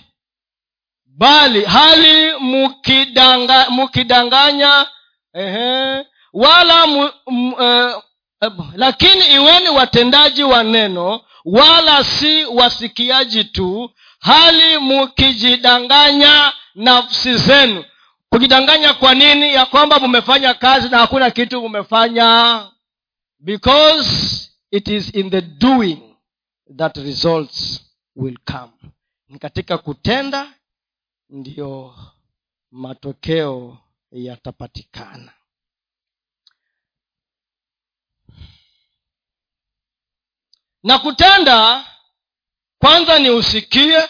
bali 1.07 1.65
hali 1.65 2.35
mukidanga, 2.39 3.71
mukidanganya 3.71 4.87
ehe, 5.35 6.07
wala 6.33 6.87
mu, 6.87 7.11
m, 7.31 7.55
e, 7.63 7.95
lakini 8.75 9.27
iweni 9.35 9.69
watendaji 9.69 10.43
wa 10.45 10.63
neno 10.65 11.21
wala 11.45 12.05
si 12.05 12.45
wasikiaji 12.45 13.45
tu 13.45 13.91
hali 14.21 14.79
mukijidanganya 14.79 16.53
nafsi 16.79 17.37
zenu 17.37 17.85
kujidanganya 18.31 18.95
kwa 18.95 19.15
nini 19.15 19.55
ya 19.55 19.67
kwamba 19.67 19.99
mumefanya 20.01 20.55
kazi 20.55 20.89
na 20.89 20.99
hakuna 20.99 21.31
kitu 21.31 21.61
mumefanya? 21.61 22.71
Because 23.39 24.51
it 24.71 24.89
is 24.89 25.15
in 25.15 25.31
the 25.31 25.41
doing 25.41 26.17
that 26.77 26.97
results 26.97 27.81
will 28.17 28.39
come. 28.45 28.73
Ni 29.29 29.39
katika 29.39 29.79
kutenda 29.79 30.53
ndiyo 31.31 31.95
matokeo 32.71 33.79
yatapatikana. 34.13 35.33
Na 40.83 40.99
kutenda 40.99 41.87
kwanza 42.79 43.19
ni 43.19 43.31
usikie 43.31 44.09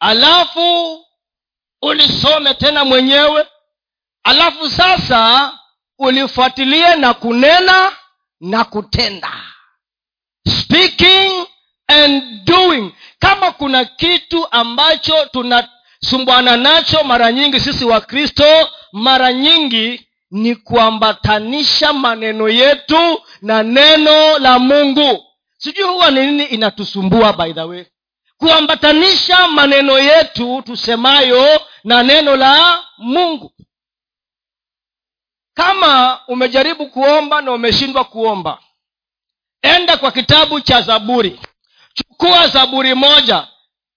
alafu 0.00 1.06
ulisome 1.82 2.54
tena 2.54 2.84
mwenyewe 2.84 3.46
alafu 4.24 4.70
sasa 4.70 5.52
ulifuatilie 5.98 6.94
na 6.96 7.14
kunena 7.14 7.92
na 8.40 8.64
kutenda. 8.64 9.32
Speaking 10.48 11.46
and 11.86 12.44
doing. 12.44 12.92
Kama 13.18 13.50
kuna 13.52 13.84
kitu 13.84 14.46
ambacho 14.50 15.26
tunasumbwana 15.26 16.56
nacho 16.56 17.04
mara 17.04 17.32
nyingi 17.32 17.60
sisi 17.60 17.84
wakristo 17.84 18.70
mara 18.92 19.32
nyingi 19.32 20.06
ni 20.30 20.54
kuambatanisha 20.56 21.92
maneno 21.92 22.48
yetu 22.48 23.22
na 23.42 23.62
neno 23.62 24.38
la 24.38 24.58
mungu. 24.58 25.24
Sijui 25.58 25.84
huwa 25.84 26.10
ni 26.10 26.20
nini 26.26 26.44
inatusumbua 26.44 27.32
by 27.32 27.52
the 27.52 27.62
way 27.62 27.84
kuambatanisha 28.40 29.48
maneno 29.48 29.98
yetu 29.98 30.62
tusemayo 30.62 31.60
na 31.84 32.02
neno 32.02 32.36
la 32.36 32.84
mungu. 32.98 33.52
Kama 35.54 36.20
umejaribu 36.28 36.86
kuomba 36.86 37.40
na 37.40 37.52
umeshindwa 37.52 38.04
kuomba 38.04 38.58
enda 39.62 39.96
kwa 39.96 40.12
kitabu 40.12 40.60
cha 40.60 40.82
zaburi. 40.82 41.40
Chukua 41.94 42.48
zaburi 42.48 42.94
moja 42.94 43.48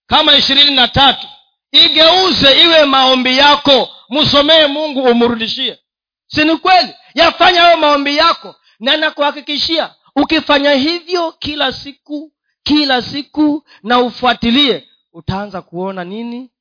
kama 0.08 0.36
ishirini 0.36 0.72
na 0.76 0.88
tatu. 0.88 1.28
Igeuze 1.72 2.62
iwe 2.64 2.86
maombi 2.86 3.38
yako. 3.38 3.90
Msomee 4.10 4.66
mungu 4.68 5.04
umrudishie 5.04 5.80
si 6.28 6.46
ni 6.46 6.58
kweli? 6.58 6.94
Yafanya 7.14 7.62
hayo 7.62 7.78
maombi 7.78 8.18
yako 8.18 8.56
na 8.80 8.98
nakuhakikishia 8.98 9.96
ukifanya 10.16 10.72
hivyo 10.74 11.32
kila 11.32 11.72
siku 11.74 12.32
kila 12.64 13.02
siku 13.02 13.64
na 13.84 14.00
ufuatilie 14.00 14.90
utaanza 15.14 15.62
kuona 15.62 16.04
nini 16.04 16.52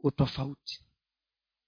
utofauti. 0.00 0.84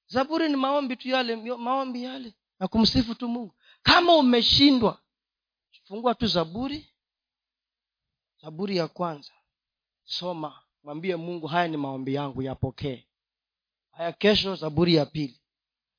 Zaburi 0.06 0.48
ni 0.48 0.56
maombi 0.56 0.96
tu 0.96 1.08
yale 1.08 1.36
maombi 1.36 2.02
yale. 2.04 2.34
Na 2.60 2.68
kumsifu 2.68 3.14
tu 3.14 3.28
mungu. 3.28 3.54
Kama 3.82 4.14
umeshindwa 4.16 4.98
fungua 5.84 6.14
tu 6.14 6.26
zaburi. 6.26 6.88
Zaburi 8.42 8.76
ya 8.76 8.88
kwanza. 8.88 9.32
Soma 10.04 10.62
mwambie 10.84 11.16
mungu 11.16 11.46
haya 11.46 11.68
ni 11.68 11.76
maombi 11.76 12.14
yangu 12.14 12.42
yapokee. 12.42 13.06
Haya 13.90 14.12
kesho 14.12 14.54
zaburi 14.56 14.94
ya 14.94 15.06
pili. 15.06 15.40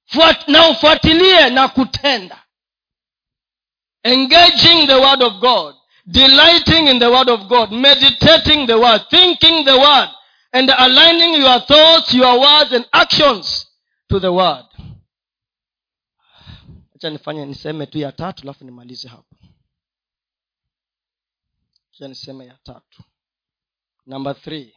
Fuat, 0.06 0.48
na 0.48 0.70
ufuatilie 0.70 1.50
na 1.50 1.68
kutenda. 1.68 2.44
Engaging 4.04 4.88
the 4.88 4.96
word 4.96 5.24
of 5.24 5.34
god 5.40 5.76
delighting 6.06 6.88
in 6.88 7.00
the 7.00 7.10
word 7.10 7.30
of 7.30 7.48
god 7.48 7.72
meditating 7.72 8.68
the 8.68 8.78
word 8.80 9.02
thinking 9.10 9.66
the 9.66 9.78
word 9.78 10.10
and 10.52 10.70
aligning 10.70 11.42
your 11.42 11.60
thoughts 11.62 12.14
your 12.14 12.40
words 12.40 12.72
and 12.74 12.86
actions 12.94 13.66
to 14.10 14.20
the 14.20 14.32
word. 14.32 14.66
Acha 16.96 17.10
nifanye 17.10 17.46
niseme 17.46 17.86
tu 17.86 17.98
ya 17.98 18.12
tatu 18.12 18.44
alafu 18.44 18.66
nimalize 18.66 19.08
hapo. 19.08 19.36
Acha 21.94 22.08
niseme 22.08 22.46
ya 22.46 22.58
tatu. 22.64 23.04
Number 24.06 24.36
three. 24.42 24.74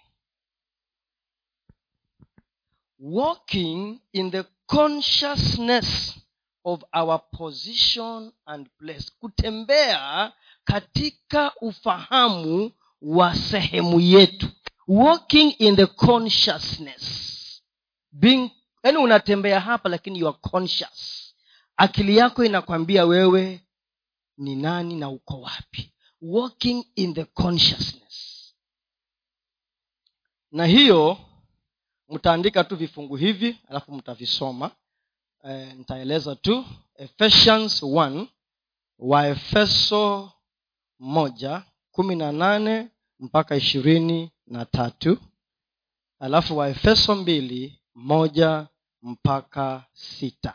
Walking 2.98 4.00
in 4.12 4.30
the 4.30 4.44
consciousness 4.66 6.18
of 6.64 6.82
our 6.92 7.20
position 7.32 8.32
and 8.46 8.68
place. 8.78 9.10
Kutembea 9.20 10.32
katika 10.66 11.52
ufahamu 11.60 12.72
wa 13.02 13.34
sehemu 13.36 14.00
yetu. 14.00 14.48
Walking 14.88 15.54
in 15.58 15.76
the 15.76 15.86
consciousness. 15.86 17.06
Being 18.12 18.50
yaani 18.84 18.98
unatembea 18.98 19.60
hapa 19.60 19.88
lakini 19.88 20.18
you 20.18 20.28
are 20.28 20.38
conscious. 20.40 21.34
Akili 21.76 22.16
yako 22.16 22.44
inakwambia 22.44 23.04
wewe 23.04 23.60
ni 24.38 24.56
nani 24.56 24.94
na 24.96 25.08
uko 25.08 25.40
wapi. 25.40 25.92
Walking 26.22 26.84
in 26.94 27.14
the 27.14 27.24
consciousness. 27.24 28.54
Na 30.52 30.66
hiyo 30.66 31.18
mtaandika 32.08 32.64
tu 32.64 32.76
vifungu 32.76 33.16
hivi 33.16 33.58
alafu 33.68 33.92
mtavisoma. 33.92 34.70
E, 35.48 35.74
nitaeleza 35.74 36.36
tu. 36.36 36.64
Ephesians 36.96 37.82
1 37.82 38.26
waefeso 38.98 40.32
moja 40.98 41.62
kumi 41.90 42.16
na 42.16 42.32
nane 42.32 42.88
mpaka 43.18 43.56
ishirini 43.56 44.30
na 44.46 44.64
tatu. 44.64 45.18
Alafu 46.18 46.56
waefeso 46.56 47.14
mbili 47.14 47.80
moja 47.94 48.68
mpaka 49.02 49.84
sita. 49.92 50.54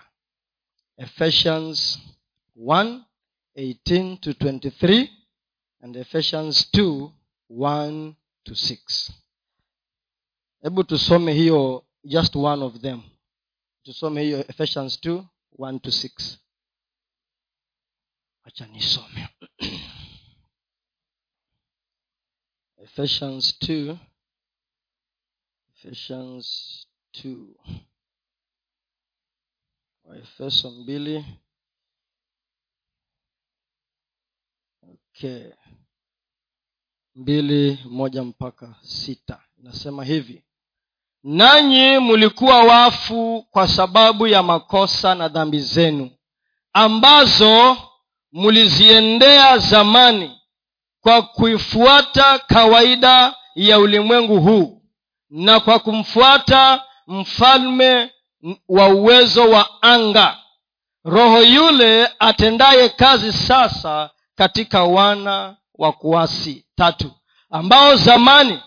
Ephesians 0.98 2.00
1 2.58 3.02
18 3.56 4.18
to 4.18 4.32
23 4.32 5.08
and 5.82 5.96
ephesians 5.98 6.70
2 6.74 7.10
1 7.50 8.14
to 8.44 8.54
6 8.54 9.12
hebu 10.62 10.84
tusome 10.84 11.34
hiyo 11.34 11.86
just 12.04 12.36
one 12.36 12.64
of 12.66 12.80
them. 12.80 13.02
Tusome 13.84 14.22
hiyo 14.24 14.40
ephesians 14.50 15.00
2 15.00 15.24
1 15.58 15.80
to 15.80 15.90
6 15.90 16.38
acha 18.44 18.68
nisome 18.68 19.30
ephesians 22.96 23.56
2 23.62 23.98
ephesians 25.76 26.88
2 27.24 27.48
waefeso 30.04 30.72
mbili. 30.72 31.26
Okay. 34.84 35.52
Mbili 37.16 37.80
moja 37.86 38.24
mpaka 38.24 38.76
sita. 38.82 39.44
Inasema 39.60 40.04
hivi. 40.06 40.44
Nanyi 41.24 42.00
mlikuwa 42.00 42.64
wafu 42.64 43.48
kwa 43.52 43.68
sababu 43.68 44.28
ya 44.28 44.44
makosa 44.44 45.16
na 45.16 45.28
dhambi 45.28 45.60
zenu 45.60 46.12
ambazo 46.74 47.78
mliziendea 48.32 49.58
zamani 49.58 50.41
kwa 51.02 51.22
kuifuata 51.22 52.40
kawaida 52.40 53.36
ya 53.56 53.80
ulimwengu 53.80 54.40
huu 54.40 54.82
na 55.30 55.60
kwa 55.60 55.80
kumfuata 55.80 56.84
mfalme 57.08 58.12
wa 58.70 58.88
uwezo 58.88 59.50
wa 59.50 59.82
anga. 59.82 60.38
Roho 61.06 61.42
yule 61.42 62.10
atendaye 62.20 62.90
kazi 62.90 63.34
sasa 63.34 64.10
katika 64.36 64.84
wana 64.84 65.56
wa 65.76 65.92
kuasi 65.92 66.66
tatu 66.76 67.12
ambao 67.50 67.96
zamani 67.96 68.60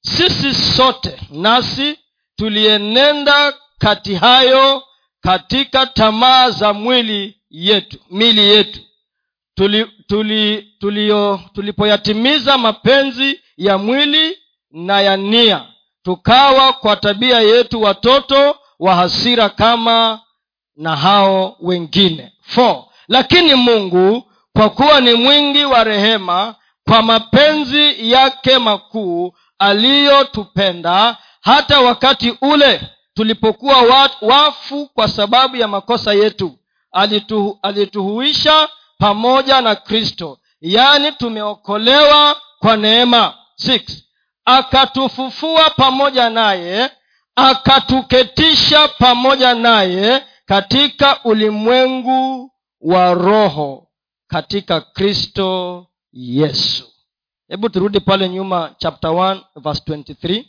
sisi 0.00 0.54
sote 0.54 1.20
nasi 1.30 1.98
tulienenda 2.36 3.52
kati 3.78 4.14
hayo 4.14 4.82
katika 5.20 5.86
tamaa 5.86 6.50
za 6.50 6.72
mwili 6.72 7.36
yetu 7.50 7.98
mili 8.10 8.40
yetu 8.48 8.80
tuli, 9.54 9.86
tuli, 10.06 10.62
tulio, 10.80 11.40
tulipoyatimiza 11.54 12.58
mapenzi 12.58 13.40
ya 13.56 13.78
mwili 13.78 14.38
na 14.70 15.00
ya 15.00 15.16
nia 15.16 15.66
tukawa 16.02 16.72
kwa 16.72 16.96
tabia 16.96 17.40
yetu 17.40 17.82
watoto 17.82 18.56
wa 18.78 18.94
hasira 18.94 19.48
kama 19.48 20.20
na 20.76 20.96
hao 20.96 21.56
wengine 21.60 22.32
Four. 22.42 22.84
lakini 23.08 23.54
mungu 23.54 24.30
kwa 24.52 24.70
kuwa 24.70 25.00
ni 25.00 25.14
mwingi 25.14 25.64
wa 25.64 25.84
rehema 25.84 26.54
kwa 26.88 27.02
mapenzi 27.02 28.10
yake 28.12 28.58
makuu 28.58 29.32
aliyotupenda 29.58 31.16
hata 31.40 31.80
wakati 31.80 32.34
ule 32.42 32.80
tulipokuwa 33.14 34.06
wafu 34.20 34.86
kwa 34.86 35.08
sababu 35.08 35.56
ya 35.56 35.68
makosa 35.68 36.14
yetu 36.14 36.58
alitu, 36.92 37.58
alituhuisha 37.62 38.68
pamoja 39.00 39.60
na 39.60 39.74
kristo. 39.76 40.38
Yaani 40.60 41.12
tumeokolewa 41.12 42.36
kwa 42.58 42.76
neema. 42.76 43.36
Six. 43.56 44.04
akatufufua 44.44 45.70
pamoja 45.70 46.30
naye 46.30 46.90
akatuketisha 47.36 48.88
pamoja 48.88 49.54
naye 49.54 50.26
katika 50.46 51.24
ulimwengu 51.24 52.52
wa 52.80 53.14
roho 53.14 53.88
katika 54.26 54.80
kristo 54.80 55.86
yesu. 56.12 56.92
Hebu 57.48 57.68
turudi 57.68 58.00
pale 58.00 58.28
nyuma 58.28 58.74
chapter 58.78 59.10
1 59.10 59.40
verse 59.56 59.82
23 59.86 60.44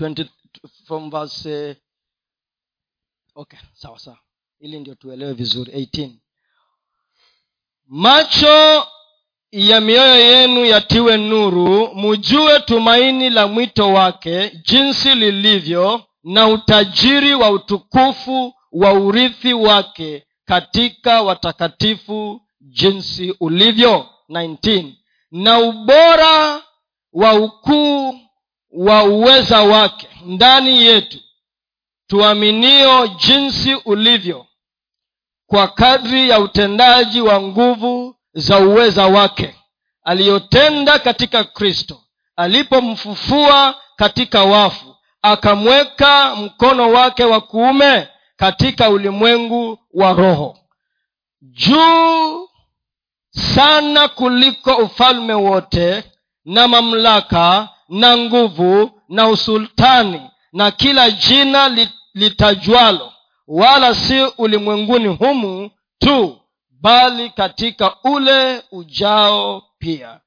20, 0.00 0.26
from 0.86 1.10
verse 1.10 1.70
uh, 1.70 1.76
okay 3.42 3.58
sawa 3.74 3.98
sawa. 3.98 4.18
Ili 4.60 4.80
ndio 4.80 4.94
tuelewe 4.94 5.32
vizuri. 5.32 5.72
18 5.72 6.10
macho 7.90 8.86
ya 9.52 9.80
mioyo 9.80 10.14
yenu 10.20 10.64
yatiwe 10.64 11.16
nuru 11.16 11.94
mujue 11.94 12.60
tumaini 12.60 13.30
la 13.30 13.46
mwito 13.46 13.92
wake 13.92 14.52
jinsi 14.66 15.14
lilivyo 15.14 16.02
na 16.24 16.48
utajiri 16.48 17.34
wa 17.34 17.50
utukufu 17.50 18.54
wa 18.72 18.92
urithi 18.92 19.52
wake 19.54 20.26
katika 20.44 21.22
watakatifu 21.22 22.40
jinsi 22.60 23.34
ulivyo. 23.40 24.06
19 24.28 24.84
na 25.30 25.58
ubora 25.58 26.62
wa 27.12 27.34
ukuu 27.34 28.14
wa 28.70 29.04
uweza 29.04 29.62
wake. 29.62 30.08
Ndani 30.26 30.86
yetu 30.86 31.18
tuaminio 32.06 33.06
jinsi 33.06 33.74
ulivyo 33.74 34.46
kwa 35.50 35.68
kadri 35.68 36.28
ya 36.28 36.40
utendaji 36.40 37.20
wa 37.20 37.40
nguvu 37.42 38.16
za 38.34 38.58
uweza 38.58 39.06
wake 39.06 39.54
aliyotenda 40.04 40.98
katika 40.98 41.44
kristo 41.44 42.00
alipomfufua 42.36 43.74
katika 43.96 44.44
wafu 44.44 44.96
akamweka 45.22 46.36
mkono 46.36 46.92
wake 46.92 47.24
wa 47.24 47.40
kuume 47.40 48.08
katika 48.36 48.90
ulimwengu 48.90 49.78
wa 49.94 50.12
roho. 50.12 50.56
Juu 51.42 52.48
sana 53.30 54.08
kuliko 54.08 54.74
ufalme 54.76 55.34
wote 55.34 56.04
na 56.44 56.68
mamlaka 56.68 57.68
na 57.88 58.18
nguvu 58.18 58.90
na 59.08 59.28
usultani 59.28 60.30
na 60.52 60.70
kila 60.70 61.10
jina 61.10 61.88
litajwalo 62.14 63.12
wala 63.50 63.94
si 63.94 64.20
ulimwenguni 64.38 65.08
humu 65.08 65.70
tu 65.98 66.40
bali 66.70 67.30
katika 67.30 67.96
ule 68.04 68.62
ujao 68.72 69.62
pia. 69.78 70.20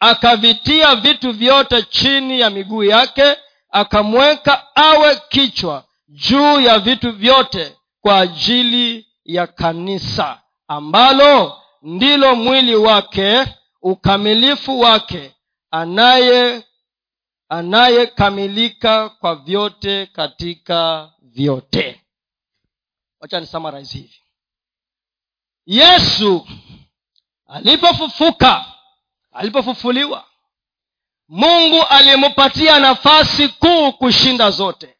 Akavitia 0.00 0.96
vitu 0.96 1.32
vyote 1.32 1.82
chini 1.82 2.40
ya 2.40 2.50
miguu 2.50 2.84
yake 2.84 3.36
akamweka 3.70 4.76
awe 4.76 5.20
kichwa 5.28 5.84
juu 6.08 6.60
ya 6.60 6.78
vitu 6.78 7.12
vyote 7.12 7.76
kwa 8.00 8.18
ajili 8.18 9.06
ya 9.24 9.46
kanisa 9.46 10.40
ambalo 10.68 11.56
ndilo 11.82 12.34
mwili 12.36 12.76
wake 12.76 13.44
ukamilifu 13.82 14.80
wake 14.80 15.34
anaye 15.70 16.62
anayekamilika 17.48 19.08
kwa 19.08 19.34
vyote 19.34 20.06
katika 20.06 21.10
vyote 21.22 22.00
wacha 23.20 23.40
ni 23.40 23.46
hivi. 23.88 24.20
Yesu 25.66 26.46
alipofufuka 27.46 28.64
alipofufuliwa 29.32 30.24
mungu 31.28 31.82
alimpatia 31.82 32.78
nafasi 32.78 33.48
kuu 33.48 33.92
kushinda 33.92 34.50
zote. 34.50 34.96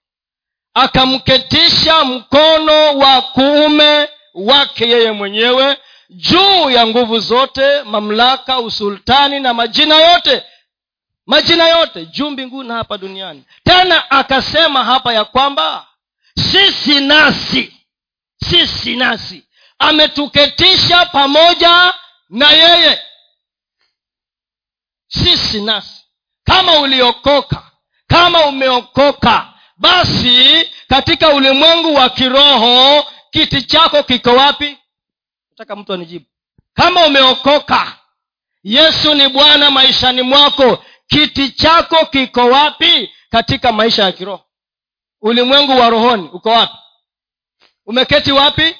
Akamketisha 0.75 2.05
mkono 2.05 2.99
wa 2.99 3.23
kuume 3.23 4.09
wake 4.35 4.89
yeye 4.89 5.13
mwenyewe 5.13 5.77
juu 6.11 6.71
ya 6.71 6.87
nguvu 6.87 7.19
zote 7.19 7.83
mamlaka 7.83 8.61
usultani 8.61 9.41
na 9.41 9.55
majina 9.55 9.95
yote. 10.13 10.43
Majina 11.27 11.69
yote 11.69 12.07
juu 12.07 12.31
mbinguni 12.31 12.69
na 12.69 12.75
hapa 12.75 12.99
duniani. 12.99 13.45
Tena 13.65 14.11
akasema 14.11 14.85
hapa 14.85 15.13
ya 15.15 15.25
kwamba 15.25 15.87
sisi 16.53 17.01
nasi 17.01 17.76
sisi 18.37 18.97
nasi. 18.97 19.47
Ametuketisha 19.79 21.07
pamoja 21.07 21.95
na 22.29 22.51
yeye. 22.51 23.03
Sisi 25.09 25.61
nasi. 25.61 26.05
Kama 26.45 26.79
uliokoka 26.79 27.63
kama 28.07 28.47
umeokoka 28.47 29.53
basi 29.77 30.71
katika 30.89 31.29
ulimwengu 31.29 31.95
wa 31.95 32.09
kiroho 32.11 33.07
kiti 33.31 33.63
chako 33.63 34.03
kiko 34.03 34.31
wapi? 34.31 34.79
Nataka 35.51 35.77
mtu 35.77 35.93
anijibu. 35.93 36.25
Kama 36.75 37.07
umeokoka 37.07 37.99
yesu 38.63 39.15
ni 39.15 39.29
bwana 39.29 39.71
maishani 39.71 40.23
mwako. 40.23 40.85
Kiti 41.07 41.51
chako 41.51 42.07
kiko 42.07 42.41
wapi 42.47 43.13
katika 43.31 43.73
maisha 43.73 44.03
ya 44.05 44.13
kiroho? 44.13 44.45
Ulimwengu 45.21 45.73
wa 45.81 45.91
rohoni 45.91 46.29
uko 46.33 46.49
wapi 46.51 46.77
umeketi 47.87 48.33
wapi? 48.33 48.77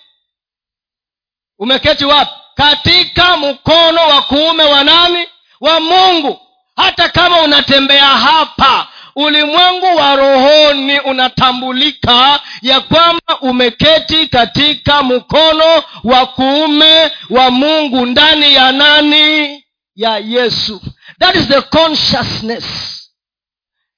Umeketi 1.59 2.05
wapi? 2.05 2.33
Katika 2.55 3.37
mkono 3.37 4.01
wa 4.09 4.23
kuume 4.23 4.65
wa 4.65 4.85
nani? 4.85 5.27
Wa 5.61 5.81
mungu. 5.81 6.41
Hata 6.77 7.09
kama 7.09 7.41
unatembea 7.41 8.07
hapa 8.07 8.89
ulimwengu 9.17 9.97
wa 9.97 10.17
rohoni 10.17 11.01
unatambulika 11.01 12.41
ya 12.63 12.81
kwamba 12.81 13.41
umeketi 13.41 14.27
katika 14.27 15.03
mkono 15.03 15.83
wa 16.05 16.27
kuume 16.27 17.11
wa 17.31 17.51
mungu 17.51 18.07
ndani 18.07 18.55
ya 18.55 18.73
nani? 18.73 19.65
Ya 19.95 20.19
yesu. 20.19 20.81
That 21.21 21.35
is 21.37 21.49
the 21.49 21.61
consciousness. 21.61 22.65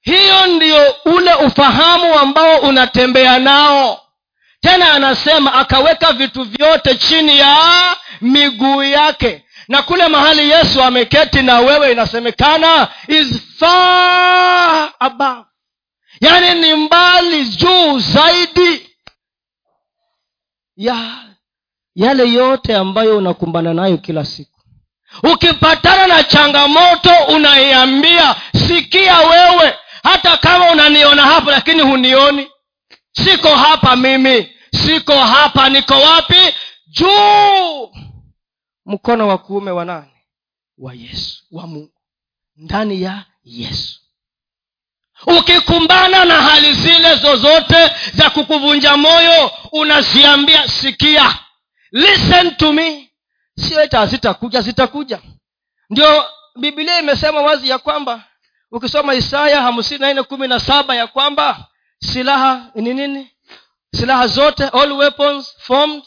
Hiyo 0.01 0.47
ndio 0.47 0.95
ule 1.05 1.33
ufahamu 1.33 2.19
ambao 2.19 2.57
unatembea 2.59 3.39
nao 3.39 4.01
tena 4.61 4.93
anasema 4.93 5.53
akaweka 5.53 6.13
vitu 6.13 6.43
vyote 6.43 6.95
chini 6.95 7.37
ya 7.39 7.57
miguu 8.21 8.83
yake. 8.83 9.45
Na 9.67 9.81
kule 9.81 10.07
mahali 10.07 10.49
yesu 10.49 10.83
ameketi 10.83 11.41
na 11.41 11.59
wewe 11.59 11.91
inasemekana 11.91 12.87
is 13.07 13.41
far 13.59 14.91
above. 14.99 15.45
Yaani 16.21 16.61
ni 16.61 16.73
mbali 16.75 17.45
juu 17.45 17.99
zaidi 17.99 18.89
ya 20.77 20.97
yale 21.95 22.29
yote 22.33 22.75
ambayo 22.75 23.17
unakumbana 23.17 23.73
nayo 23.73 23.97
kila 23.97 24.25
siku. 24.25 24.59
Ukipatana 25.23 26.07
na 26.07 26.23
changamoto 26.23 27.11
unaiambia 27.27 28.35
sikia 28.67 29.17
wewe 29.19 29.75
hata 30.03 30.37
kama 30.37 30.71
unaniona 30.71 31.21
hapa 31.21 31.51
lakini 31.51 31.81
hunioni 31.81 32.47
siko 33.11 33.47
hapa 33.55 33.95
mimi. 33.95 34.55
Siko 34.85 35.13
hapa. 35.19 35.69
Niko 35.69 35.93
wapi? 35.93 36.53
Juu. 36.87 37.91
Mkono 38.85 39.27
wa 39.27 39.37
kuume 39.37 39.71
wa 39.71 39.85
nani? 39.85 40.11
Wa 40.77 40.93
yesu. 40.93 41.43
Wa 41.51 41.67
mungu. 41.67 41.93
Ndani 42.55 43.01
ya 43.01 43.25
yesu. 43.43 43.99
Ukikumbana 45.39 46.25
na 46.25 46.41
hali 46.41 46.73
zile 46.73 47.15
zozote 47.15 47.91
za 48.13 48.29
kukuvunja 48.29 48.97
moyo 48.97 49.51
unaziambia 49.71 50.67
sikia. 50.67 51.39
Listen 51.91 52.55
to 52.55 52.73
me. 52.73 53.09
Sio 53.59 53.83
ita 53.83 54.05
zitakuja 54.05 54.61
zitakuja 54.61 55.19
ndio 55.89 56.25
bibilia 56.59 56.99
imesema 56.99 57.41
wazi 57.41 57.69
ya 57.69 57.77
kwamba 57.77 58.23
ukisoma 58.71 59.13
isaya 59.13 59.61
hamsini 59.61 59.99
na 59.99 60.13
nne 60.13 60.23
kumi 60.23 60.47
na 60.47 60.59
saba 60.59 60.95
ya 60.95 61.07
kwamba 61.07 61.67
silaha 61.99 62.71
ni 62.75 62.93
nini? 62.93 63.31
Silaha 63.95 64.27
zote 64.27 64.63
all 64.67 64.91
weapons 64.91 65.55
formed 65.59 66.03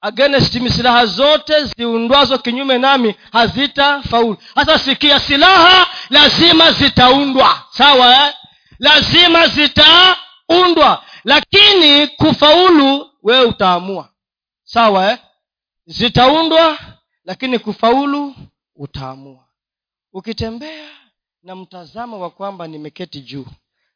against 0.00 0.54
me. 0.54 0.70
Silaha 0.70 1.06
zote 1.06 1.64
ziundwazo 1.64 2.38
kinyume 2.38 2.78
nami 2.78 3.14
hazitafaulu. 3.32 4.36
Hasa 4.54 4.78
sikia 4.78 5.20
silaha 5.20 5.86
lazima 6.10 6.72
zitaundwa. 6.72 7.62
Sawa 7.70 8.26
eh? 8.26 8.34
lazima 8.78 9.46
zitaundwa. 9.48 11.04
Lakini 11.24 12.06
kufaulu 12.06 13.10
wewe 13.22 13.44
utaamua. 13.44 14.08
Sawa 14.64 15.12
eh? 15.12 15.18
zitaundwa 15.86 16.78
lakini 17.24 17.58
kufaulu 17.58 18.34
utaamua. 18.76 19.44
Ukitembea 20.12 20.88
na 21.42 21.56
mtazamo 21.56 22.20
wa 22.20 22.30
kwamba 22.30 22.66
nimeketi 22.66 23.20
juu 23.20 23.46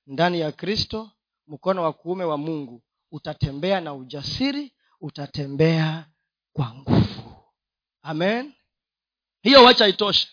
ndani 0.07 0.41
ya 0.41 0.53
kristo 0.53 1.11
mkono 1.47 1.83
wa 1.83 1.93
kuume 1.93 2.25
wa 2.25 2.39
mungu 2.39 2.83
utatembea 3.13 3.81
na 3.81 3.95
ujasiri 3.95 4.73
utatembea 5.01 6.07
kwa 6.53 6.75
nguvu. 6.75 7.45
Amen. 8.03 8.53
Hiyo 9.43 9.65
wacha 9.65 9.89
itoshe. 9.89 10.29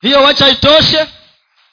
Hiyo 0.00 0.22
wacha 0.22 0.48
itoshe. 0.48 1.06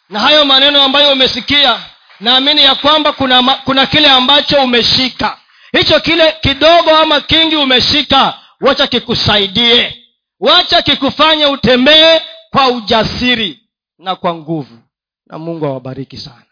Na 0.10 0.20
hayo 0.20 0.46
maneno 0.46 0.82
ambayo 0.84 1.14
umesikia 1.14 1.86
naamini 2.20 2.62
ya 2.64 2.76
kwamba 2.76 3.14
kuna 3.14 3.43
kuna 3.56 3.86
kile 3.86 4.10
ambacho 4.10 4.64
umeshika. 4.64 5.39
Hicho 5.72 6.00
kile 6.00 6.32
kidogo 6.41 6.89
ama 6.98 7.22
kingi 7.22 7.56
umeshika 7.56 8.39
wacha 8.62 8.88
kikusaidie. 8.88 10.02
Wacha 10.39 10.82
kikufanye 10.82 11.46
utembee 11.46 12.22
kwa 12.52 12.68
ujasiri 12.68 13.70
na 13.98 14.16
kwa 14.16 14.36
nguvu. 14.36 14.80
Na 15.28 15.39
mungu 15.39 15.66
awabariki 15.66 16.18
sana 16.18 16.46